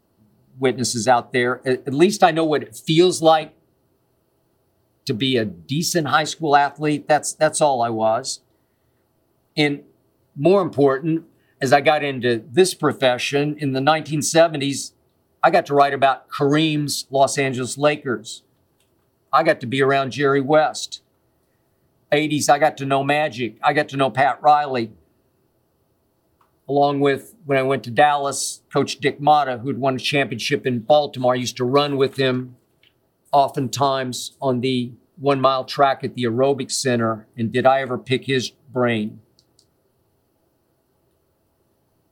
witnesses 0.59 1.07
out 1.07 1.33
there, 1.33 1.61
at 1.67 1.93
least 1.93 2.23
I 2.23 2.31
know 2.31 2.45
what 2.45 2.63
it 2.63 2.77
feels 2.77 3.23
like 3.23 3.55
to 5.05 5.15
be 5.15 5.37
a 5.37 5.45
decent 5.45 6.09
high 6.09 6.25
school 6.25 6.57
athlete. 6.57 7.07
That's 7.09 7.33
that's 7.33 7.61
all 7.61 7.81
I 7.83 7.91
was. 7.91 8.41
And 9.57 9.85
more 10.35 10.61
important, 10.61 11.25
as 11.61 11.73
I 11.73 11.81
got 11.81 12.05
into 12.05 12.45
this 12.51 12.75
profession 12.75 13.57
in 13.59 13.73
the 13.73 13.81
1970s, 13.81 14.93
I 15.43 15.51
got 15.51 15.67
to 15.67 15.75
write 15.75 15.95
about 15.95 16.29
Kareem's 16.29 17.07
Los 17.11 17.39
Angeles 17.39 17.79
Lakers. 17.79 18.43
I 19.33 19.43
got 19.43 19.61
to 19.61 19.67
be 19.67 19.81
around 19.81 20.11
Jerry 20.11 20.41
West. 20.41 21.03
80s, 22.13 22.49
I 22.49 22.59
got 22.59 22.77
to 22.79 22.87
know 22.87 23.03
Magic. 23.03 23.57
I 23.63 23.73
got 23.73 23.89
to 23.91 23.97
know 23.97 24.11
Pat 24.11 24.41
Riley. 24.43 24.93
Along 26.69 27.01
with 27.01 27.35
when 27.45 27.59
I 27.59 27.63
went 27.63 27.85
to 27.85 27.91
Dallas, 27.91 28.63
Coach 28.73 28.99
Dick 28.99 29.21
Motta, 29.21 29.61
who 29.61 29.69
had 29.69 29.79
won 29.79 29.97
a 29.97 29.99
championship 29.99 30.67
in 30.67 30.81
Baltimore, 30.81 31.35
I 31.35 31.37
used 31.37 31.57
to 31.59 31.65
run 31.65 31.97
with 31.97 32.17
him 32.17 32.57
oftentimes 33.33 34.37
on 34.41 34.61
the 34.61 34.93
one 35.17 35.41
mile 35.41 35.65
track 35.65 36.03
at 36.03 36.15
the 36.15 36.25
aerobic 36.25 36.71
center. 36.71 37.27
And 37.37 37.53
did 37.53 37.67
I 37.67 37.81
ever 37.81 37.99
pick 37.99 38.25
his 38.25 38.51
brain? 38.73 39.21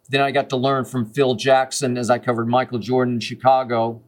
Then 0.08 0.20
I 0.20 0.30
got 0.30 0.50
to 0.50 0.56
learn 0.56 0.84
from 0.84 1.06
Phil 1.06 1.34
Jackson 1.34 1.96
as 1.96 2.10
I 2.10 2.18
covered 2.18 2.46
Michael 2.46 2.78
Jordan 2.78 3.14
in 3.14 3.20
Chicago. 3.20 4.02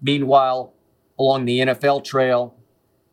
Meanwhile, 0.00 0.72
along 1.18 1.46
the 1.46 1.60
NFL 1.60 2.04
trail, 2.04 2.54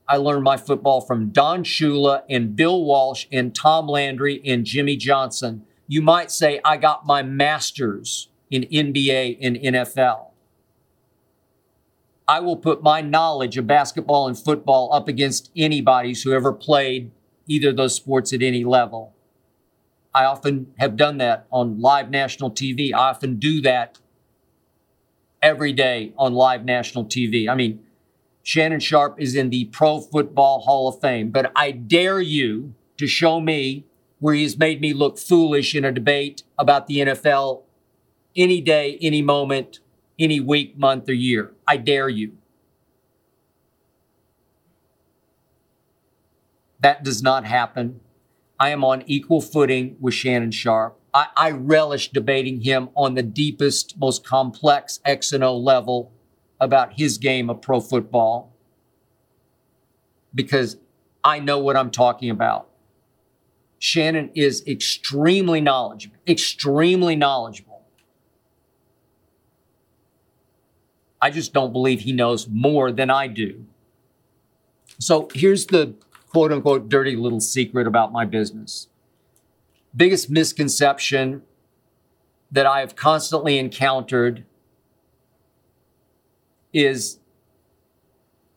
I 0.08 0.18
learned 0.18 0.44
my 0.44 0.58
football 0.58 1.02
from 1.02 1.30
Don 1.30 1.64
Shula 1.64 2.24
and 2.30 2.56
Bill 2.56 2.84
Walsh 2.84 3.26
and 3.32 3.56
Tom 3.56 3.88
Landry 3.88 4.42
and 4.46 4.66
Jimmy 4.66 4.98
Johnson. 4.98 5.66
You 5.88 6.02
might 6.02 6.32
say 6.32 6.60
I 6.64 6.78
got 6.78 7.06
my 7.06 7.22
master's 7.22 8.30
in 8.50 8.64
NBA 8.64 9.38
and 9.42 9.56
NFL. 9.56 10.28
I 12.28 12.40
will 12.40 12.58
put 12.58 12.82
my 12.82 13.02
knowledge 13.02 13.58
of 13.58 13.68
basketball 13.68 14.28
and 14.28 14.38
football 14.38 14.92
up 14.92 15.08
against 15.08 15.52
anybody's 15.56 16.24
who 16.24 16.34
ever 16.34 16.52
played 16.52 17.12
either 17.48 17.70
of 17.70 17.78
those 17.78 17.94
sports 17.94 18.34
at 18.34 18.42
any 18.42 18.64
level. 18.64 19.14
I 20.14 20.26
often 20.26 20.74
have 20.80 20.96
done 20.96 21.18
that 21.18 21.46
on 21.52 21.80
live 21.80 22.10
national 22.10 22.52
TV. 22.52 22.94
I 22.94 23.10
often 23.10 23.36
do 23.36 23.62
that 23.62 24.00
every 25.42 25.74
day 25.74 26.14
on 26.18 26.34
live 26.34 26.66
national 26.66 27.06
TV. 27.06 27.48
I 27.48 27.54
mean, 27.54 27.82
Shannon 28.42 28.80
Sharpe 28.80 29.20
is 29.20 29.36
in 29.36 29.50
the 29.50 29.66
Pro 29.66 30.00
Football 30.00 30.62
Hall 30.62 30.88
of 30.88 31.02
Fame, 31.02 31.30
but 31.32 31.52
I 31.56 31.72
dare 31.72 32.22
you 32.22 32.74
to 32.98 33.08
show 33.08 33.40
me 33.40 33.86
where 34.26 34.34
he 34.34 34.42
has 34.42 34.58
made 34.58 34.82
me 34.82 34.92
look 34.92 35.20
foolish 35.20 35.76
in 35.76 35.86
a 35.86 35.92
debate 35.92 36.42
about 36.58 36.88
the 36.88 36.98
NFL 36.98 37.62
any 38.36 38.60
day, 38.60 38.98
any 39.00 39.22
moment, 39.22 39.82
any 40.18 40.40
week, 40.40 40.76
month, 40.76 41.08
or 41.08 41.14
year. 41.14 41.54
I 41.68 41.78
dare 41.78 42.10
you. 42.10 42.32
That 46.80 47.04
does 47.04 47.22
not 47.22 47.46
happen. 47.46 48.00
I 48.60 48.70
am 48.70 48.84
on 48.84 49.04
equal 49.06 49.42
footing 49.42 49.96
with 50.00 50.16
Shannon 50.16 50.50
Sharpe. 50.50 51.00
I, 51.14 51.28
I, 51.38 51.52
relish 51.52 52.12
debating 52.12 52.62
him 52.62 52.90
on 52.96 53.14
the 53.14 53.22
deepest, 53.22 53.96
most 54.00 54.26
complex 54.26 55.02
X 55.06 55.34
and 55.34 55.44
O 55.44 55.56
level 55.56 56.12
about 56.60 56.94
his 56.94 57.20
game 57.20 57.48
of 57.48 57.62
pro 57.62 57.80
football 57.80 58.52
because 60.34 60.78
I 61.24 61.38
know 61.38 61.60
what 61.60 61.78
I'm 61.78 61.92
talking 61.92 62.32
about. 62.32 62.70
Shannon 63.86 64.32
is 64.34 64.64
extremely 64.66 65.62
knowledgeable, 65.62 66.18
extremely 66.28 67.16
knowledgeable. 67.16 67.84
I 71.22 71.30
just 71.30 71.54
don't 71.54 71.72
believe 71.72 72.00
he 72.00 72.12
knows 72.12 72.48
more 72.48 72.92
than 72.92 73.12
I 73.12 73.28
do. 73.28 73.66
So 74.98 75.30
here's 75.36 75.68
the 75.68 75.94
quote 76.32 76.52
unquote 76.52 76.90
dirty 76.90 77.16
little 77.16 77.40
secret 77.40 77.86
about 77.86 78.12
my 78.12 78.26
business. 78.26 78.88
Biggest 79.96 80.32
misconception 80.32 81.44
that 82.52 82.66
I 82.66 82.80
have 82.80 82.96
constantly 82.96 83.60
encountered 83.60 84.46
is 86.74 87.20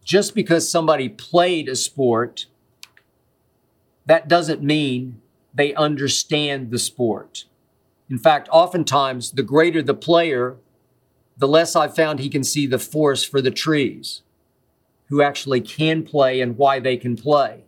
just 0.02 0.34
because 0.34 0.70
somebody 0.70 1.10
played 1.10 1.68
a 1.68 1.76
sport, 1.76 2.46
that 4.08 4.26
doesn't 4.26 4.62
mean 4.62 5.20
they 5.54 5.74
understand 5.74 6.70
the 6.70 6.78
sport. 6.78 7.44
In 8.10 8.18
fact, 8.18 8.48
oftentimes, 8.50 9.32
the 9.32 9.42
greater 9.42 9.82
the 9.82 9.94
player, 9.94 10.56
the 11.36 11.46
less 11.46 11.76
I've 11.76 11.94
found 11.94 12.18
he 12.18 12.30
can 12.30 12.42
see 12.42 12.66
the 12.66 12.78
forest 12.78 13.30
for 13.30 13.40
the 13.42 13.50
trees, 13.50 14.22
who 15.08 15.22
actually 15.22 15.60
can 15.60 16.02
play 16.02 16.40
and 16.40 16.56
why 16.56 16.80
they 16.80 16.96
can 16.96 17.16
play 17.16 17.64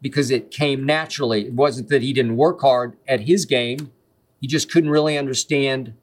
because 0.00 0.30
it 0.30 0.50
came 0.52 0.86
naturally. 0.86 1.46
It 1.46 1.54
wasn't 1.54 1.88
that 1.88 2.02
he 2.02 2.12
didn't 2.12 2.36
work 2.36 2.60
hard 2.60 2.96
at 3.08 3.22
his 3.22 3.44
game, 3.44 3.90
he 4.40 4.46
just 4.46 4.70
couldn't 4.70 4.90
really 4.90 5.18
understand 5.18 5.94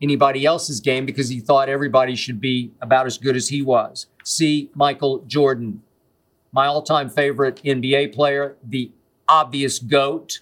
anybody 0.00 0.44
else's 0.44 0.78
game 0.78 1.06
because 1.06 1.28
he 1.28 1.40
thought 1.40 1.68
everybody 1.68 2.14
should 2.14 2.40
be 2.40 2.70
about 2.80 3.06
as 3.06 3.18
good 3.18 3.34
as 3.34 3.48
he 3.48 3.62
was. 3.62 4.06
See 4.24 4.70
Michael 4.74 5.24
Jordan, 5.26 5.82
my 6.52 6.66
all 6.66 6.82
time 6.82 7.08
favorite 7.08 7.60
NBA 7.64 8.14
player, 8.14 8.56
the 8.62 8.92
obvious 9.28 9.78
GOAT, 9.78 10.40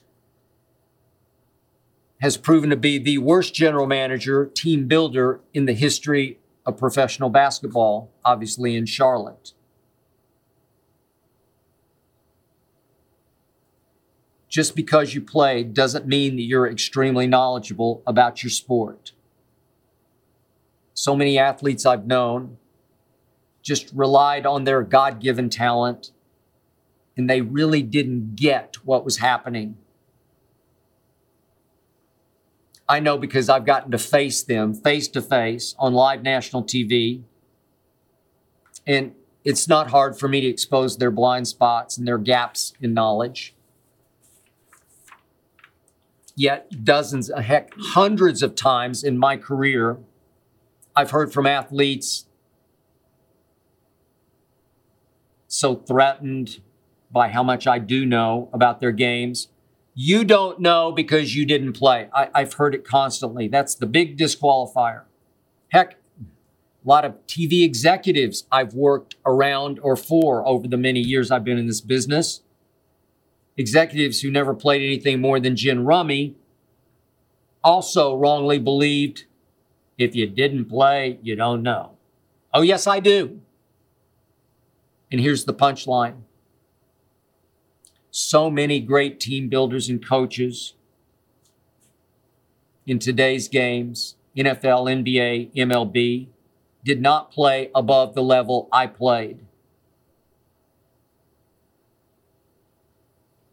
has 2.21 2.37
proven 2.37 2.69
to 2.71 2.77
be 2.77 2.99
the 2.99 3.19
worst 3.19 3.55
general 3.55 3.87
manager, 3.87 4.47
team 4.47 4.87
builder 4.87 5.41
in 5.55 5.65
the 5.65 5.73
history 5.73 6.39
of 6.67 6.77
professional 6.77 7.31
basketball, 7.31 8.11
obviously 8.25 8.77
in 8.77 8.85
Charlotte. 8.85 9.53
just 14.51 14.75
because 14.75 15.15
you 15.15 15.23
play 15.23 15.63
doesn't 15.63 16.07
mean 16.07 16.37
that 16.37 16.43
you're 16.43 16.69
extremely 16.69 17.27
knowledgeable 17.27 18.03
about 18.07 18.43
your 18.43 18.51
sport. 18.51 19.13
So 20.93 21.15
many 21.17 21.39
athletes 21.39 21.87
I've 21.87 22.07
known 22.07 22.59
just 23.63 23.91
relied 23.95 24.47
on 24.47 24.65
their 24.65 24.83
God 24.83 25.21
given 25.21 25.51
talent 25.51 26.11
and 27.17 27.29
they 27.29 27.41
really 27.41 27.83
didn't 27.83 28.37
get 28.37 28.77
what 28.85 29.05
was 29.05 29.19
happening. 29.19 29.77
I 32.89 32.99
know 32.99 33.19
because 33.19 33.49
I've 33.49 33.65
gotten 33.65 33.93
to 33.93 33.99
face 33.99 34.43
them 34.43 34.75
face 34.75 35.07
to 35.09 35.23
face 35.23 35.75
on 35.79 35.95
live 35.95 36.23
national 36.23 36.65
TV. 36.65 37.23
And 38.87 39.15
it's 39.45 39.69
not 39.69 39.91
hard 39.91 40.19
for 40.19 40.29
me 40.29 40.41
to 40.41 40.49
expose 40.49 40.97
their 40.97 41.11
blind 41.11 41.47
spots 41.47 41.97
and 41.97 42.07
their 42.07 42.19
gaps 42.19 42.73
in 42.81 42.95
knowledge. 42.95 43.55
Yet, 46.35 46.85
dozens, 46.85 47.31
heck, 47.31 47.73
hundreds 47.79 48.43
of 48.43 48.55
times 48.55 49.05
in 49.05 49.19
my 49.19 49.37
career, 49.37 49.99
I've 50.97 51.11
heard 51.11 51.33
from 51.33 51.47
athletes 51.47 52.27
so 55.51 55.75
threatened 55.75 56.61
by 57.11 57.29
how 57.29 57.43
much 57.43 57.67
I 57.67 57.81
do 57.81 58.07
know 58.07 58.49
about 58.53 58.79
their 58.79 58.93
games. 58.93 59.49
You 59.95 60.23
don't 60.23 60.61
know 60.61 60.93
because 60.93 61.35
you 61.35 61.45
didn't 61.45 61.73
play. 61.73 62.09
I, 62.15 62.29
have 62.35 62.55
heard 62.55 62.73
it 62.73 62.85
constantly. 62.85 63.49
That's 63.49 63.75
the 63.75 63.87
big 63.87 64.17
disqualifier. 64.17 65.03
Heck, 65.71 65.95
a 65.95 66.89
lot 66.89 67.05
of 67.05 67.15
TV 67.27 67.65
executives 67.65 68.47
I've 68.53 68.75
worked 68.75 69.17
around 69.27 69.81
or 69.81 69.97
for 69.97 70.47
over 70.47 70.69
the 70.69 70.77
many 70.77 71.01
years 71.01 71.33
I've 71.33 71.45
been 71.45 71.59
in 71.59 71.67
this 71.67 71.81
business, 71.81 72.43
executives 73.57 74.21
who 74.21 74.31
never 74.31 74.55
played 74.55 74.83
anything 74.83 75.21
more 75.21 75.41
than 75.41 75.57
gin 75.57 75.85
rummy, 75.85 76.37
also 77.65 78.17
wrongly 78.17 78.61
believed 78.61 79.25
if 79.99 80.15
you 80.15 80.29
didn't 80.29 80.67
play, 80.67 81.19
you 81.23 81.35
don't 81.35 81.63
know. 81.63 81.97
Oh, 82.55 82.63
yes, 82.63 82.87
I 82.87 83.01
do. 83.01 83.41
And 85.11 85.21
here's 85.21 85.45
the 85.45 85.55
punchline 85.55 86.23
so 88.11 88.51
many 88.51 88.81
great 88.81 89.21
team 89.21 89.49
builders 89.49 89.89
and 89.89 90.05
coaches 90.05 90.75
in 92.87 92.99
today's 92.99 93.47
games, 93.49 94.17
NFL, 94.37 95.05
NBA, 95.05 95.55
MLB, 95.55 96.27
did 96.85 97.01
not 97.01 97.31
play 97.31 97.71
above 97.75 98.15
the 98.15 98.23
level 98.23 98.69
I 98.73 98.87
played. 98.87 99.41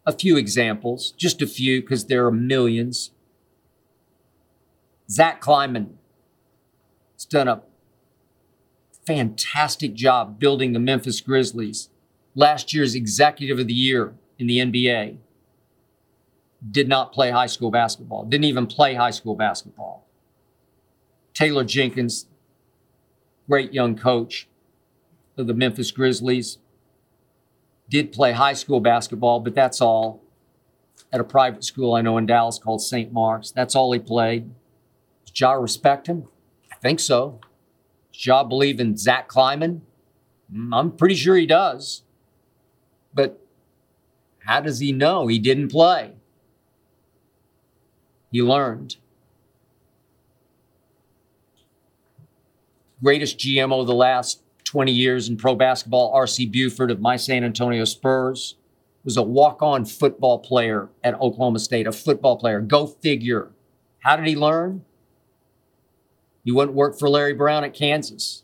A 0.06 0.14
few 0.14 0.38
examples, 0.38 1.12
just 1.12 1.42
a 1.42 1.48
few 1.48 1.82
because 1.82 2.06
there 2.06 2.26
are 2.26 2.32
millions. 2.32 3.12
Zach 5.10 5.42
Kleiman 5.42 5.98
has 7.16 7.26
done 7.26 7.48
a 7.48 7.62
fantastic 9.08 9.94
job 9.94 10.38
building 10.38 10.74
the 10.74 10.80
Memphis 10.80 11.22
Grizzlies. 11.22 11.90
Last 12.36 12.74
year's 12.74 12.94
Executive 12.94 13.58
of 13.58 13.68
the 13.68 13.74
Year 13.74 14.14
in 14.38 14.48
the 14.48 14.60
NBA. 14.60 15.18
Did 16.70 16.90
not 16.90 17.14
play 17.14 17.32
high 17.32 17.46
school 17.46 17.72
basketball, 17.72 18.26
didn't 18.26 18.44
even 18.44 18.68
play 18.68 18.96
high 18.96 19.12
school 19.12 19.36
basketball. 19.36 20.06
Taylor 21.34 21.64
Jenkins, 21.64 22.26
great 23.48 23.74
young 23.74 23.96
coach 23.96 24.48
of 25.38 25.48
the 25.48 25.54
Memphis 25.54 25.92
Grizzlies, 25.92 26.58
did 27.90 28.12
play 28.12 28.34
high 28.34 28.54
school 28.54 28.82
basketball, 28.82 29.40
but 29.40 29.56
that's 29.56 29.80
all 29.80 30.22
at 31.14 31.22
a 31.22 31.24
private 31.24 31.64
school 31.64 31.94
I 31.94 32.02
know 32.02 32.18
in 32.18 32.26
Dallas 32.26 32.60
called 32.60 32.82
St. 32.82 33.14
Mark's. 33.14 33.52
That's 33.52 33.76
all 33.76 33.94
he 33.94 34.00
played. 34.00 34.50
Does 35.26 35.40
Ja 35.40 35.54
respect 35.54 36.08
him? 36.08 36.26
I 36.72 36.76
think 36.76 37.00
so. 37.00 37.40
Ja 38.18 38.44
believe 38.44 38.80
in 38.80 38.98
Zach 38.98 39.28
Kleiman? 39.28 39.82
Mm, 40.52 40.70
I'm 40.74 40.92
pretty 40.92 41.16
sure 41.16 41.36
he 41.36 41.46
does. 41.46 42.04
But 43.14 43.40
how 44.46 44.62
does 44.62 44.80
he 44.80 44.92
know 44.92 45.28
he 45.28 45.40
didn't 45.40 45.70
play? 45.70 46.14
He 48.32 48.42
learned. 48.42 48.98
Greatest 53.04 53.38
GMO 53.38 53.82
of 53.82 53.88
the 53.88 53.94
last 53.94 54.42
20 54.64 54.92
years 54.92 55.30
in 55.30 55.38
pro 55.38 55.56
basketball, 55.56 56.12
R.C. 56.14 56.46
Buford 56.48 56.92
of 56.92 57.00
my 57.00 57.16
San 57.16 57.44
Antonio 57.44 57.86
Spurs, 57.86 58.56
was 59.04 59.16
a 59.16 59.24
walk 59.24 59.62
on 59.62 59.86
football 59.86 60.40
player 60.40 60.90
at 61.04 61.14
Oklahoma 61.22 61.60
State, 61.60 61.88
a 61.88 61.92
football 61.92 62.38
player. 62.38 62.60
Go 62.60 62.88
figure. 62.88 63.52
How 64.00 64.16
did 64.16 64.28
he 64.28 64.36
learn? 64.36 64.84
He 66.48 66.58
and 66.58 66.74
worked 66.74 66.98
for 66.98 67.10
Larry 67.10 67.34
Brown 67.34 67.66
at 67.66 67.74
Kansas, 67.74 68.44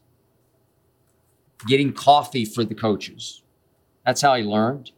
getting 1.68 1.94
coffee 1.94 2.44
for 2.44 2.66
the 2.66 2.76
coaches. 2.76 3.44
That's 4.06 4.20
how 4.20 4.36
he 4.36 4.44
learned. 4.44 4.92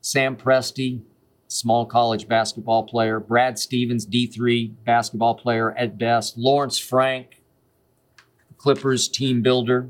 Sam 0.00 0.34
Presti, 0.34 1.02
small 1.46 1.86
college 1.86 2.26
basketball 2.26 2.82
player. 2.82 3.20
Brad 3.20 3.60
Stevens, 3.60 4.04
D3 4.08 4.74
basketball 4.84 5.36
player 5.36 5.70
at 5.78 5.96
best. 5.96 6.36
Lawrence 6.36 6.78
Frank, 6.78 7.40
Clippers 8.56 9.06
team 9.06 9.40
builder. 9.40 9.88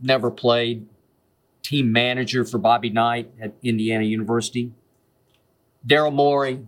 Never 0.00 0.30
played. 0.30 0.86
Team 1.64 1.90
manager 1.90 2.44
for 2.44 2.58
Bobby 2.58 2.90
Knight 2.90 3.32
at 3.40 3.52
Indiana 3.64 4.04
University. 4.04 4.70
Daryl 5.84 6.12
Morey, 6.12 6.64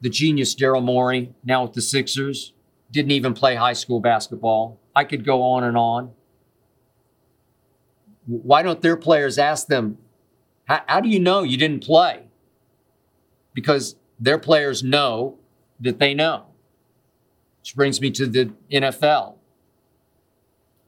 the 0.00 0.08
genius 0.08 0.54
Daryl 0.54 0.82
Morey, 0.82 1.32
now 1.44 1.64
with 1.64 1.74
the 1.74 1.82
Sixers, 1.82 2.52
didn't 2.90 3.12
even 3.12 3.34
play 3.34 3.54
high 3.54 3.72
school 3.74 4.00
basketball. 4.00 4.80
I 4.94 5.04
could 5.04 5.24
go 5.24 5.42
on 5.42 5.64
and 5.64 5.76
on. 5.76 6.12
Why 8.26 8.62
don't 8.62 8.80
their 8.80 8.96
players 8.96 9.38
ask 9.38 9.66
them, 9.66 9.98
how, 10.66 10.82
how 10.86 11.00
do 11.00 11.08
you 11.08 11.20
know 11.20 11.42
you 11.42 11.56
didn't 11.56 11.84
play? 11.84 12.24
Because 13.54 13.96
their 14.18 14.38
players 14.38 14.82
know 14.82 15.38
that 15.80 15.98
they 15.98 16.14
know. 16.14 16.46
Which 17.60 17.74
brings 17.74 18.00
me 18.00 18.10
to 18.12 18.26
the 18.26 18.52
NFL. 18.72 19.34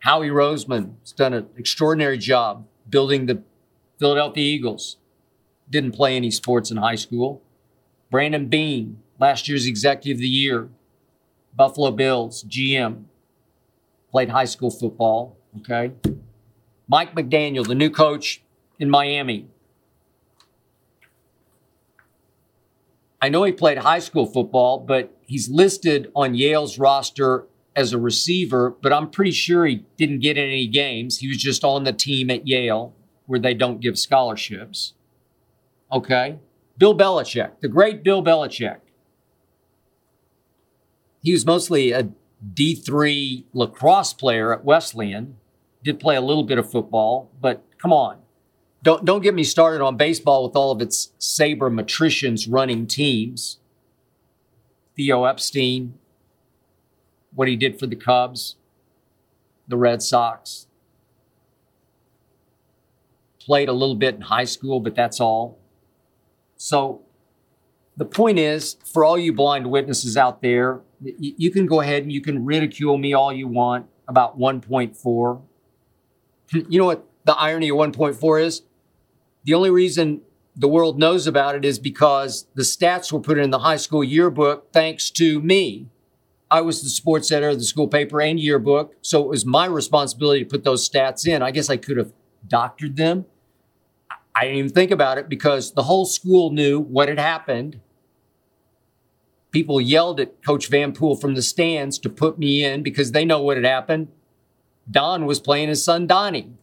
Howie 0.01 0.29
Roseman 0.29 0.95
has 1.01 1.13
done 1.13 1.33
an 1.33 1.49
extraordinary 1.57 2.19
job 2.19 2.67
building 2.89 3.27
the 3.27 3.43
Philadelphia 3.99 4.45
Eagles. 4.45 4.97
Didn't 5.71 5.93
play 5.93 6.17
any 6.17 6.31
sports 6.31 6.71
in 6.71 6.77
high 6.77 6.97
school. 6.97 7.43
Brandon 8.11 8.47
Beane, 8.47 9.02
last 9.19 9.49
year's 9.49 9.67
Executive 9.67 10.17
of 10.17 10.21
the 10.21 10.29
Year, 10.29 10.69
Buffalo 11.55 11.91
Bills, 11.91 12.45
GM, 12.45 13.05
played 14.11 14.29
high 14.29 14.45
school 14.45 14.71
football. 14.71 15.37
Okay. 15.59 15.93
Mike 16.89 17.15
McDaniel, 17.15 17.67
the 17.67 17.75
new 17.75 17.91
coach 17.91 18.43
in 18.79 18.91
Miami. 18.91 19.47
I 23.21 23.29
know 23.29 23.45
he 23.45 23.53
played 23.53 23.79
high 23.79 24.01
school 24.01 24.27
football, 24.27 24.81
but 24.81 25.17
he's 25.27 25.49
listed 25.49 26.11
on 26.15 26.35
Yale's 26.35 26.79
roster 26.79 27.47
as 27.75 27.93
a 27.93 27.99
receiver, 27.99 28.75
but 28.83 28.93
I'm 28.93 29.09
pretty 29.09 29.31
sure 29.31 29.65
he 29.65 29.85
didn't 29.97 30.19
get 30.19 30.37
in 30.37 30.45
any 30.45 30.67
games. 30.67 31.19
He 31.19 31.29
was 31.29 31.39
just 31.39 31.65
on 31.65 31.85
the 31.85 31.93
team 31.93 32.31
at 32.31 32.47
Yale 32.47 32.93
where 33.27 33.39
they 33.39 33.55
don't 33.55 33.81
give 33.81 33.99
scholarships. 33.99 34.95
Okay. 35.91 36.39
Bill 36.77 36.97
Belichick, 36.97 37.61
the 37.61 37.69
great 37.69 38.03
Bill 38.03 38.23
Belichick. 38.23 38.79
He 41.23 41.33
was 41.33 41.47
mostly 41.47 41.93
a 41.93 42.09
D3 42.55 43.45
lacrosse 43.53 44.13
player 44.13 44.53
at 44.53 44.65
Wesleyan, 44.65 45.37
did 45.83 46.01
play 46.01 46.17
a 46.17 46.21
little 46.21 46.45
bit 46.45 46.59
of 46.59 46.71
football, 46.71 47.31
but 47.41 47.65
come 47.79 47.93
on. 47.93 48.19
Don't, 48.83 49.05
don't 49.05 49.23
get 49.23 49.35
me 49.35 49.45
started 49.45 49.83
on 49.83 49.97
baseball 49.97 50.45
with 50.45 50.57
all 50.57 50.73
of 50.73 50.81
its 50.81 51.13
saber 51.19 51.71
sabermetricians 51.71 52.49
running 52.51 52.87
teams. 52.87 53.59
Theo 54.97 55.25
Epstein, 55.25 55.95
what 57.33 57.49
he 57.49 57.57
did 57.57 57.79
for 57.79 57.87
the 57.87 57.97
Cubs, 57.97 58.57
the 59.69 59.77
Red 59.77 60.03
Sox. 60.03 60.67
Played 63.41 63.69
a 63.69 63.73
little 63.73 63.95
bit 63.95 64.17
in 64.17 64.21
high 64.23 64.45
school, 64.45 64.81
but 64.81 64.95
that's 64.95 65.21
all. 65.21 65.59
So 66.57 67.03
the 67.97 68.05
point 68.05 68.39
is, 68.39 68.77
for 68.85 69.05
all 69.05 69.19
you 69.19 69.33
blind 69.33 69.71
witnesses 69.71 70.17
out 70.17 70.43
there, 70.43 70.81
you 71.03 71.51
can 71.51 71.67
go 71.67 71.81
ahead 71.81 72.03
and 72.03 72.13
you 72.13 72.21
can 72.21 72.45
ridicule 72.45 72.99
me 72.99 73.13
all 73.15 73.33
you 73.33 73.49
want 73.49 73.87
about 74.09 74.39
1.4. 74.39 75.43
You 76.69 76.79
know 76.79 76.87
what 76.87 77.07
the 77.25 77.35
irony 77.35 77.71
of 77.71 77.77
1.4 77.77 78.43
is? 78.43 78.63
The 79.45 79.55
only 79.55 79.71
reason 79.71 80.21
the 80.55 80.69
world 80.69 80.99
knows 80.99 81.27
about 81.27 81.55
it 81.55 81.65
is 81.65 81.79
because 81.79 82.47
the 82.55 82.63
stats 82.63 83.13
were 83.13 83.21
put 83.21 83.39
in 83.39 83.51
the 83.51 83.61
high 83.61 83.77
school 83.77 84.05
yearbook 84.05 84.73
thanks 84.73 85.11
to 85.13 85.41
me. 85.41 85.89
I 86.51 86.61
was 86.61 86.83
the 86.83 86.91
sports 86.91 87.33
editor 87.33 87.51
of 87.51 87.59
the 87.59 87.65
school 87.65 87.89
paper 87.89 88.21
and 88.21 88.39
yearbook, 88.39 88.95
so 89.01 89.23
it 89.23 89.29
was 89.29 89.47
my 89.47 89.65
responsibility 89.65 90.45
to 90.45 90.51
put 90.51 90.65
those 90.65 90.87
stats 90.87 91.27
in. 91.27 91.43
I 91.43 91.51
guess 91.51 91.71
I 91.71 91.79
could 91.79 91.97
have 91.97 92.13
doctored 92.47 92.97
them. 92.97 93.25
I 94.35 94.45
didn't 94.45 94.59
even 94.59 94.71
think 94.71 94.91
about 94.91 95.17
it 95.17 95.29
because 95.29 95.73
the 95.73 95.85
whole 95.85 96.05
school 96.05 96.51
knew 96.51 96.79
what 96.79 97.09
had 97.09 97.19
happened. 97.19 97.81
People 99.53 99.81
yelled 99.81 100.19
at 100.19 100.43
Coach 100.43 100.69
Van 100.69 100.93
Pool 100.93 101.15
from 101.15 101.35
the 101.35 101.43
stands 101.43 101.99
to 101.99 102.09
put 102.09 102.39
me 102.39 102.65
in 102.65 102.83
because 102.83 103.13
they 103.13 103.25
know 103.25 103.41
what 103.41 103.57
had 103.57 103.67
happened. 103.67 104.09
Don 104.91 105.27
was 105.27 105.39
playing 105.39 105.69
his 105.69 105.85
son 105.85 106.07
Donnie. 106.07 106.55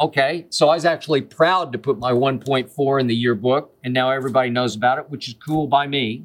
Okay, 0.00 0.46
so 0.48 0.68
I 0.68 0.74
was 0.76 0.84
actually 0.84 1.20
proud 1.20 1.72
to 1.72 1.78
put 1.78 1.98
my 1.98 2.12
1.4 2.12 3.00
in 3.00 3.06
the 3.08 3.14
yearbook, 3.14 3.74
and 3.84 3.92
now 3.92 4.10
everybody 4.10 4.50
knows 4.50 4.74
about 4.74 4.98
it, 4.98 5.10
which 5.10 5.28
is 5.28 5.34
cool 5.34 5.66
by 5.66 5.86
me. 5.86 6.24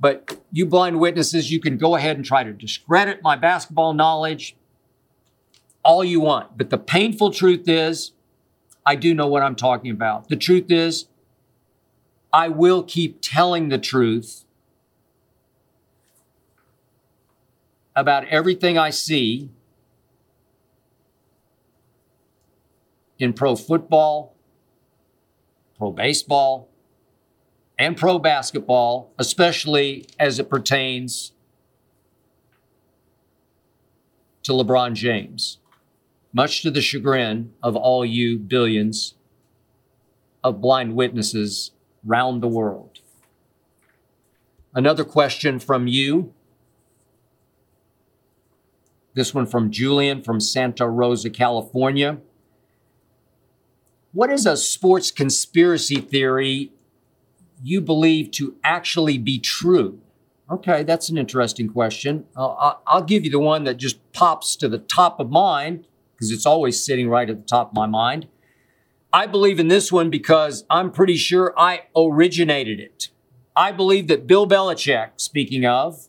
But 0.00 0.40
you 0.50 0.66
blind 0.66 0.98
witnesses, 0.98 1.50
you 1.50 1.60
can 1.60 1.78
go 1.78 1.94
ahead 1.94 2.16
and 2.16 2.24
try 2.24 2.42
to 2.42 2.52
discredit 2.52 3.22
my 3.22 3.36
basketball 3.36 3.94
knowledge 3.94 4.56
all 5.82 6.04
you 6.04 6.20
want. 6.20 6.58
But 6.58 6.70
the 6.70 6.78
painful 6.78 7.30
truth 7.30 7.68
is, 7.68 8.12
I 8.84 8.94
do 8.96 9.14
know 9.14 9.26
what 9.26 9.42
I'm 9.42 9.56
talking 9.56 9.90
about. 9.90 10.28
The 10.28 10.36
truth 10.36 10.70
is, 10.70 11.06
I 12.32 12.48
will 12.48 12.82
keep 12.82 13.18
telling 13.22 13.68
the 13.68 13.78
truth 13.78 14.44
about 17.96 18.28
everything 18.28 18.76
I 18.76 18.90
see 18.90 19.48
in 23.18 23.32
pro 23.32 23.56
football, 23.56 24.36
pro 25.78 25.90
baseball, 25.90 26.68
and 27.78 27.96
pro 27.96 28.18
basketball, 28.18 29.12
especially 29.18 30.06
as 30.18 30.38
it 30.38 30.48
pertains 30.48 31.32
to 34.42 34.52
LeBron 34.52 34.94
James, 34.94 35.58
much 36.32 36.62
to 36.62 36.70
the 36.70 36.80
chagrin 36.80 37.52
of 37.62 37.74
all 37.74 38.04
you 38.04 38.38
billions 38.38 39.14
of 40.44 40.60
blind 40.60 40.94
witnesses 40.94 41.72
round 42.04 42.42
the 42.42 42.48
world. 42.48 43.00
Another 44.74 45.04
question 45.04 45.58
from 45.58 45.86
you. 45.86 46.32
This 49.16 49.32
one 49.32 49.46
from 49.46 49.70
Julian 49.70 50.20
from 50.20 50.40
Santa 50.40 50.86
Rosa, 50.86 51.30
California. 51.30 52.18
What 54.12 54.30
is 54.30 54.44
a 54.44 54.58
sports 54.58 55.10
conspiracy 55.10 55.96
theory 55.96 56.70
you 57.62 57.80
believe 57.80 58.30
to 58.32 58.56
actually 58.62 59.16
be 59.16 59.38
true? 59.38 60.00
Okay, 60.50 60.82
that's 60.82 61.08
an 61.08 61.16
interesting 61.16 61.66
question. 61.66 62.26
Uh, 62.36 62.50
I- 62.50 62.76
I'll 62.86 63.02
give 63.02 63.24
you 63.24 63.30
the 63.30 63.38
one 63.38 63.64
that 63.64 63.78
just 63.78 63.96
pops 64.12 64.54
to 64.56 64.68
the 64.68 64.78
top 64.78 65.18
of 65.18 65.30
mind 65.30 65.86
because 66.14 66.30
it's 66.30 66.44
always 66.44 66.84
sitting 66.84 67.08
right 67.08 67.28
at 67.30 67.38
the 67.38 67.46
top 67.46 67.70
of 67.70 67.74
my 67.74 67.86
mind. 67.86 68.26
I 69.14 69.26
believe 69.26 69.58
in 69.58 69.68
this 69.68 69.90
one 69.90 70.10
because 70.10 70.66
I'm 70.68 70.90
pretty 70.90 71.16
sure 71.16 71.54
I 71.58 71.84
originated 71.96 72.80
it. 72.80 73.08
I 73.56 73.72
believe 73.72 74.08
that 74.08 74.26
Bill 74.26 74.46
Belichick, 74.46 75.12
speaking 75.16 75.64
of, 75.64 76.08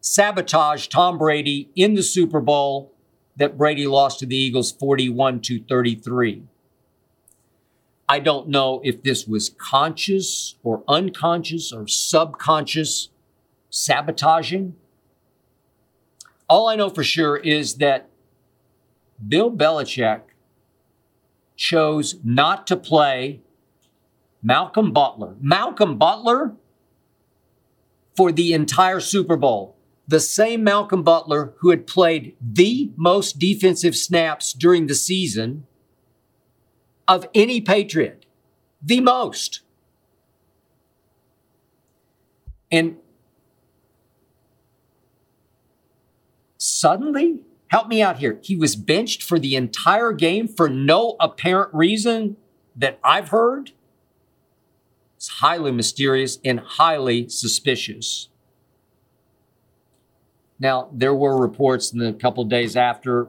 sabotaged 0.00 0.90
Tom 0.90 1.18
Brady 1.18 1.70
in 1.76 1.94
the 1.94 2.02
Super 2.02 2.40
Bowl 2.40 2.92
that 3.36 3.56
Brady 3.56 3.86
lost 3.86 4.18
to 4.20 4.26
the 4.26 4.36
Eagles 4.36 4.72
41 4.72 5.40
to 5.42 5.62
33. 5.62 6.42
I 8.08 8.18
don't 8.18 8.48
know 8.48 8.80
if 8.82 9.02
this 9.02 9.26
was 9.26 9.50
conscious 9.50 10.56
or 10.64 10.82
unconscious 10.88 11.72
or 11.72 11.86
subconscious 11.86 13.08
sabotaging. 13.70 14.74
All 16.48 16.68
I 16.68 16.74
know 16.74 16.90
for 16.90 17.04
sure 17.04 17.36
is 17.36 17.76
that 17.76 18.08
Bill 19.26 19.50
Belichick 19.50 20.22
chose 21.56 22.16
not 22.24 22.66
to 22.66 22.76
play 22.76 23.42
Malcolm 24.42 24.92
Butler. 24.92 25.36
Malcolm 25.40 25.96
Butler 25.96 26.56
for 28.16 28.32
the 28.32 28.52
entire 28.52 28.98
Super 28.98 29.36
Bowl. 29.36 29.76
The 30.10 30.18
same 30.18 30.64
Malcolm 30.64 31.04
Butler 31.04 31.54
who 31.58 31.70
had 31.70 31.86
played 31.86 32.34
the 32.40 32.90
most 32.96 33.38
defensive 33.38 33.94
snaps 33.94 34.52
during 34.52 34.88
the 34.88 34.94
season 34.96 35.68
of 37.06 37.28
any 37.32 37.60
Patriot. 37.60 38.26
The 38.82 39.00
most. 39.00 39.60
And 42.72 42.96
suddenly, 46.58 47.42
help 47.68 47.86
me 47.86 48.02
out 48.02 48.18
here, 48.18 48.40
he 48.42 48.56
was 48.56 48.74
benched 48.74 49.22
for 49.22 49.38
the 49.38 49.54
entire 49.54 50.10
game 50.10 50.48
for 50.48 50.68
no 50.68 51.14
apparent 51.20 51.72
reason 51.72 52.36
that 52.74 52.98
I've 53.04 53.28
heard. 53.28 53.70
It's 55.14 55.28
highly 55.28 55.70
mysterious 55.70 56.40
and 56.44 56.58
highly 56.58 57.28
suspicious. 57.28 58.28
Now, 60.60 60.90
there 60.92 61.14
were 61.14 61.40
reports 61.40 61.92
in 61.92 61.98
the 61.98 62.12
couple 62.12 62.44
days 62.44 62.76
after 62.76 63.28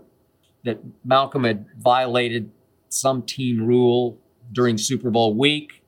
that 0.64 0.80
Malcolm 1.04 1.46
had 1.46 1.66
violated 1.80 2.52
some 2.90 3.24
team 3.24 3.66
rule 3.66 4.20
during 4.52 4.78
Super 4.78 5.10
Bowl 5.10 5.34
week. 5.34 5.82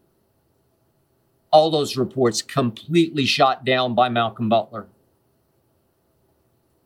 All 1.52 1.70
those 1.70 1.98
reports 1.98 2.42
completely 2.42 3.26
shot 3.26 3.66
down 3.66 3.94
by 3.94 4.10
Malcolm 4.10 4.50
Butler. 4.50 4.88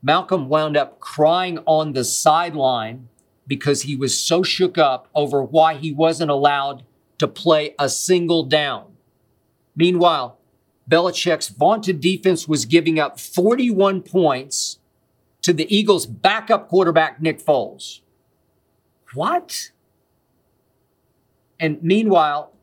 Malcolm 0.01 0.49
wound 0.49 0.75
up 0.75 0.99
crying 0.99 1.59
on 1.65 1.93
the 1.93 2.03
sideline 2.03 3.07
because 3.45 3.83
he 3.83 3.95
was 3.95 4.19
so 4.19 4.43
shook 4.43 4.77
up 4.77 5.07
over 5.15 5.41
why 5.41 5.75
he 5.75 5.91
wasn't 5.91 6.31
allowed 6.31 6.83
to 7.19 7.27
play 7.27 7.73
a 7.79 7.89
single 7.89 8.43
down. 8.43 8.85
Meanwhile, 9.75 10.37
Belichick's 10.89 11.49
vaunted 11.49 11.99
defense 11.99 12.47
was 12.47 12.65
giving 12.65 12.99
up 12.99 13.19
41 13.19 14.01
points 14.01 14.79
to 15.41 15.53
the 15.53 15.73
Eagles' 15.75 16.05
backup 16.05 16.69
quarterback, 16.69 17.21
Nick 17.21 17.43
Foles. 17.43 18.01
What? 19.13 19.71
And 21.59 21.81
meanwhile, 21.81 22.53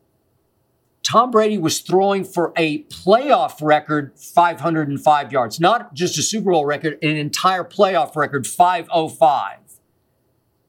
Tom 1.03 1.29
Brady 1.29 1.57
was 1.59 1.81
throwing 1.81 2.23
for 2.23 2.51
a 2.57 2.83
playoff 2.83 3.61
record 3.61 4.13
505 4.17 5.31
yards, 5.31 5.59
not 5.59 5.93
just 5.93 6.17
a 6.17 6.23
Super 6.23 6.51
Bowl 6.51 6.65
record, 6.65 6.97
an 7.03 7.15
entire 7.15 7.63
playoff 7.63 8.15
record 8.15 8.47
505, 8.47 9.59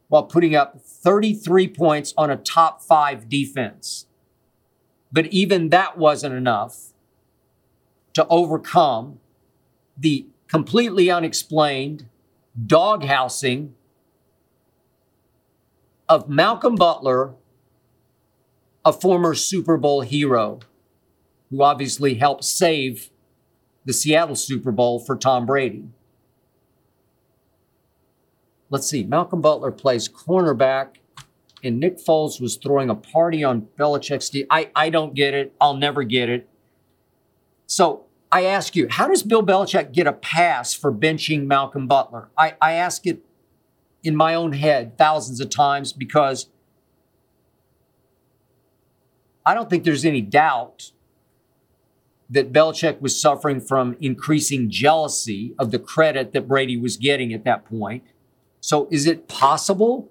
while 0.09 0.25
putting 0.25 0.55
up 0.55 0.81
33 0.83 1.69
points 1.69 2.13
on 2.19 2.31
a 2.31 2.37
top 2.37 2.83
five 2.83 3.31
defense. 3.31 4.07
But 5.11 5.27
even 5.27 5.71
that 5.71 5.97
wasn't 5.97 6.35
enough 6.35 6.86
to 8.17 8.27
overcome 8.29 9.21
the 9.95 10.27
completely 10.49 11.11
unexplained 11.11 12.07
doghousing 12.67 13.73
of 16.09 16.27
Malcolm 16.27 16.77
Butler 16.77 17.35
a 18.87 18.93
former 18.95 19.35
Super 19.35 19.77
Bowl 19.77 20.01
hero 20.01 20.61
who 21.51 21.63
obviously 21.63 22.15
helped 22.15 22.45
save 22.45 23.11
the 23.85 23.93
Seattle 23.93 24.35
Super 24.35 24.73
Bowl 24.73 24.99
for 24.99 25.15
Tom 25.15 25.45
Brady. 25.45 25.85
Let's 28.71 28.89
see, 28.89 29.05
Malcolm 29.05 29.43
Butler 29.43 29.73
plays 29.73 30.09
cornerback, 30.09 30.95
and 31.63 31.79
Nick 31.79 31.99
Foles 31.99 32.41
was 32.41 32.57
throwing 32.57 32.89
a 32.89 32.95
party 32.95 33.45
on 33.45 33.69
Belichick's 33.79 34.31
team. 34.31 34.47
I, 34.49 34.71
I 34.75 34.89
don't 34.89 35.15
get 35.15 35.35
it. 35.35 35.53
I'll 35.61 35.77
never 35.77 36.03
get 36.03 36.31
it. 36.31 36.49
So 37.67 38.06
I 38.31 38.45
ask 38.45 38.75
you, 38.75 38.89
how 38.89 39.09
does 39.09 39.23
Bill 39.23 39.45
Belichick 39.45 39.93
get 39.93 40.07
a 40.07 40.13
pass 40.13 40.75
for 40.75 40.93
benching 40.93 41.47
Malcolm 41.47 41.87
Butler? 41.87 42.29
I, 42.37 42.55
I 42.61 42.73
ask 42.73 43.07
it 43.07 43.21
in 44.03 44.17
my 44.17 44.35
own 44.35 44.53
head 44.53 44.99
thousands 44.99 45.41
of 45.41 45.51
times 45.51 45.93
because 45.93 46.49
I 49.45 49.55
don't 49.55 49.71
think 49.71 49.85
there's 49.85 50.05
any 50.05 50.21
doubt 50.21 50.91
that 52.29 52.53
Belichick 52.53 53.01
was 53.01 53.21
suffering 53.21 53.61
from 53.61 53.97
increasing 54.01 54.69
jealousy 54.69 55.55
of 55.59 55.71
the 55.71 55.79
credit 55.79 56.33
that 56.33 56.49
Brady 56.49 56.77
was 56.77 56.97
getting 56.97 57.33
at 57.33 57.45
that 57.45 57.65
point. 57.65 58.03
So, 58.61 58.89
is 58.91 59.07
it 59.07 59.29
possible, 59.29 60.11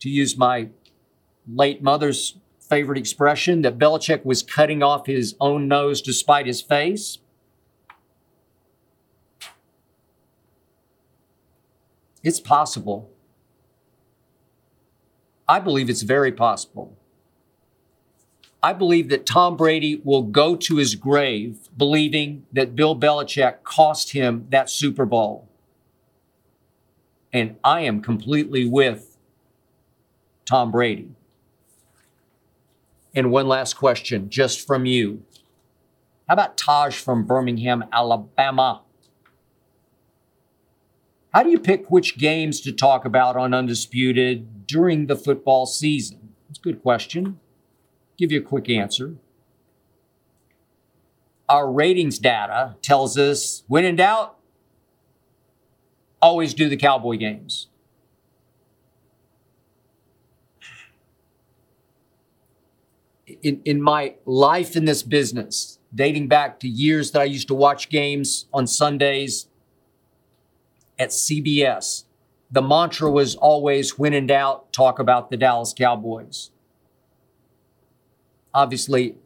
to 0.00 0.08
use 0.08 0.36
my 0.36 0.70
late 1.46 1.82
mother's 1.82 2.36
favorite 2.70 2.96
expression, 2.96 3.60
that 3.62 3.78
Belichick 3.78 4.24
was 4.24 4.42
cutting 4.42 4.82
off 4.82 5.06
his 5.06 5.34
own 5.40 5.68
nose 5.68 6.00
to 6.02 6.12
spite 6.12 6.46
his 6.46 6.62
face? 6.62 7.18
It's 12.22 12.40
possible. 12.40 13.10
I 15.48 15.58
believe 15.58 15.90
it's 15.90 16.02
very 16.02 16.32
possible. 16.32 16.96
I 18.62 18.72
believe 18.72 19.08
that 19.08 19.24
Tom 19.26 19.56
Brady 19.56 20.00
will 20.04 20.22
go 20.22 20.54
to 20.54 20.76
his 20.76 20.94
grave 20.94 21.68
believing 21.76 22.44
that 22.52 22.76
Bill 22.76 22.94
Belichick 22.94 23.62
cost 23.64 24.12
him 24.12 24.46
that 24.50 24.68
Super 24.68 25.06
Bowl. 25.06 25.48
And 27.32 27.56
I 27.64 27.80
am 27.80 28.02
completely 28.02 28.68
with 28.68 29.16
Tom 30.44 30.70
Brady. 30.70 31.08
And 33.14 33.30
one 33.30 33.48
last 33.48 33.74
question, 33.74 34.30
just 34.30 34.66
from 34.66 34.86
you. 34.86 35.22
How 36.28 36.34
about 36.34 36.56
Taj 36.56 36.96
from 36.96 37.24
Birmingham, 37.24 37.84
Alabama? 37.92 38.82
How 41.32 41.42
do 41.42 41.50
you 41.50 41.58
pick 41.58 41.90
which 41.90 42.18
games 42.18 42.60
to 42.62 42.72
talk 42.72 43.04
about 43.04 43.36
on 43.36 43.54
Undisputed 43.54 44.66
during 44.66 45.06
the 45.06 45.16
football 45.16 45.66
season? 45.66 46.34
That's 46.48 46.58
a 46.58 46.62
good 46.62 46.82
question. 46.82 47.40
Give 48.16 48.30
you 48.30 48.40
a 48.40 48.44
quick 48.44 48.68
answer. 48.68 49.16
Our 51.48 51.70
ratings 51.70 52.18
data 52.18 52.76
tells 52.80 53.18
us 53.18 53.64
when 53.66 53.84
in 53.84 53.96
doubt, 53.96 54.36
always 56.22 56.54
do 56.54 56.68
the 56.68 56.76
Cowboy 56.76 57.16
games. 57.16 57.68
In, 63.42 63.60
in 63.64 63.82
my 63.82 64.14
life 64.24 64.76
in 64.76 64.84
this 64.84 65.02
business, 65.02 65.78
dating 65.94 66.28
back 66.28 66.60
to 66.60 66.68
years 66.68 67.10
that 67.12 67.20
I 67.20 67.24
used 67.24 67.48
to 67.48 67.54
watch 67.54 67.88
games 67.88 68.46
on 68.52 68.66
Sundays 68.66 69.48
at 70.98 71.10
CBS, 71.10 72.04
the 72.50 72.62
mantra 72.62 73.10
was 73.10 73.36
always 73.36 73.98
when 73.98 74.12
in 74.12 74.26
doubt, 74.26 74.72
talk 74.72 74.98
about 74.98 75.30
the 75.30 75.36
Dallas 75.36 75.72
Cowboys. 75.72 76.50
Obviously, 78.52 79.16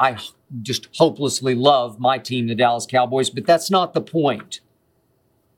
I 0.00 0.18
just 0.62 0.88
hopelessly 0.96 1.54
love 1.54 1.98
my 1.98 2.18
team, 2.18 2.46
the 2.46 2.54
Dallas 2.54 2.86
Cowboys, 2.86 3.30
but 3.30 3.46
that's 3.46 3.70
not 3.70 3.94
the 3.94 4.00
point. 4.00 4.60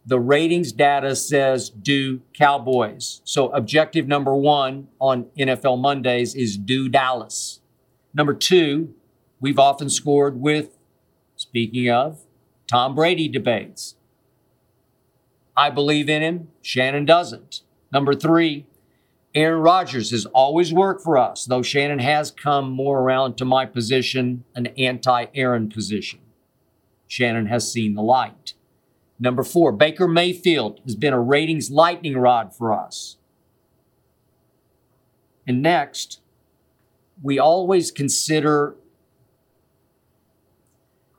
The 0.06 0.18
ratings 0.18 0.72
data 0.72 1.14
says 1.14 1.70
do 1.70 2.20
Cowboys. 2.32 3.20
So 3.24 3.48
objective 3.50 4.08
number 4.08 4.34
one 4.34 4.88
on 4.98 5.26
NFL 5.38 5.78
Mondays 5.80 6.34
is 6.34 6.56
do 6.56 6.88
Dallas. 6.88 7.60
Number 8.14 8.34
two, 8.34 8.94
we've 9.40 9.58
often 9.58 9.90
scored 9.90 10.40
with, 10.40 10.78
speaking 11.36 11.90
of, 11.90 12.20
Tom 12.66 12.94
Brady 12.94 13.28
debates. 13.28 13.96
I 15.56 15.70
believe 15.70 16.08
in 16.08 16.22
him, 16.22 16.48
Shannon 16.62 17.04
doesn't. 17.04 17.62
Number 17.92 18.14
three, 18.14 18.66
Aaron 19.34 19.60
Rodgers 19.60 20.10
has 20.10 20.26
always 20.26 20.72
worked 20.72 21.02
for 21.02 21.16
us, 21.16 21.44
though 21.44 21.62
Shannon 21.62 22.00
has 22.00 22.30
come 22.30 22.70
more 22.70 23.00
around 23.00 23.36
to 23.36 23.44
my 23.44 23.66
position, 23.66 24.44
an 24.54 24.68
anti 24.78 25.26
Aaron 25.34 25.68
position. 25.68 26.20
Shannon 27.06 27.46
has 27.46 27.70
seen 27.70 27.94
the 27.94 28.02
light. 28.02 28.54
Number 29.20 29.42
four, 29.44 29.70
Baker 29.70 30.08
Mayfield 30.08 30.80
has 30.84 30.96
been 30.96 31.12
a 31.12 31.20
ratings 31.20 31.70
lightning 31.70 32.16
rod 32.16 32.56
for 32.56 32.72
us. 32.72 33.18
And 35.46 35.60
next, 35.60 36.20
we 37.22 37.38
always 37.38 37.90
consider 37.90 38.76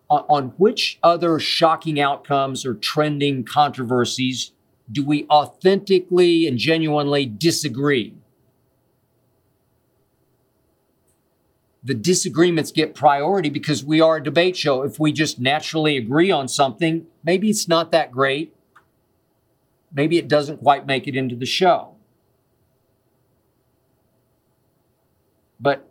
on, 0.10 0.26
on 0.30 0.46
which 0.58 0.98
other 1.04 1.40
shocking 1.40 2.00
outcomes 2.00 2.66
or 2.66 2.74
trending 2.74 3.44
controversies 3.44 4.52
do 4.92 5.06
we 5.06 5.26
authentically 5.30 6.48
and 6.48 6.58
genuinely 6.58 7.26
disagree? 7.26 8.16
The 11.84 11.94
disagreements 11.94 12.72
get 12.72 12.94
priority 12.94 13.50
because 13.50 13.84
we 13.84 14.00
are 14.02 14.18
a 14.18 14.24
debate 14.24 14.56
show. 14.56 14.84
If 14.84 15.00
we 15.00 15.12
just 15.12 15.40
naturally 15.40 15.98
agree 15.98 16.30
on 16.30 16.48
something, 16.48 17.08
maybe 17.24 17.50
it's 17.50 17.68
not 17.68 17.92
that 17.92 18.12
great. 18.12 18.56
Maybe 19.94 20.18
it 20.18 20.28
doesn't 20.28 20.58
quite 20.58 20.86
make 20.86 21.08
it 21.08 21.16
into 21.16 21.36
the 21.36 21.46
show. 21.46 21.96
But 25.60 25.90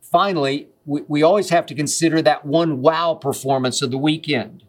finally, 0.00 0.68
we, 0.84 1.02
we 1.02 1.22
always 1.22 1.50
have 1.50 1.66
to 1.66 1.74
consider 1.74 2.22
that 2.22 2.44
one 2.44 2.80
wow 2.80 3.14
performance 3.14 3.82
of 3.82 3.90
the 3.90 3.98
weekend. 3.98 4.62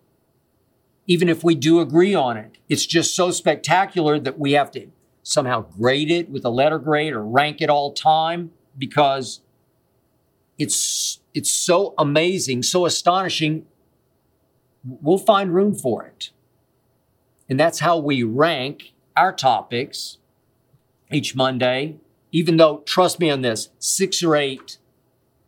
Even 1.06 1.30
if 1.30 1.44
we 1.44 1.56
do 1.56 1.80
agree 1.80 2.14
on 2.14 2.36
it, 2.36 2.58
it's 2.68 2.86
just 2.86 3.16
so 3.16 3.32
spectacular 3.32 4.20
that 4.20 4.38
we 4.38 4.52
have 4.54 4.72
to 4.72 4.88
somehow 5.24 5.62
grade 5.62 6.12
it 6.12 6.30
with 6.30 6.44
a 6.44 6.50
letter 6.50 6.80
grade 6.80 7.14
or 7.14 7.24
rank 7.24 7.62
it 7.62 7.70
all 7.70 7.94
time 7.94 8.52
because 8.78 9.42
it's 10.58 11.20
it's 11.34 11.52
so 11.52 11.94
amazing, 11.98 12.64
so 12.64 12.86
astonishing. 12.86 13.66
We'll 14.84 15.18
find 15.18 15.54
room 15.54 15.76
for 15.76 16.06
it. 16.06 16.32
And 17.50 17.60
that's 17.60 17.80
how 17.80 17.98
we 17.98 18.24
rank 18.24 18.94
our 19.16 19.34
topics 19.34 20.18
each 21.12 21.36
Monday, 21.36 21.98
even 22.32 22.58
though, 22.58 22.80
trust 22.80 23.20
me 23.20 23.30
on 23.30 23.42
this, 23.42 23.70
six 23.80 24.22
or 24.24 24.36
eight 24.36 24.78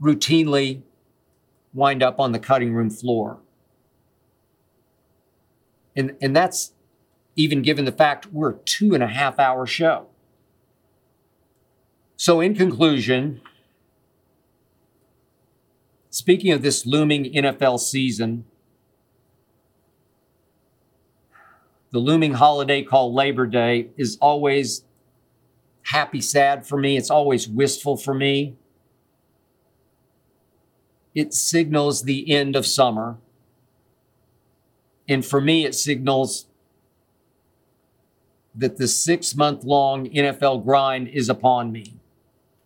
routinely 0.02 0.82
wind 1.74 2.02
up 2.02 2.20
on 2.20 2.32
the 2.32 2.40
cutting 2.40 2.74
room 2.74 2.90
floor. 2.90 3.40
And, 5.96 6.16
and 6.22 6.36
that's 6.36 6.74
even 7.36 7.62
given 7.62 7.86
the 7.86 7.92
fact 7.92 8.28
we're 8.32 8.52
a 8.52 8.58
two 8.60 8.94
and 8.94 9.04
a 9.04 9.08
half 9.08 9.40
hour 9.40 9.66
show. 9.66 10.08
So, 12.16 12.42
in 12.42 12.56
conclusion, 12.56 13.42
Speaking 16.10 16.52
of 16.52 16.62
this 16.64 16.86
looming 16.86 17.26
NFL 17.26 17.80
season, 17.80 18.46
the 21.92 22.00
looming 22.00 22.34
holiday 22.34 22.84
called 22.84 23.14
Labor 23.14 23.46
Day 23.46 23.90
is 23.96 24.18
always 24.20 24.84
happy, 25.84 26.22
sad 26.22 26.66
for 26.66 26.78
me. 26.78 26.98
It's 26.98 27.12
always 27.12 27.48
wistful 27.48 27.96
for 27.98 28.14
me. 28.14 28.56
It 31.14 31.34
signals 31.34 32.04
the 32.04 32.32
end 32.32 32.56
of 32.56 32.66
summer. 32.66 33.18
And 35.08 35.26
for 35.26 35.42
me, 35.42 35.66
it 35.66 35.74
signals 35.74 36.48
that 38.56 38.78
the 38.78 38.88
six 38.88 39.36
month 39.36 39.64
long 39.64 40.08
NFL 40.10 40.64
grind 40.64 41.08
is 41.08 41.30
upon 41.30 41.72
me. 41.72 41.96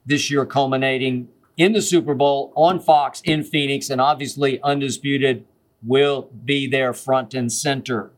This 0.05 0.29
year 0.29 0.45
culminating 0.45 1.29
in 1.57 1.73
the 1.73 1.81
Super 1.81 2.13
Bowl 2.13 2.51
on 2.55 2.79
Fox 2.79 3.21
in 3.23 3.43
Phoenix, 3.43 3.89
and 3.89 4.01
obviously 4.01 4.61
Undisputed 4.61 5.45
will 5.85 6.29
be 6.43 6.67
there 6.67 6.93
front 6.93 7.33
and 7.33 7.51
center. 7.51 8.11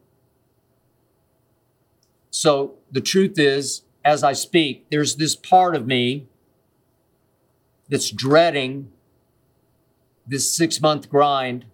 So 2.29 2.75
the 2.91 3.01
truth 3.01 3.39
is, 3.39 3.83
as 4.03 4.23
I 4.23 4.33
speak, 4.33 4.85
there's 4.89 5.15
this 5.15 5.35
part 5.35 5.75
of 5.75 5.87
me 5.87 6.27
that's 7.89 8.11
dreading 8.11 8.91
this 10.27 10.55
six 10.55 10.81
month 10.81 11.09
grind 11.09 11.65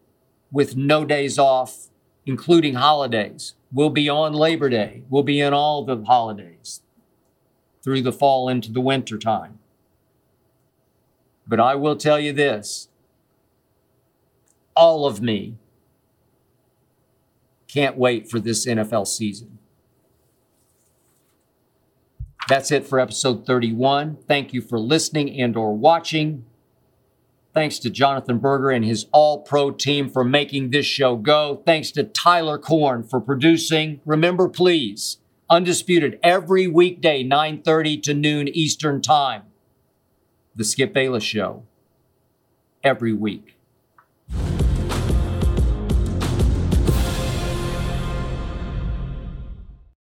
with 0.51 0.75
no 0.75 1.05
days 1.05 1.39
off, 1.39 1.87
including 2.25 2.75
holidays. 2.75 3.53
We'll 3.71 3.89
be 3.89 4.09
on 4.09 4.33
Labor 4.33 4.69
Day, 4.69 5.03
we'll 5.09 5.23
be 5.23 5.39
in 5.39 5.53
all 5.53 5.85
the 5.85 6.03
holidays 6.03 6.81
through 7.83 8.01
the 8.01 8.11
fall 8.11 8.47
into 8.49 8.71
the 8.71 8.81
winter 8.81 9.17
time. 9.17 9.59
But 11.51 11.59
I 11.59 11.75
will 11.75 11.97
tell 11.97 12.17
you 12.17 12.31
this 12.31 12.87
all 14.73 15.05
of 15.05 15.19
me 15.19 15.57
can't 17.67 17.97
wait 17.97 18.31
for 18.31 18.39
this 18.39 18.65
NFL 18.65 19.05
season. 19.05 19.59
That's 22.47 22.71
it 22.71 22.87
for 22.87 23.01
episode 23.01 23.45
31. 23.45 24.19
Thank 24.29 24.53
you 24.53 24.61
for 24.61 24.79
listening 24.79 25.41
and 25.41 25.57
or 25.57 25.75
watching. 25.75 26.45
Thanks 27.53 27.79
to 27.79 27.89
Jonathan 27.89 28.37
Berger 28.37 28.69
and 28.69 28.85
his 28.85 29.07
all-pro 29.11 29.71
team 29.71 30.09
for 30.09 30.23
making 30.23 30.69
this 30.69 30.85
show 30.85 31.17
go. 31.17 31.63
Thanks 31.65 31.91
to 31.91 32.05
Tyler 32.05 32.57
Korn 32.57 33.03
for 33.03 33.19
producing. 33.19 33.99
Remember 34.05 34.47
please, 34.47 35.17
undisputed 35.49 36.17
every 36.23 36.67
weekday 36.67 37.25
9:30 37.25 38.01
to 38.03 38.13
noon 38.13 38.47
Eastern 38.47 39.01
Time. 39.01 39.50
The 40.53 40.65
Skip 40.65 40.93
Bayless 40.93 41.23
Show 41.23 41.63
every 42.83 43.13
week. 43.13 43.55